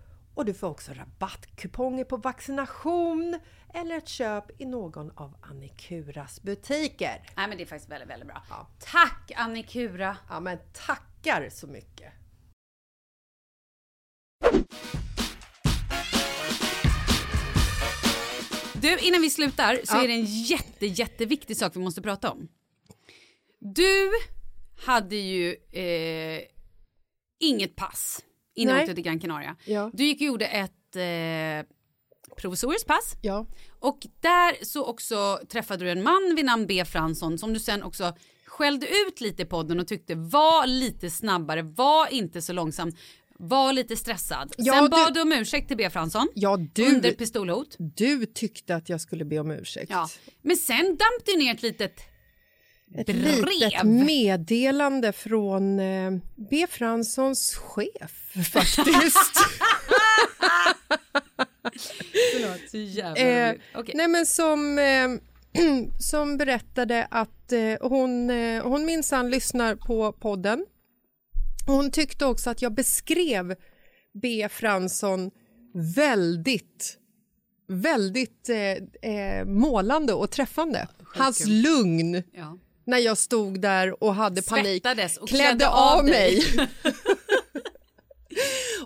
och 0.41 0.45
du 0.45 0.53
får 0.53 0.67
också 0.69 0.91
rabattkuponger 0.93 2.03
på 2.03 2.17
vaccination 2.17 3.39
eller 3.73 3.97
ett 3.97 4.07
köp 4.07 4.61
i 4.61 4.65
någon 4.65 5.11
av 5.11 5.35
Annikuras 5.41 6.41
butiker. 6.41 7.21
Nej 7.35 7.47
men 7.47 7.57
det 7.57 7.63
är 7.63 7.65
faktiskt 7.65 7.91
väldigt, 7.91 8.09
väldigt 8.09 8.27
bra. 8.27 8.43
Ja. 8.49 8.67
Tack 8.79 9.31
Annikura! 9.35 10.17
Ja 10.29 10.39
men 10.39 10.57
tackar 10.73 11.49
så 11.49 11.67
mycket! 11.67 12.13
Du, 18.73 18.97
innan 18.99 19.21
vi 19.21 19.29
slutar 19.29 19.75
så 19.83 19.95
Ja. 19.95 20.03
är 20.03 20.07
det 20.07 20.13
en 20.13 20.25
jätte, 20.25 20.85
jätteviktig 20.85 21.57
sak 21.57 21.75
vi 21.75 21.79
måste 21.79 22.01
prata 22.01 22.31
om. 22.31 22.47
Du 23.59 24.11
hade 24.85 25.15
ju 25.15 25.55
eh, 25.71 26.41
inget 27.39 27.75
pass 27.75 28.23
innan 28.55 28.73
du 28.73 28.77
Nej. 28.77 28.83
åkte 28.83 28.95
till 28.95 29.03
Gran 29.03 29.19
Canaria. 29.19 29.55
Ja. 29.65 29.89
Du 29.93 30.03
gick 30.05 30.21
och 30.21 30.27
gjorde 30.27 30.45
ett 30.45 30.95
eh, 30.95 31.73
provisoriskt 32.37 32.87
pass 32.87 33.15
Ja. 33.21 33.45
och 33.79 33.99
där 34.21 34.65
så 34.65 34.85
också 34.85 35.39
träffade 35.49 35.85
du 35.85 35.91
en 35.91 36.03
man 36.03 36.33
vid 36.35 36.45
namn 36.45 36.67
B. 36.67 36.85
Fransson 36.85 37.37
som 37.37 37.53
du 37.53 37.59
sen 37.59 37.83
också 37.83 38.13
skällde 38.45 38.87
ut 39.07 39.21
lite 39.21 39.41
i 39.41 39.45
podden 39.45 39.79
och 39.79 39.87
tyckte 39.87 40.15
var 40.15 40.67
lite 40.67 41.09
snabbare, 41.09 41.61
var 41.61 42.13
inte 42.13 42.41
så 42.41 42.53
långsam, 42.53 42.91
var 43.39 43.73
lite 43.73 43.95
stressad. 43.95 44.53
Ja, 44.57 44.73
sen 44.73 44.83
du- 44.83 44.89
bad 44.89 45.13
du 45.13 45.21
om 45.21 45.31
ursäkt 45.31 45.67
till 45.67 45.77
B. 45.77 45.89
Fransson 45.89 46.27
Ja, 46.35 46.53
under 46.53 47.01
du, 47.01 47.11
pistolhot. 47.11 47.75
du 47.79 48.25
tyckte 48.25 48.75
att 48.75 48.89
jag 48.89 49.01
skulle 49.01 49.25
be 49.25 49.39
om 49.39 49.51
ursäkt. 49.51 49.91
Ja. 49.91 50.09
Men 50.41 50.57
sen 50.57 50.85
damp 50.85 51.25
det 51.25 51.37
ner 51.37 51.53
ett 51.55 51.61
litet 51.61 52.01
Ett 52.95 53.05
brev. 53.05 53.45
litet 53.45 53.83
meddelande 53.83 55.11
från 55.11 55.79
eh, 55.79 56.11
B. 56.49 56.67
Franssons 56.69 57.55
chef 57.55 58.33
faktiskt. 58.51 59.35
Så 62.71 62.77
jävla 62.77 63.21
eh. 63.21 63.55
Okej. 63.75 63.95
nej 63.97 64.07
men 64.07 64.25
som, 64.25 64.79
eh, 64.79 65.07
som 65.99 66.37
berättade 66.37 67.07
att 67.11 67.51
eh, 67.51 67.89
hon, 67.89 68.29
eh, 68.29 68.63
hon 68.63 68.85
minsann 68.85 69.29
lyssnar 69.29 69.75
på 69.75 70.11
podden. 70.11 70.65
Hon 71.67 71.91
tyckte 71.91 72.25
också 72.25 72.49
att 72.49 72.61
jag 72.61 72.73
beskrev 72.73 73.55
B. 74.21 74.47
Fransson 74.51 75.31
väldigt 75.95 76.97
väldigt 77.67 78.49
eh, 78.49 79.11
eh, 79.11 79.45
målande 79.45 80.13
och 80.13 80.31
träffande. 80.31 80.87
Hans 81.15 81.45
lugn 81.47 82.23
Ja. 82.33 82.57
När 82.85 82.97
jag 82.97 83.17
stod 83.17 83.61
där 83.61 84.03
och 84.03 84.15
hade 84.15 84.41
panik, 84.41 84.85
och 84.85 84.91
klädde, 84.91 85.09
klädde 85.27 85.69
av, 85.69 85.99
av 85.99 86.05
mig. 86.05 86.43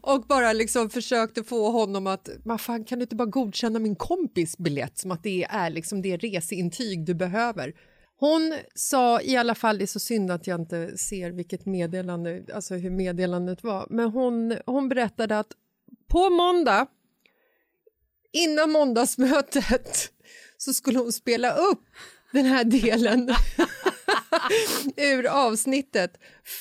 och 0.01 0.21
bara 0.21 0.53
liksom 0.53 0.89
försökte 0.89 1.43
få 1.43 1.71
honom 1.71 2.07
att, 2.07 2.29
fan 2.59 2.85
kan 2.85 2.99
du 2.99 3.03
inte 3.03 3.15
bara 3.15 3.25
godkänna 3.25 3.79
min 3.79 3.95
kompis 3.95 4.57
biljett 4.57 4.97
som 4.97 5.11
att 5.11 5.23
det 5.23 5.43
är 5.49 5.69
liksom 5.69 6.01
det 6.01 6.17
reseintyg 6.17 7.05
du 7.05 7.13
behöver? 7.13 7.73
Hon 8.17 8.57
sa 8.75 9.21
i 9.21 9.37
alla 9.37 9.55
fall, 9.55 9.77
det 9.77 9.83
är 9.83 9.87
så 9.87 9.99
synd 9.99 10.31
att 10.31 10.47
jag 10.47 10.61
inte 10.61 10.97
ser 10.97 11.31
vilket 11.31 11.65
meddelande, 11.65 12.43
alltså 12.53 12.75
hur 12.75 12.89
meddelandet 12.89 13.63
var, 13.63 13.87
men 13.89 14.09
hon, 14.09 14.57
hon 14.65 14.89
berättade 14.89 15.39
att 15.39 15.51
på 16.07 16.29
måndag, 16.29 16.87
innan 18.33 18.71
måndagsmötet, 18.71 20.11
så 20.57 20.73
skulle 20.73 20.99
hon 20.99 21.13
spela 21.13 21.55
upp 21.55 21.83
den 22.31 22.45
här 22.45 22.63
delen 22.63 23.35
ur 24.97 25.27
avsnittet 25.27 26.11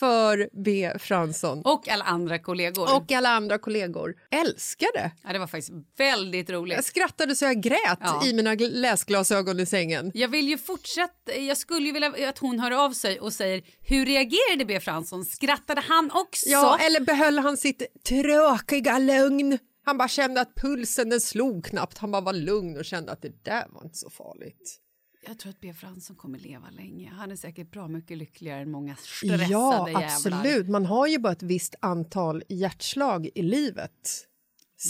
för 0.00 0.48
B. 0.64 0.92
Fransson. 0.98 1.62
Och 1.64 1.88
alla 1.88 2.04
andra 2.04 2.38
kollegor. 2.38 2.96
Och 2.96 3.12
alla 3.12 3.28
andra 3.28 3.58
kollegor. 3.58 4.14
Älskade! 4.30 5.10
Ja, 5.24 5.32
det 5.32 5.38
var 5.38 5.46
faktiskt 5.46 5.70
väldigt 5.98 6.50
roligt. 6.50 6.74
Jag 6.74 6.84
skrattade 6.84 7.36
så 7.36 7.44
jag 7.44 7.60
grät 7.60 7.98
Ja. 8.00 8.26
i 8.26 8.32
mina 8.32 8.54
gl- 8.54 8.70
läsglasögon 8.70 9.60
i 9.60 9.66
sängen. 9.66 10.10
Jag 10.14 10.28
vill 10.28 10.48
ju 10.48 10.58
fortsätta, 10.58 11.36
jag 11.36 11.56
skulle 11.56 11.86
ju 11.86 11.92
vilja 11.92 12.28
att 12.28 12.38
hon 12.38 12.60
hör 12.60 12.70
av 12.84 12.92
sig 12.92 13.20
och 13.20 13.32
säger 13.32 13.62
hur 13.80 14.06
reagerade 14.06 14.64
B. 14.64 14.80
Fransson? 14.80 15.24
Skrattade 15.24 15.80
han 15.80 16.10
också? 16.14 16.48
Ja, 16.48 16.78
eller 16.78 17.00
behöll 17.00 17.38
han 17.38 17.56
sitt 17.56 17.82
tråkiga 18.08 18.98
lugn? 18.98 19.58
Han 19.86 19.98
bara 19.98 20.08
kände 20.08 20.40
att 20.40 20.54
pulsen 20.54 21.08
den 21.08 21.20
slog 21.20 21.64
knappt. 21.64 21.98
Han 21.98 22.10
bara 22.10 22.22
var 22.22 22.32
lugn 22.32 22.76
och 22.78 22.84
kände 22.84 23.12
att 23.12 23.22
det 23.22 23.44
där 23.44 23.64
var 23.70 23.84
inte 23.84 23.98
så 23.98 24.10
farligt. 24.10 24.80
Jag 25.26 25.38
tror 25.38 25.50
att 25.50 25.60
B. 25.60 25.72
Fransson 25.74 26.16
kommer 26.16 26.38
leva 26.38 26.70
länge. 26.70 27.10
Han 27.10 27.30
är 27.30 27.36
säkert 27.36 27.70
bra 27.70 27.88
mycket 27.88 28.18
lyckligare 28.18 28.60
än 28.60 28.70
många 28.70 28.96
stressade 28.96 29.44
Ja, 29.44 29.88
jävlar. 29.88 30.04
absolut. 30.04 30.68
Man 30.68 30.86
har 30.86 31.06
ju 31.06 31.18
bara 31.18 31.32
ett 31.32 31.42
visst 31.42 31.74
antal 31.80 32.42
hjärtslag 32.48 33.28
i 33.34 33.42
livet, 33.42 34.26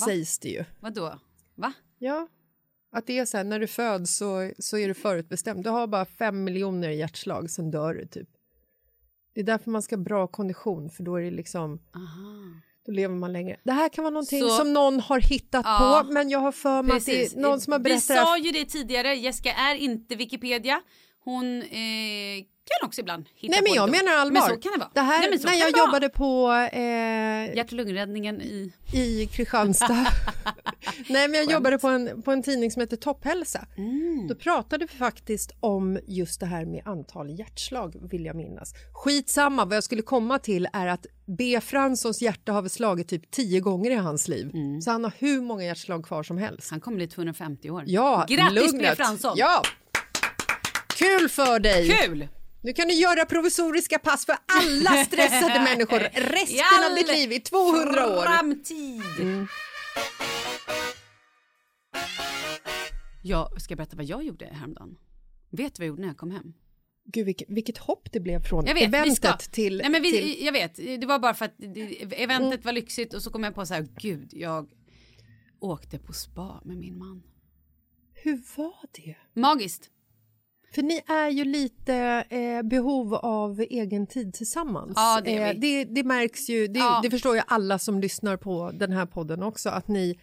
sägs 0.05 0.39
det 0.39 0.49
ju. 0.49 0.65
Vadå? 0.81 1.19
Va? 1.55 1.73
Ja, 1.99 2.29
att 2.93 3.07
det 3.07 3.19
är 3.19 3.25
så 3.25 3.37
här, 3.37 3.45
när 3.45 3.61
du 3.61 3.67
föds 3.67 4.17
så, 4.17 4.53
så 4.59 4.79
är 4.79 4.89
du 4.89 4.95
förutbestämd. 4.95 5.65
Du 5.65 5.71
har 5.71 5.87
bara 5.87 6.05
fem 6.05 6.45
miljoner 6.45 6.91
hjärtslag, 6.91 7.51
sen 7.51 7.71
dör 7.71 7.95
du 7.95 8.07
typ. 8.07 8.29
Det 9.35 9.41
är 9.41 9.45
därför 9.45 9.71
man 9.71 9.83
ska 9.83 9.97
ha 9.97 10.03
bra 10.03 10.27
kondition, 10.27 10.91
för 10.91 11.03
då 11.05 11.17
är 11.17 11.23
det 11.23 11.31
liksom... 11.31 11.81
Då 12.87 12.93
lever 12.93 13.15
man 13.15 13.33
längre. 13.33 13.57
Det 13.65 13.73
här 13.73 13.89
kan 13.89 14.05
vara 14.05 14.13
någonting 14.15 14.41
Så- 14.41 14.49
som 14.49 14.73
någon 14.73 15.01
har 15.01 15.21
hittat 15.21 15.63
Ja, 15.65 16.03
på, 16.07 16.13
men 16.13 16.31
jag 16.31 16.39
har 16.39 16.53
för 16.53 16.83
mig 16.83 16.97
att 16.97 17.07
det 17.07 17.25
är 17.25 17.37
någon 17.41 17.61
som 17.61 17.73
har 17.73 17.79
Vi 17.79 17.83
berättat 17.83 18.17
här 18.17 18.25
sa 18.25 18.39
ju 18.39 18.51
det 18.51 18.65
tidigare, 18.65 19.15
Jessica 19.15 19.53
är 19.53 19.75
inte 19.75 20.17
Wikipedia. 20.17 20.81
Hon 21.25 21.63
eh, 21.63 22.45
kan 22.65 22.89
också 22.89 23.01
ibland 23.01 23.25
hitta 23.35 23.51
Nej 23.51 23.63
men 23.63 23.71
på 23.71 23.77
jag 23.77 23.91
menar 23.91 24.13
allvar. 24.13 24.41
Men 24.41 24.43
så 24.43 24.57
kan 24.57 24.73
det 24.73 24.79
vara. 24.79 24.91
Det 24.95 25.01
här, 25.01 25.31
Nej, 25.31 25.41
när 25.45 25.55
jag 25.55 25.79
jobbade 25.79 26.09
på 26.09 26.53
eh, 26.73 27.57
Hjärt 27.57 27.67
och 27.67 27.73
lungräddningen 27.73 28.41
i... 28.41 28.73
i 28.93 29.27
Kristianstad. 29.27 30.07
Nej 31.09 31.29
men 31.29 31.35
jag 31.35 31.53
jobbade 31.53 31.79
på 31.79 31.89
en, 31.89 32.23
på 32.23 32.33
en 32.33 32.43
tidning 32.43 32.71
som 32.71 32.81
heter 32.81 32.97
Topphälsa. 32.97 33.67
Mm. 33.77 34.27
Då 34.29 34.35
pratade 34.35 34.87
vi 34.91 34.99
faktiskt 34.99 35.53
om 35.61 35.99
just 36.07 36.41
det 36.41 36.47
här 36.47 36.65
med 36.65 36.83
antal 36.85 37.39
hjärtslag 37.39 37.95
vill 38.11 38.25
jag 38.25 38.37
minnas. 38.37 38.75
Skitsamma, 38.93 39.65
vad 39.65 39.77
jag 39.77 39.85
skulle 39.85 40.03
komma 40.03 40.39
till 40.39 40.69
är 40.73 40.87
att 40.87 41.07
B. 41.27 41.61
Franssons 41.63 42.23
hjärta 42.23 42.53
har 42.53 42.63
väl 42.63 42.71
slagit 42.71 43.09
typ 43.09 43.31
tio 43.31 43.61
gånger 43.61 43.91
i 43.91 43.95
hans 43.95 44.29
liv. 44.29 44.51
Mm. 44.55 44.81
Så 44.81 44.91
han 44.91 45.05
har 45.05 45.13
hur 45.19 45.41
många 45.41 45.65
hjärtslag 45.65 46.05
kvar 46.05 46.23
som 46.23 46.39
helst. 46.39 46.71
Han 46.71 46.81
kommer 46.81 46.97
bli 46.97 47.07
250 47.09 47.71
år. 47.71 47.85
Ja, 47.87 48.27
Grattis 48.29 48.55
B. 48.55 48.61
lugnet. 48.61 48.97
Fransson! 48.97 49.35
Ja! 49.37 49.63
Kul 50.97 51.29
för 51.29 51.59
dig! 51.59 51.89
Kul! 51.89 52.29
Nu 52.65 52.73
kan 52.73 52.89
du 52.89 52.95
göra 52.95 53.25
provisoriska 53.25 53.99
pass 53.99 54.27
för 54.27 54.37
alla 54.47 55.05
stressade 55.05 55.61
människor 55.61 55.99
resten 56.15 56.91
av 56.91 56.97
ditt 56.97 57.09
liv 57.09 57.33
i 57.33 57.41
200 57.41 58.07
år. 58.07 58.23
Framtid! 58.23 59.03
Mm. 59.21 59.47
Jag 63.23 63.61
ska 63.63 63.77
berätta 63.77 63.97
vad 63.97 64.05
jag 64.05 64.25
gjorde 64.25 64.47
häromdagen. 64.47 64.97
Vet 65.51 65.75
du 65.75 65.81
vad 65.81 65.87
jag 65.87 65.89
gjorde 65.89 66.01
när 66.01 66.09
jag 66.09 66.17
kom 66.17 66.31
hem? 66.31 66.55
Gud, 67.05 67.27
vilket, 67.27 67.49
vilket 67.51 67.79
hopp 67.79 68.13
det 68.13 68.21
blev 68.21 68.43
från 68.43 68.67
Jag 68.67 68.75
vet, 68.75 68.83
eventet 68.83 69.53
till... 69.53 69.77
Nej, 69.77 69.91
men 69.91 70.03
vi, 70.03 70.13
till... 70.13 70.25
Mm. 70.25 70.45
Jag 70.45 70.53
vet, 70.53 71.01
det 71.01 71.07
var 71.07 71.19
bara 71.19 71.35
för 71.35 71.45
att 71.45 71.55
det, 71.57 72.23
eventet 72.23 72.65
var 72.65 72.73
lyxigt 72.73 73.15
och 73.15 73.23
så 73.23 73.31
kom 73.31 73.45
jag 73.45 73.55
på 73.55 73.67
så 73.67 73.75
här, 73.75 73.89
gud, 73.97 74.31
jag 74.33 74.69
åkte 75.61 75.99
på 75.99 76.13
spa 76.13 76.61
med 76.65 76.77
min 76.77 76.99
man. 76.99 77.23
Hur 78.15 78.43
var 78.57 78.87
det? 78.93 79.17
Magiskt. 79.33 79.91
För 80.75 80.83
ni 80.83 81.01
är 81.07 81.29
ju 81.29 81.45
lite 81.45 82.25
eh, 82.31 82.63
behov 82.63 83.15
av 83.15 83.61
egen 83.61 84.07
tid 84.07 84.35
tillsammans. 84.35 84.93
Ja, 84.97 85.21
det 85.25 85.37
är 85.37 85.47
eh, 85.49 85.53
vi. 85.55 85.85
det, 85.85 85.85
det 85.85 86.05
märks 86.05 86.49
ju, 86.49 86.67
det, 86.69 86.79
Ja. 86.79 87.01
det 87.03 87.11
förstår 87.11 87.37
ju 87.37 87.43
alla 87.47 87.79
som 87.79 88.01
lyssnar 88.01 88.37
på 88.37 88.71
den 88.75 88.93
här 88.93 89.07
podden 89.07 89.43
också, 89.43 89.69
att 89.69 89.89
ni, 89.89 90.19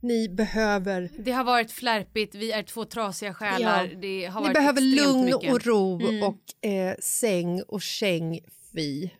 ni 0.00 0.28
behöver... 0.28 1.10
Det 1.18 1.32
har 1.32 1.44
varit 1.44 1.72
flärpigt, 1.72 2.34
vi 2.34 2.52
är 2.52 2.62
två 2.62 2.84
trasiga 2.84 3.34
själar. 3.34 3.88
Ja. 3.92 3.98
Det 4.00 4.26
har 4.26 4.40
Ni 4.40 4.46
varit 4.46 4.54
behöver 4.54 4.80
lugn 4.80 5.24
mycket. 5.24 5.42
Mm. 5.42 5.54
och 5.54 5.66
ro 5.66 6.00
och 6.28 6.68
eh, 6.68 6.94
säng 7.00 7.62
och 7.62 7.82
käng 7.82 8.40
fi. 8.72 9.10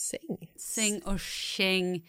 Säng? 0.00 0.50
Säng 0.56 1.00
och 1.00 1.20
käng, 1.20 2.06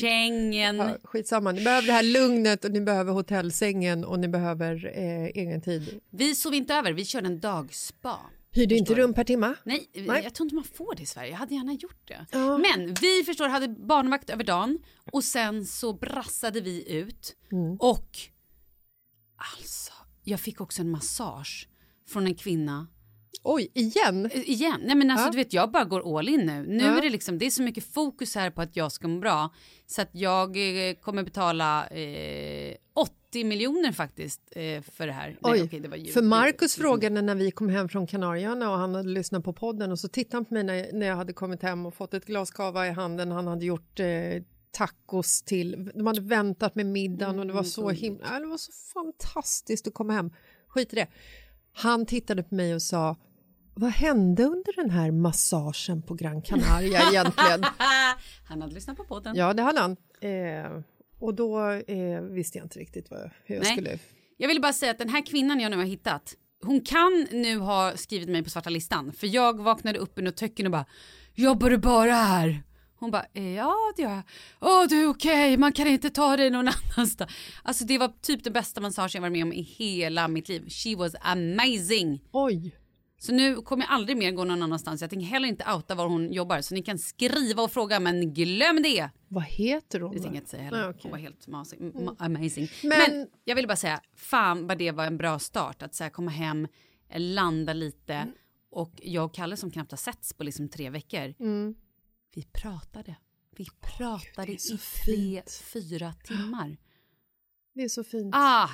kängen. 0.00 0.76
Ja, 0.76 0.96
skitsamma, 1.04 1.52
ni 1.52 1.64
behöver 1.64 1.86
det 1.86 1.92
här 1.92 2.02
lugnet 2.02 2.64
och 2.64 2.70
ni 2.70 2.80
behöver 2.80 3.12
hotellsängen 3.12 4.04
och 4.04 4.18
ni 4.20 4.28
behöver 4.28 4.86
eh, 4.98 5.24
egen 5.24 5.60
tid. 5.60 6.00
Vi 6.10 6.34
sov 6.34 6.54
inte 6.54 6.74
över, 6.74 6.92
vi 6.92 7.04
körde 7.04 7.26
en 7.26 7.40
dagspa. 7.40 8.20
Hyrde 8.50 8.74
inte 8.74 8.94
rum 8.94 9.14
per 9.14 9.24
timma? 9.24 9.54
Nej, 9.64 9.90
Nej. 9.94 10.20
jag 10.24 10.34
tror 10.34 10.46
inte 10.46 10.54
man 10.54 10.64
får 10.64 10.94
det 10.94 11.02
i 11.02 11.06
Sverige. 11.06 11.30
Jag 11.30 11.36
hade 11.38 11.54
gärna 11.54 11.72
gjort 11.72 12.08
det. 12.08 12.26
Ja. 12.32 12.58
Men 12.58 12.94
vi 12.94 13.22
förstår 13.26 13.48
hade 13.48 13.68
barnvakt 13.68 14.30
över 14.30 14.44
dagen 14.44 14.78
och 15.12 15.24
sen 15.24 15.66
så 15.66 15.92
brassade 15.92 16.60
vi 16.60 16.92
ut 16.92 17.36
Mm. 17.52 17.76
och 17.76 18.18
alltså, 19.58 19.92
jag 20.24 20.40
fick 20.40 20.60
också 20.60 20.82
en 20.82 20.90
massage 20.90 21.68
från 22.08 22.26
en 22.26 22.34
kvinna. 22.34 22.86
Oj, 23.50 23.68
igen? 23.74 24.30
Igen, 24.34 24.80
nej 24.84 24.96
men 24.96 25.10
alltså 25.10 25.26
Ja. 25.26 25.30
du 25.30 25.36
vet 25.38 25.52
jag 25.52 25.70
bara 25.70 25.84
går 25.84 26.18
all 26.18 26.28
in 26.28 26.40
nu. 26.46 26.64
Nu 26.68 26.84
Ja. 26.84 26.98
är 26.98 27.02
det 27.02 27.10
liksom, 27.10 27.38
det 27.38 27.46
är 27.46 27.50
så 27.50 27.62
mycket 27.62 27.84
fokus 27.84 28.34
här 28.34 28.50
på 28.50 28.62
att 28.62 28.76
jag 28.76 28.92
ska 28.92 29.08
må 29.08 29.20
bra 29.20 29.50
så 29.86 30.02
att 30.02 30.08
jag 30.12 30.56
eh, 30.88 30.94
kommer 30.94 31.22
betala 31.22 31.86
eh, 31.86 32.74
80 33.30 33.44
miljoner 33.44 33.92
faktiskt 33.92 34.40
eh, 34.50 34.82
för 34.82 35.06
det 35.06 35.12
här. 35.12 35.38
Oj, 35.42 35.68
Nej, 35.72 35.80
det 35.80 35.88
var 35.88 36.12
för 36.12 36.22
Markus 36.22 36.74
frågade 36.76 37.22
när 37.22 37.34
vi 37.34 37.50
kom 37.50 37.68
hem 37.68 37.88
från 37.88 38.06
Kanarieöarna 38.06 38.70
och 38.70 38.78
han 38.78 38.94
hade 38.94 39.08
lyssnat 39.08 39.44
på 39.44 39.52
podden 39.52 39.92
och 39.92 39.98
så 39.98 40.08
tittade 40.08 40.36
han 40.36 40.44
på 40.44 40.54
mig 40.54 40.64
när, 40.64 40.92
när 40.92 41.06
jag 41.06 41.16
hade 41.16 41.32
kommit 41.32 41.62
hem 41.62 41.86
och 41.86 41.94
fått 41.94 42.14
ett 42.14 42.26
glas 42.26 42.50
cava 42.50 42.86
i 42.86 42.90
handen. 42.90 43.30
Han 43.32 43.46
hade 43.46 43.64
gjort 43.64 44.00
eh, 44.00 44.06
tacos 44.70 45.42
till, 45.42 45.90
de 45.94 46.06
hade 46.06 46.20
väntat 46.20 46.74
med 46.74 46.86
middagen 46.86 47.38
och 47.38 47.46
det 47.46 47.52
var 47.52 47.62
så 47.62 47.90
himla, 47.90 48.40
det 48.40 48.46
var 48.46 48.56
så 48.58 48.72
fantastiskt 48.94 49.86
att 49.86 49.94
komma 49.94 50.12
hem. 50.12 50.30
Skit 50.68 50.92
i 50.92 50.96
det. 50.96 51.06
Han 51.72 52.06
tittade 52.06 52.42
på 52.42 52.54
mig 52.54 52.74
och 52.74 52.82
sa 52.82 53.16
vad 53.78 53.90
hände 53.90 54.44
under 54.44 54.76
den 54.76 54.90
här 54.90 55.10
massagen 55.10 56.02
på 56.02 56.14
Gran 56.14 56.42
Canaria 56.42 57.00
egentligen? 57.10 57.64
Han 58.48 58.62
hade 58.62 58.74
lyssnat 58.74 58.96
på 58.96 59.04
podden. 59.04 59.36
ja, 59.36 59.54
det 59.54 59.62
hade 59.62 59.80
han. 59.80 59.96
Eh, 60.20 60.82
och 61.20 61.34
då 61.34 61.70
eh, 61.70 62.20
visste 62.20 62.58
jag 62.58 62.64
inte 62.64 62.78
riktigt 62.78 63.10
vad, 63.10 63.30
hur 63.44 63.54
jag 63.54 63.64
Nej. 63.64 63.72
skulle... 63.72 63.98
Jag 64.36 64.48
vill 64.48 64.60
bara 64.60 64.72
säga 64.72 64.92
att 64.92 64.98
den 64.98 65.08
här 65.08 65.26
kvinnan 65.26 65.60
jag 65.60 65.70
nu 65.70 65.76
har 65.76 65.84
hittat, 65.84 66.34
hon 66.64 66.80
kan 66.80 67.26
nu 67.30 67.58
ha 67.58 67.92
skrivit 67.96 68.28
mig 68.28 68.44
på 68.44 68.50
svarta 68.50 68.70
listan. 68.70 69.12
För 69.12 69.26
jag 69.26 69.62
vaknade 69.62 69.98
upp 69.98 70.12
under 70.16 70.32
töcken 70.32 70.66
och 70.66 70.72
bara, 70.72 70.86
jobbar 71.34 71.70
du 71.70 71.78
bara 71.78 72.12
här? 72.12 72.62
Hon 73.00 73.10
bara, 73.10 73.26
eh, 73.34 73.54
ja 73.54 73.74
det 73.96 74.02
gör 74.02 74.10
jag. 74.10 74.22
Åh 74.60 74.84
du 74.88 75.02
är 75.02 75.08
okej, 75.08 75.56
man 75.56 75.72
kan 75.72 75.86
inte 75.86 76.10
ta 76.10 76.36
dig 76.36 76.50
någon 76.50 76.68
annanstans. 76.96 77.32
Alltså 77.62 77.84
det 77.84 77.98
var 77.98 78.12
typ 78.22 78.44
den 78.44 78.52
bästa 78.52 78.80
massagen 78.80 79.10
jag 79.14 79.20
varit 79.20 79.32
med 79.32 79.42
om 79.42 79.52
i 79.52 79.62
hela 79.62 80.28
mitt 80.28 80.48
liv. 80.48 80.68
She 80.68 80.96
was 80.96 81.14
amazing. 81.20 82.20
Oj! 82.32 82.74
Så 83.20 83.32
nu 83.32 83.56
kommer 83.56 83.84
jag 83.84 83.92
aldrig 83.92 84.16
mer 84.16 84.32
gå 84.32 84.44
någon 84.44 84.62
annanstans. 84.62 85.00
Jag 85.00 85.10
tänker 85.10 85.26
heller 85.26 85.48
inte 85.48 85.72
outa 85.74 85.94
var 85.94 86.06
hon 86.08 86.32
jobbar. 86.32 86.60
Så 86.60 86.74
ni 86.74 86.82
kan 86.82 86.98
skriva 86.98 87.62
och 87.62 87.72
fråga 87.72 88.00
men 88.00 88.34
glöm 88.34 88.82
det. 88.82 89.10
Vad 89.28 89.44
heter 89.44 90.00
hon? 90.00 90.10
Det 90.10 90.16
tänker 90.20 90.34
jag 90.34 90.40
inte 90.42 90.50
säga 90.50 90.62
heller. 90.62 90.78
Nej, 90.80 90.88
okej. 90.88 91.00
Hon 91.02 91.10
var 91.10 91.18
helt 91.18 91.46
masig, 91.46 91.78
ma- 91.80 92.16
amazing. 92.18 92.68
Men- 92.82 92.98
Men, 92.98 93.28
jag 93.44 93.56
vill 93.56 93.66
bara 93.66 93.76
säga, 93.76 94.00
fan 94.16 94.66
vad 94.66 94.78
det 94.78 94.90
var 94.92 95.04
en 95.06 95.16
bra 95.16 95.38
start. 95.38 95.82
Att 95.82 95.94
så 95.94 96.04
här, 96.04 96.10
komma 96.10 96.30
hem, 96.30 96.68
landa 97.16 97.72
lite. 97.72 98.14
Mm. 98.14 98.34
Och 98.70 98.92
jag 99.02 99.24
och 99.24 99.34
Kalle 99.34 99.56
som 99.56 99.70
knappt 99.70 99.90
har 99.90 99.96
setts 99.98 100.32
på 100.32 100.44
liksom 100.44 100.68
tre 100.68 100.90
veckor. 100.90 101.34
Mm. 101.40 101.74
Vi 102.34 102.42
pratade. 102.42 103.16
Vi 103.56 103.66
pratade 103.80 104.58
så 104.58 104.74
i 104.74 104.78
tre, 104.78 105.14
fint. 105.14 105.50
fyra 105.72 106.12
timmar. 106.24 106.76
Det 107.74 107.82
är 107.82 107.88
så 107.88 108.04
fint. 108.04 108.34
Ah! 108.34 108.68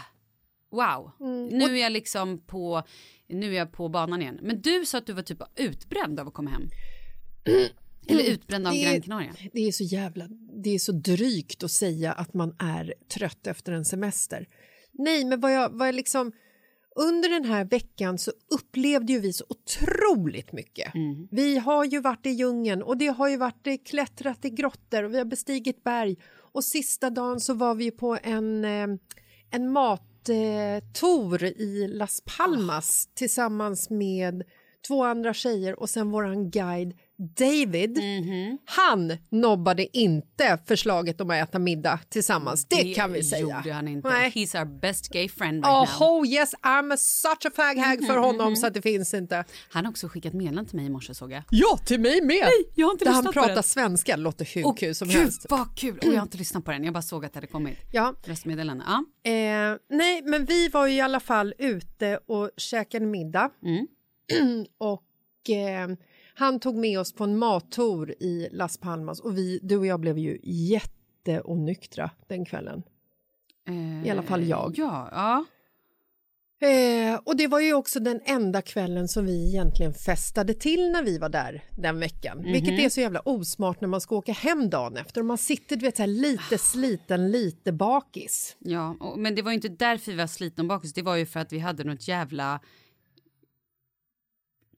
Wow. 0.75 1.11
Mm. 1.21 1.47
Nu 1.47 1.79
är 1.79 1.83
jag 1.83 1.93
liksom 1.93 2.39
på, 2.39 2.83
nu 3.29 3.55
är 3.55 3.59
jag 3.59 3.73
på 3.73 3.89
banan 3.89 4.23
igen. 4.23 4.39
Men 4.43 4.61
du 4.61 4.87
sa 4.87 4.99
att 4.99 5.07
du 5.07 5.13
var 5.13 5.23
typ 5.23 5.43
utbränd 5.57 6.21
av 6.21 6.29
att 6.29 6.35
komma 6.35 6.51
hem. 6.51 6.69
Eller 8.09 8.31
utbränd 8.33 8.67
av 8.67 8.73
Det 8.73 8.83
Gran 8.83 9.01
Canaria. 9.01 9.33
Det 9.53 9.61
är 9.61 9.73
så 9.73 9.85
jävla, 9.85 10.29
det 10.65 10.71
är 10.71 10.79
så 10.79 10.93
drygt 10.93 11.63
att 11.63 11.71
säga 11.71 12.13
att 12.13 12.35
man 12.35 12.57
är 12.59 12.95
trött 13.09 13.47
efter 13.47 13.73
en 13.73 13.85
semester. 13.85 14.49
Nej, 14.93 15.25
men 15.25 15.41
vad 15.41 15.53
jag, 15.53 15.71
vad 15.71 15.89
jag 15.89 15.95
liksom, 15.95 16.33
under 16.97 17.29
den 17.29 17.45
här 17.45 17.65
veckan 17.65 18.19
så 18.19 18.33
upplevde 18.51 19.13
ju 19.13 19.21
vi 19.21 19.33
så 19.33 19.45
otroligt 19.49 20.53
mycket. 20.53 20.93
Vi 21.31 21.59
har 21.59 21.85
ju 21.85 22.01
varit 22.01 22.27
i 22.27 22.31
djungeln 22.31 22.83
och 22.83 22.97
det 22.97 23.07
har 23.07 23.29
ju 23.29 23.37
varit 23.37 23.67
eh, 23.67 23.77
klättrat 23.85 24.45
i 24.45 24.51
grottor 24.51 25.03
och 25.03 25.15
vi 25.15 25.19
har 25.19 25.25
bestigit 25.25 25.85
berg 25.85 26.17
och 26.53 26.65
sista 26.65 27.11
dagen 27.11 27.41
så 27.41 27.55
var 27.55 27.75
vi 27.75 27.91
på 27.91 28.19
en, 28.23 28.65
eh, 28.65 28.87
en 29.51 29.73
mat 29.73 30.14
eh, 30.29 30.83
tour 30.93 31.45
i 31.45 31.89
Las 31.89 32.23
Palmas 32.39 33.09
tillsammans 33.15 33.91
med 33.91 34.43
två 34.89 35.05
andra 35.05 35.35
tjejer 35.35 35.81
och 35.81 35.91
sen 35.91 36.11
våran 36.11 36.51
guide 36.51 36.95
David. 37.17 37.99
Mhm. 37.99 38.59
Han 38.65 39.19
nobbade 39.31 39.99
inte 39.99 40.59
förslaget 40.67 41.21
om 41.21 41.31
att 41.31 41.49
äta 41.49 41.59
middag 41.59 42.01
tillsammans. 42.09 42.65
Det, 42.65 42.95
kan 42.95 43.13
vi 43.13 43.23
säga. 43.23 43.41
gjorde 43.41 43.73
han 43.73 43.89
inte. 43.89 44.09
Nej. 44.09 44.31
He's 44.31 44.59
our 44.59 44.81
best 44.81 45.09
gay 45.09 45.29
friend 45.29 45.65
right 45.65 46.01
now. 46.01 46.09
Oh 46.09 46.27
yes, 46.29 46.55
I'm 46.63 46.95
a 46.95 46.97
such 46.97 47.47
a 47.47 47.51
fag 47.57 47.77
hag 47.79 48.07
för 48.07 48.17
honom 48.17 48.57
så 48.57 48.67
att 48.67 48.75
det 48.75 48.83
finns 48.83 49.15
inte. 49.15 49.45
Han 49.69 49.85
har 49.85 49.93
också 49.93 50.09
skickat 50.09 50.33
meddelande 50.33 50.71
till 50.71 50.77
mig 50.77 50.87
i 50.87 50.91
morse 50.91 51.15
såg 51.15 51.33
jag. 51.33 51.43
Ja, 51.51 51.79
till 51.87 52.01
mig 52.01 52.21
med! 52.21 52.41
Nej, 52.41 52.73
jag 52.75 52.87
har 52.87 52.93
inte 52.93 53.05
Där 53.05 53.13
han 53.13 53.33
pratar 53.33 53.63
svenska, 53.63 54.17
låter 54.17 54.45
hur 54.55 54.67
Åh, 54.67 54.75
kul 54.75 54.95
som 54.95 55.09
gud, 55.09 55.17
helst. 55.17 55.47
vad 55.51 55.79
kul! 55.79 55.99
Och 55.99 56.05
jag 56.05 56.15
har 56.15 56.23
inte 56.23 56.39
lyssnat 56.39 56.65
på 56.65 56.71
den, 56.71 56.85
jag 56.85 56.95
bara 56.95 57.03
såg 57.03 57.25
att 57.25 57.33
det 57.33 57.37
hade 57.37 57.47
kommit. 57.47 57.79
Ja. 57.93 58.15
Röstmeddelande. 58.25 58.85
Ja. 58.87 59.31
Eh, 59.31 59.77
nej, 59.91 60.23
men 60.25 60.45
vi 60.45 60.69
var 60.69 60.87
ju 60.87 60.95
i 60.95 61.01
alla 61.01 61.21
fall 61.21 61.55
ute 61.59 62.19
och 62.27 62.51
käkade 62.57 63.07
middag. 63.07 63.51
Mm. 63.63 63.87
och 64.79 65.51
eh, 65.51 65.89
han 66.35 66.61
tog 66.61 66.77
med 66.77 67.01
oss 67.01 67.13
på 67.13 67.25
en 67.25 67.39
mattour 67.39 68.15
i 68.23 68.49
Las 68.53 68.77
Palmas 68.79 69.21
och 69.21 69.39
vi, 69.39 69.59
du 69.63 69.77
och 69.77 69.87
jag 69.87 70.01
blev 70.01 70.19
ju 70.19 70.39
jätteonyktra 70.43 72.11
den 72.29 72.45
kvällen. 72.45 72.83
I 74.05 74.11
alla 74.11 74.23
fall 74.23 74.45
jag. 74.49 74.79
Eh, 74.79 74.85
Ja, 74.85 75.09
ja. 75.13 75.45
Eh, 76.69 77.21
och 77.25 77.37
det 77.37 77.47
var 77.47 77.61
ju 77.61 77.75
också 77.75 78.01
den 78.01 78.21
enda 78.25 78.63
kvällen 78.63 79.09
som 79.09 79.27
vi 79.27 79.49
egentligen 79.49 79.95
festade 79.95 80.55
till 80.55 80.91
när 80.91 81.03
vi 81.03 81.19
var 81.19 81.29
där 81.29 81.63
den 81.79 82.01
veckan. 82.01 82.43
Vilket 82.43 82.81
är 82.81 82.89
så 82.89 83.01
jävla 83.01 83.21
osmart 83.21 83.81
när 83.81 83.89
man 83.89 84.01
ska 84.01 84.17
åka 84.17 84.33
hem 84.33 84.71
dagen 84.71 84.97
efter 84.97 85.21
och 85.21 85.27
man 85.27 85.39
sitter 85.39 85.77
du 85.77 85.83
vet, 85.87 85.97
så 85.97 86.03
här, 86.03 86.07
lite 86.07 86.59
sliten, 86.59 87.31
lite 87.31 87.73
bakis. 87.73 88.57
ja. 88.59 88.97
Och, 89.01 89.19
men 89.19 89.35
det 89.35 89.43
var 89.43 89.51
ju 89.51 89.55
inte 89.55 89.69
därför 89.69 90.13
vi 90.13 90.19
var 90.19 90.27
slitna 90.27 90.63
och 90.63 90.69
bakis, 90.69 90.93
det 90.93 91.03
var 91.03 91.17
ju 91.17 91.27
för 91.27 91.41
att 91.41 91.53
vi 91.53 91.59
hade 91.59 91.85
något 91.85 92.09
jävla 92.09 92.61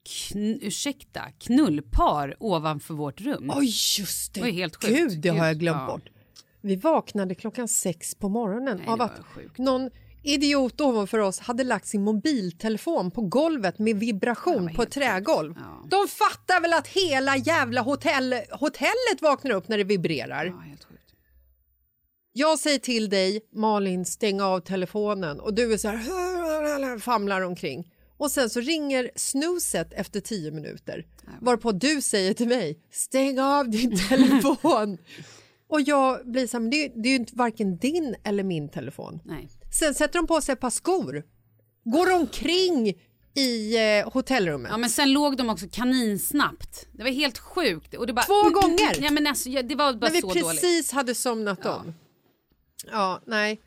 kn- 0.07 0.59
ursäkta, 0.63 1.21
knullpar 1.39 2.37
ovanför 2.41 2.95
vårt 2.95 3.21
rum. 3.21 3.53
Oj, 3.55 3.73
just 3.99 4.35
det! 4.35 4.41
Det 4.41 4.47
var 4.47 4.53
helt 4.53 4.77
sjukt. 4.77 4.97
Gud, 4.97 5.21
det 5.21 5.29
har 5.29 5.47
jag 5.47 5.59
glömt 5.59 5.81
ja. 5.81 5.87
bort. 5.87 6.09
Vi 6.61 6.77
vaknade 6.77 7.35
klockan 7.35 7.69
sex 7.69 8.15
på 8.15 8.29
morgonen 8.29 8.77
Nej, 8.77 8.87
av 8.89 9.03
att 9.03 9.19
sjukt. 9.19 9.59
någon 9.59 9.91
idiot 10.23 10.81
ovanför 10.81 11.19
oss 11.19 11.39
hade 11.39 11.65
lagt 11.65 11.87
sin 11.87 12.03
mobiltelefon 12.03 13.11
på 13.11 13.21
golvet 13.21 13.79
med 13.79 13.97
vibration 13.97 14.75
på 14.75 14.83
ett 14.83 14.91
trägolv. 14.91 15.55
Ja. 15.57 15.85
De 15.89 16.09
fattar 16.09 16.61
väl 16.61 16.73
att 16.73 16.87
hela 16.87 17.37
jävla 17.37 17.81
hotell, 17.81 18.35
hotellet 18.51 19.23
vaknar 19.23 19.51
upp 19.51 19.69
när 19.69 19.79
det 19.79 19.85
vibrerar. 19.85 20.45
Ja, 20.45 20.59
helt 20.59 20.85
sjukt. 20.85 21.15
Jag 22.33 22.59
säger 22.59 22.79
till 22.79 23.09
dig, 23.09 23.41
Malin, 23.53 24.05
stäng 24.05 24.41
av 24.41 24.61
telefonen 24.61 25.41
och 25.41 25.55
du 25.55 25.73
är 25.73 25.77
så 25.77 25.89
här 25.89 26.99
famlar 26.99 27.41
omkring. 27.41 27.93
Och 28.19 28.31
sen 28.31 28.51
så 28.51 28.61
ringer 28.61 29.11
snuset 29.17 29.93
efter 29.93 30.21
tio 30.21 30.51
minuter 30.51 31.07
varpå 31.41 31.73
du 31.73 32.01
säger 32.03 32.35
till 32.35 32.49
mig, 32.49 32.79
stäng 32.91 33.39
av 33.41 33.71
din 33.71 33.99
telefon. 34.09 34.99
och 35.69 35.81
jag 35.81 36.31
blir 36.31 36.47
så 36.47 36.57
här, 36.57 36.61
men 36.63 36.71
det, 36.71 36.89
det 36.89 37.09
är 37.09 37.11
ju 37.11 37.17
inte 37.17 37.37
varken 37.37 37.77
din 37.77 38.17
eller 38.25 38.43
min 38.45 38.69
telefon. 38.69 39.21
Nej. 39.25 39.49
Sen 39.79 39.95
sätter 39.95 40.19
de 40.19 40.27
på 40.27 40.41
sig 40.41 40.53
ett 40.53 40.61
par 40.61 40.71
skor, 40.71 41.23
går 41.85 42.13
omkring 42.15 42.95
i 43.35 43.77
eh, 43.99 44.11
hotellrummet. 44.13 44.71
Ja, 44.71 44.77
men 44.77 44.91
sen 44.91 45.13
låg 45.13 45.37
de 45.37 45.51
också 45.51 45.67
kaninsnappt. 45.73 46.87
Det 46.93 47.03
var 47.03 47.11
helt 47.11 47.39
sjukt. 47.39 47.95
Och 47.95 48.07
det 48.07 48.13
bara, 48.13 48.25
Två 48.25 48.51
gånger? 48.61 49.03
Ja, 49.05 49.11
men 49.11 49.27
alltså, 49.27 49.49
ja, 49.49 49.63
det 49.63 49.75
var 49.75 49.93
bara 49.93 50.07
När 50.07 50.15
vi 50.15 50.21
så 50.21 50.31
precis 50.31 50.63
dåligt. 50.63 50.91
hade 50.93 51.15
somnat 51.15 51.67
om. 51.67 51.95
Ja, 52.91 53.21
nej. 53.27 53.61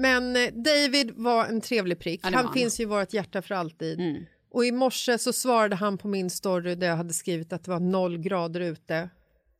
Men 0.00 0.36
eh, 0.36 0.52
David 0.52 1.10
var 1.10 1.46
en 1.46 1.60
trevlig 1.60 1.98
prick. 1.98 2.20
Ja, 2.22 2.30
det 2.30 2.36
han 2.36 2.52
finns 2.52 2.80
ju 2.80 2.82
i 2.82 2.86
vårt 2.86 3.12
hjärta 3.12 3.42
för 3.42 3.54
alltid. 3.54 4.00
Mm. 4.00 4.24
Och 4.50 4.64
i 4.64 4.72
morse 4.72 5.18
så 5.18 5.32
svarade 5.32 5.76
han 5.76 5.98
på 5.98 6.08
min 6.08 6.30
story 6.30 6.74
där 6.74 6.86
jag 6.86 6.96
hade 6.96 7.14
skrivit 7.14 7.52
att 7.52 7.64
det 7.64 7.70
var 7.70 7.80
noll 7.80 8.18
grader 8.18 8.60
ute. 8.60 9.10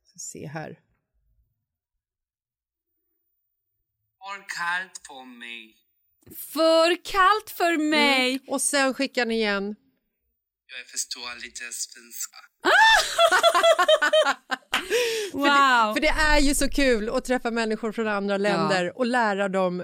Så 0.03 0.19
se 0.19 0.47
här. 0.47 0.79
Har 4.17 4.37
kallt 4.37 5.03
på 5.07 5.23
mig. 5.23 5.77
För 6.53 7.05
kallt 7.05 7.49
för 7.49 7.89
mig! 7.89 8.39
Och 8.47 8.61
sen 8.61 8.93
skickade 8.93 9.25
han 9.25 9.31
igen. 9.31 9.75
Jag 10.77 10.87
förstår 10.87 11.43
lite 11.43 11.63
svenska. 11.71 12.37
Wow! 15.33 15.93
För 15.93 16.01
det 16.01 16.07
är 16.07 16.39
ju 16.39 16.55
så 16.55 16.69
kul 16.69 17.09
att 17.09 17.25
träffa 17.25 17.51
människor 17.51 17.91
från 17.91 18.07
andra 18.07 18.37
länder 18.37 18.97
och 18.97 19.05
lära 19.05 19.49
dem 19.49 19.83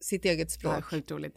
sitt 0.00 0.24
eget 0.24 0.48
Ja, 0.50 0.54
språk. 0.58 0.84
sjukt 0.84 1.10
roligt. 1.10 1.34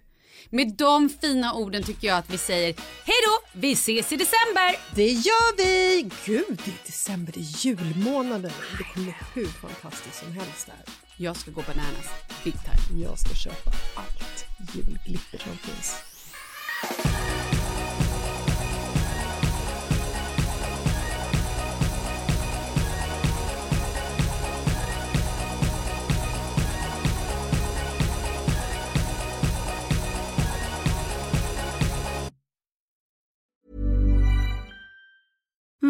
Med 0.50 0.74
de 0.78 1.10
fina 1.10 1.54
orden 1.54 1.84
tycker 1.84 2.08
jag 2.08 2.18
att 2.18 2.30
vi 2.30 2.38
säger 2.38 2.74
hej 3.06 3.16
då, 3.26 3.60
vi 3.60 3.72
ses 3.72 4.12
i 4.12 4.16
december! 4.18 4.96
Det 4.96 5.12
gör 5.12 5.58
vi! 5.58 6.02
Gud, 6.26 6.62
det 6.66 6.72
är 6.72 6.86
december, 6.86 7.34
det 7.34 7.40
är 7.40 7.66
julmånaden. 7.66 8.52
Det 8.78 8.84
kommer 8.84 9.06
bli 9.06 9.16
hur 9.34 9.46
fantastiskt 9.48 10.20
som 10.20 10.32
helst 10.32 10.66
där. 10.68 10.94
Jag 11.18 11.36
ska 11.36 11.52
gå 11.52 11.62
bananas, 11.68 12.08
big 12.44 12.54
time. 12.54 13.04
Jag 13.04 13.20
ska 13.20 13.36
köpa 13.36 13.72
allt 13.96 14.46
julglitter 14.76 15.38
som 15.38 15.58
finns. 15.58 15.96